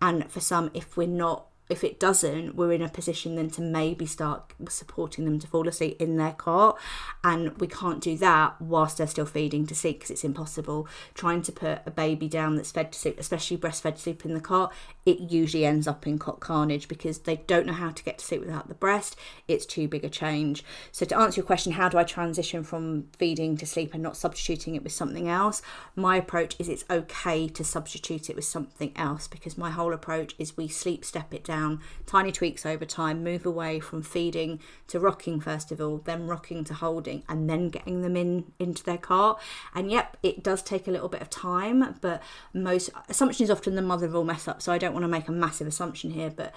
And 0.00 0.30
for 0.30 0.40
some, 0.40 0.70
if 0.72 0.96
we're 0.96 1.06
not 1.06 1.46
if 1.68 1.84
it 1.84 1.98
doesn't, 1.98 2.54
we're 2.54 2.72
in 2.72 2.82
a 2.82 2.88
position 2.88 3.36
then 3.36 3.48
to 3.50 3.62
maybe 3.62 4.04
start 4.04 4.52
supporting 4.68 5.24
them 5.24 5.38
to 5.38 5.46
fall 5.46 5.66
asleep 5.68 5.96
in 6.00 6.16
their 6.16 6.32
cot. 6.32 6.78
And 7.24 7.56
we 7.58 7.66
can't 7.66 8.02
do 8.02 8.16
that 8.18 8.60
whilst 8.60 8.98
they're 8.98 9.06
still 9.06 9.26
feeding 9.26 9.66
to 9.66 9.74
sleep 9.74 10.00
because 10.00 10.10
it's 10.10 10.24
impossible. 10.24 10.88
Trying 11.14 11.42
to 11.42 11.52
put 11.52 11.80
a 11.86 11.90
baby 11.90 12.28
down 12.28 12.56
that's 12.56 12.72
fed 12.72 12.92
to 12.92 12.98
sleep, 12.98 13.18
especially 13.18 13.56
breastfed 13.56 13.94
to 13.94 14.02
sleep 14.02 14.24
in 14.24 14.34
the 14.34 14.40
cot, 14.40 14.72
it 15.06 15.18
usually 15.20 15.64
ends 15.64 15.86
up 15.86 16.06
in 16.06 16.18
cot 16.18 16.40
carnage 16.40 16.88
because 16.88 17.20
they 17.20 17.36
don't 17.36 17.66
know 17.66 17.72
how 17.72 17.90
to 17.90 18.04
get 18.04 18.18
to 18.18 18.24
sleep 18.24 18.40
without 18.40 18.68
the 18.68 18.74
breast. 18.74 19.16
It's 19.46 19.64
too 19.64 19.88
big 19.88 20.04
a 20.04 20.10
change. 20.10 20.64
So, 20.90 21.06
to 21.06 21.16
answer 21.16 21.40
your 21.40 21.46
question, 21.46 21.72
how 21.72 21.88
do 21.88 21.96
I 21.96 22.04
transition 22.04 22.64
from 22.64 23.06
feeding 23.16 23.56
to 23.56 23.66
sleep 23.66 23.94
and 23.94 24.02
not 24.02 24.16
substituting 24.16 24.74
it 24.74 24.82
with 24.82 24.92
something 24.92 25.28
else? 25.28 25.62
My 25.96 26.16
approach 26.16 26.56
is 26.58 26.68
it's 26.68 26.84
okay 26.90 27.48
to 27.48 27.64
substitute 27.64 28.28
it 28.28 28.36
with 28.36 28.44
something 28.44 28.92
else 28.96 29.26
because 29.26 29.56
my 29.56 29.70
whole 29.70 29.92
approach 29.92 30.34
is 30.38 30.56
we 30.56 30.68
sleep 30.68 31.04
step 31.04 31.32
it 31.32 31.44
down 31.44 31.51
down, 31.52 31.80
tiny 32.06 32.32
tweaks 32.32 32.64
over 32.64 32.84
time, 32.84 33.22
move 33.22 33.44
away 33.44 33.78
from 33.78 34.02
feeding 34.02 34.58
to 34.88 34.98
rocking 34.98 35.40
first 35.40 35.70
of 35.70 35.80
all, 35.80 35.98
then 35.98 36.26
rocking 36.26 36.64
to 36.64 36.74
holding, 36.74 37.22
and 37.28 37.48
then 37.50 37.68
getting 37.68 38.00
them 38.00 38.16
in 38.16 38.52
into 38.58 38.82
their 38.82 38.98
cart. 38.98 39.40
And 39.74 39.90
yep, 39.90 40.16
it 40.22 40.42
does 40.42 40.62
take 40.62 40.88
a 40.88 40.90
little 40.90 41.08
bit 41.08 41.20
of 41.20 41.28
time, 41.28 41.96
but 42.00 42.22
most 42.54 42.90
assumption 43.08 43.44
is 43.44 43.50
often 43.50 43.74
the 43.74 43.82
mother 43.82 44.06
of 44.06 44.14
all 44.16 44.24
mess 44.24 44.48
up. 44.48 44.62
So 44.62 44.72
I 44.72 44.78
don't 44.78 44.94
want 44.94 45.04
to 45.04 45.08
make 45.08 45.28
a 45.28 45.32
massive 45.32 45.66
assumption 45.66 46.10
here, 46.10 46.30
but 46.30 46.54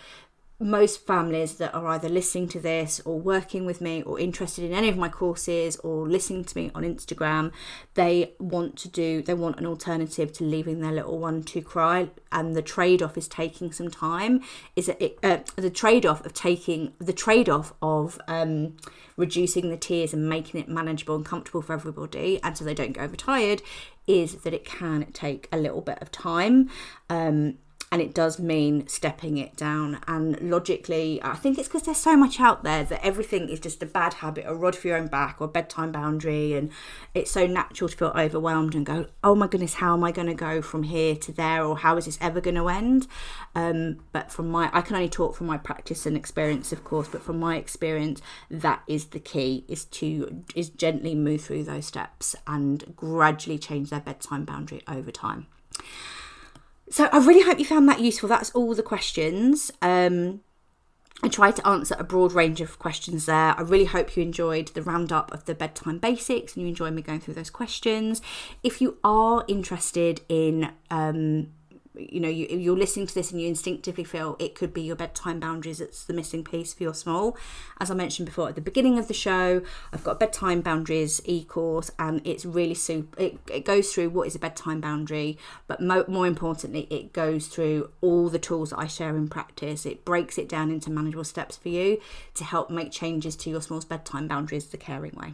most 0.59 1.05
families 1.05 1.55
that 1.55 1.73
are 1.73 1.85
either 1.87 2.07
listening 2.07 2.47
to 2.47 2.59
this 2.59 3.01
or 3.03 3.19
working 3.19 3.65
with 3.65 3.81
me 3.81 4.01
or 4.03 4.19
interested 4.19 4.63
in 4.63 4.73
any 4.73 4.87
of 4.87 4.97
my 4.97 5.09
courses 5.09 5.75
or 5.77 6.07
listening 6.07 6.45
to 6.45 6.57
me 6.57 6.71
on 6.73 6.83
Instagram, 6.83 7.51
they 7.95 8.33
want 8.39 8.77
to 8.77 8.87
do, 8.87 9.21
they 9.21 9.33
want 9.33 9.59
an 9.59 9.65
alternative 9.65 10.31
to 10.33 10.45
leaving 10.45 10.79
their 10.79 10.93
little 10.93 11.19
one 11.19 11.43
to 11.43 11.61
cry. 11.61 12.09
And 12.31 12.55
the 12.55 12.61
trade 12.61 13.01
off 13.01 13.17
is 13.17 13.27
taking 13.27 13.73
some 13.73 13.89
time. 13.89 14.41
Is 14.75 14.87
it, 14.87 15.19
uh, 15.21 15.39
the 15.57 15.69
trade 15.69 16.05
off 16.05 16.25
of 16.25 16.33
taking, 16.33 16.93
the 16.99 17.13
trade 17.13 17.49
off 17.49 17.73
of 17.81 18.19
um, 18.29 18.77
reducing 19.17 19.69
the 19.69 19.77
tears 19.77 20.13
and 20.13 20.29
making 20.29 20.61
it 20.61 20.69
manageable 20.69 21.15
and 21.15 21.25
comfortable 21.25 21.61
for 21.61 21.73
everybody 21.73 22.39
and 22.43 22.57
so 22.57 22.63
they 22.63 22.73
don't 22.73 22.93
get 22.93 23.03
overtired 23.03 23.61
is 24.07 24.35
that 24.43 24.53
it 24.53 24.65
can 24.65 25.11
take 25.13 25.47
a 25.51 25.57
little 25.57 25.81
bit 25.81 25.97
of 26.01 26.11
time. 26.11 26.69
Um, 27.09 27.57
and 27.91 28.01
it 28.01 28.13
does 28.13 28.39
mean 28.39 28.87
stepping 28.87 29.37
it 29.37 29.55
down. 29.55 29.99
And 30.07 30.39
logically, 30.41 31.21
I 31.23 31.35
think 31.35 31.57
it's 31.57 31.67
because 31.67 31.83
there's 31.83 31.97
so 31.97 32.17
much 32.17 32.39
out 32.39 32.63
there 32.63 32.83
that 32.83 33.05
everything 33.05 33.47
is 33.47 33.59
just 33.59 33.81
a 33.83 33.85
bad 33.85 34.15
habit, 34.15 34.45
a 34.47 34.55
rod 34.55 34.75
for 34.75 34.87
your 34.87 34.97
own 34.97 35.07
back, 35.07 35.37
or 35.39 35.47
bedtime 35.47 35.91
boundary, 35.91 36.53
and 36.53 36.71
it's 37.13 37.31
so 37.31 37.45
natural 37.45 37.89
to 37.89 37.95
feel 37.95 38.13
overwhelmed 38.15 38.75
and 38.75 38.85
go, 38.85 39.07
"Oh 39.23 39.35
my 39.35 39.47
goodness, 39.47 39.75
how 39.75 39.93
am 39.93 40.03
I 40.03 40.11
going 40.11 40.27
to 40.27 40.33
go 40.33 40.61
from 40.61 40.83
here 40.83 41.15
to 41.15 41.31
there, 41.31 41.63
or 41.63 41.77
how 41.77 41.95
is 41.97 42.05
this 42.05 42.17
ever 42.19 42.41
going 42.41 42.55
to 42.55 42.69
end?" 42.69 43.07
Um, 43.53 44.01
but 44.11 44.31
from 44.31 44.49
my, 44.49 44.69
I 44.73 44.81
can 44.81 44.95
only 44.95 45.09
talk 45.09 45.35
from 45.35 45.47
my 45.47 45.57
practice 45.57 46.05
and 46.05 46.17
experience, 46.17 46.71
of 46.71 46.83
course, 46.83 47.07
but 47.07 47.21
from 47.21 47.39
my 47.39 47.55
experience, 47.55 48.21
that 48.49 48.81
is 48.87 49.05
the 49.05 49.19
key: 49.19 49.63
is 49.67 49.85
to 49.85 50.43
is 50.55 50.69
gently 50.69 51.15
move 51.15 51.41
through 51.41 51.63
those 51.63 51.85
steps 51.85 52.35
and 52.47 52.95
gradually 52.95 53.59
change 53.59 53.89
their 53.89 54.01
bedtime 54.01 54.43
boundary 54.43 54.81
over 54.87 55.11
time. 55.11 55.47
So 56.89 57.09
I 57.11 57.17
really 57.17 57.41
hope 57.41 57.59
you 57.59 57.65
found 57.65 57.89
that 57.89 57.99
useful. 57.99 58.29
That's 58.29 58.51
all 58.51 58.73
the 58.75 58.83
questions. 58.83 59.71
Um, 59.81 60.41
I 61.23 61.29
tried 61.29 61.55
to 61.55 61.67
answer 61.67 61.95
a 61.97 62.03
broad 62.03 62.33
range 62.33 62.61
of 62.61 62.77
questions 62.77 63.25
there. 63.25 63.55
I 63.57 63.61
really 63.61 63.85
hope 63.85 64.15
you 64.15 64.21
enjoyed 64.21 64.67
the 64.69 64.81
roundup 64.81 65.33
of 65.33 65.45
the 65.45 65.55
bedtime 65.55 65.97
basics 65.97 66.55
and 66.55 66.63
you 66.63 66.69
enjoyed 66.69 66.93
me 66.93 67.01
going 67.01 67.21
through 67.21 67.35
those 67.35 67.49
questions. 67.49 68.21
If 68.63 68.81
you 68.81 68.97
are 69.03 69.45
interested 69.47 70.21
in 70.29 70.71
um, 70.91 71.47
you 71.97 72.19
know 72.19 72.29
you, 72.29 72.47
you're 72.47 72.77
listening 72.77 73.05
to 73.05 73.13
this 73.13 73.31
and 73.31 73.41
you 73.41 73.47
instinctively 73.47 74.03
feel 74.03 74.35
it 74.39 74.55
could 74.55 74.73
be 74.73 74.81
your 74.81 74.95
bedtime 74.95 75.39
boundaries 75.39 75.79
it's 75.79 76.05
the 76.05 76.13
missing 76.13 76.43
piece 76.43 76.73
for 76.73 76.83
your 76.83 76.93
small 76.93 77.37
as 77.79 77.91
i 77.91 77.93
mentioned 77.93 78.25
before 78.25 78.49
at 78.49 78.55
the 78.55 78.61
beginning 78.61 78.97
of 78.97 79.07
the 79.07 79.13
show 79.13 79.61
i've 79.93 80.03
got 80.03 80.19
bedtime 80.19 80.61
boundaries 80.61 81.21
e-course 81.25 81.91
and 81.99 82.21
it's 82.25 82.45
really 82.45 82.73
super 82.73 83.21
it, 83.21 83.37
it 83.51 83.65
goes 83.65 83.93
through 83.93 84.09
what 84.09 84.27
is 84.27 84.35
a 84.35 84.39
bedtime 84.39 84.81
boundary 84.81 85.37
but 85.67 85.79
mo- 85.81 86.05
more 86.07 86.25
importantly 86.25 86.87
it 86.89 87.13
goes 87.13 87.47
through 87.47 87.89
all 88.01 88.29
the 88.29 88.39
tools 88.39 88.71
that 88.71 88.79
i 88.79 88.87
share 88.87 89.15
in 89.15 89.27
practice. 89.27 89.85
It 89.85 90.05
breaks 90.05 90.37
it 90.37 90.49
down 90.49 90.71
into 90.71 90.89
manageable 90.89 91.23
steps 91.23 91.57
for 91.57 91.69
you 91.69 91.99
to 92.35 92.43
help 92.43 92.69
make 92.69 92.91
changes 92.91 93.35
to 93.37 93.49
your 93.49 93.61
small's 93.61 93.85
bedtime 93.85 94.27
boundaries 94.27 94.67
the 94.67 94.77
caring 94.77 95.15
way. 95.15 95.33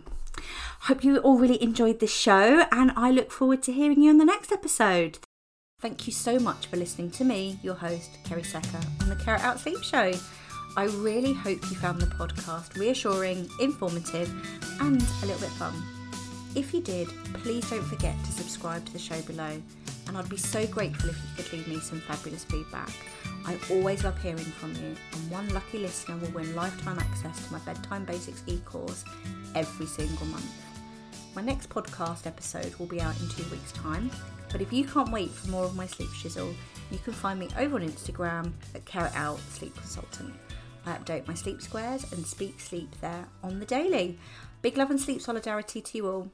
Hope 0.81 1.03
you 1.03 1.17
all 1.19 1.37
really 1.37 1.61
enjoyed 1.61 1.99
this 1.99 2.13
show, 2.13 2.65
and 2.71 2.91
I 2.95 3.11
look 3.11 3.31
forward 3.31 3.61
to 3.63 3.73
hearing 3.73 4.01
you 4.01 4.09
on 4.09 4.17
the 4.17 4.25
next 4.25 4.51
episode. 4.51 5.19
Thank 5.81 6.05
you 6.05 6.13
so 6.13 6.37
much 6.37 6.67
for 6.67 6.77
listening 6.77 7.09
to 7.11 7.23
me, 7.23 7.57
your 7.63 7.73
host, 7.73 8.19
Kerry 8.23 8.43
Secker, 8.43 8.79
on 9.01 9.09
the 9.09 9.15
Care 9.15 9.37
Out 9.37 9.59
Sleep 9.59 9.81
Show. 9.83 10.11
I 10.77 10.83
really 10.85 11.33
hope 11.33 11.59
you 11.71 11.75
found 11.75 11.99
the 11.99 12.05
podcast 12.05 12.77
reassuring, 12.77 13.49
informative, 13.59 14.31
and 14.79 15.01
a 15.01 15.25
little 15.25 15.41
bit 15.41 15.49
fun. 15.57 15.73
If 16.53 16.71
you 16.71 16.81
did, 16.81 17.07
please 17.33 17.67
don't 17.67 17.81
forget 17.81 18.15
to 18.23 18.31
subscribe 18.31 18.85
to 18.85 18.93
the 18.93 18.99
show 18.99 19.19
below, 19.23 19.59
and 20.07 20.15
I'd 20.15 20.29
be 20.29 20.37
so 20.37 20.67
grateful 20.67 21.09
if 21.09 21.17
you 21.17 21.43
could 21.43 21.51
leave 21.51 21.67
me 21.67 21.79
some 21.79 21.99
fabulous 22.01 22.43
feedback. 22.43 22.91
I 23.47 23.57
always 23.71 24.03
love 24.03 24.21
hearing 24.21 24.37
from 24.37 24.75
you, 24.75 24.95
and 25.13 25.31
one 25.31 25.49
lucky 25.49 25.79
listener 25.79 26.17
will 26.17 26.29
win 26.29 26.55
lifetime 26.55 26.99
access 26.99 27.47
to 27.47 27.53
my 27.53 27.59
Bedtime 27.59 28.05
Basics 28.05 28.43
e 28.45 28.59
course 28.65 29.03
every 29.55 29.87
single 29.87 30.27
month. 30.27 30.51
My 31.33 31.41
next 31.41 31.69
podcast 31.69 32.27
episode 32.27 32.75
will 32.75 32.85
be 32.85 33.01
out 33.01 33.19
in 33.19 33.29
two 33.29 33.49
weeks' 33.49 33.71
time, 33.71 34.11
but 34.51 34.61
if 34.61 34.71
you 34.73 34.83
can't 34.83 35.11
wait 35.11 35.31
for 35.31 35.49
more 35.49 35.65
of 35.65 35.75
my 35.75 35.87
sleep 35.87 36.09
shizzle, 36.09 36.53
you 36.91 36.97
can 36.99 37.13
find 37.13 37.39
me 37.39 37.47
over 37.57 37.75
on 37.75 37.87
Instagram 37.87 38.51
at 38.75 38.85
Care 38.85 39.11
Out 39.15 39.39
Sleep 39.49 39.75
Consultant. 39.75 40.33
I 40.85 40.93
update 40.93 41.27
my 41.27 41.33
sleep 41.33 41.61
squares 41.61 42.11
and 42.11 42.25
speak 42.25 42.59
sleep 42.59 42.89
there 43.01 43.25
on 43.43 43.59
the 43.59 43.65
daily. 43.65 44.17
Big 44.61 44.77
love 44.77 44.89
and 44.91 44.99
sleep 44.99 45.21
solidarity 45.21 45.81
to 45.81 45.97
you 45.97 46.07
all. 46.07 46.31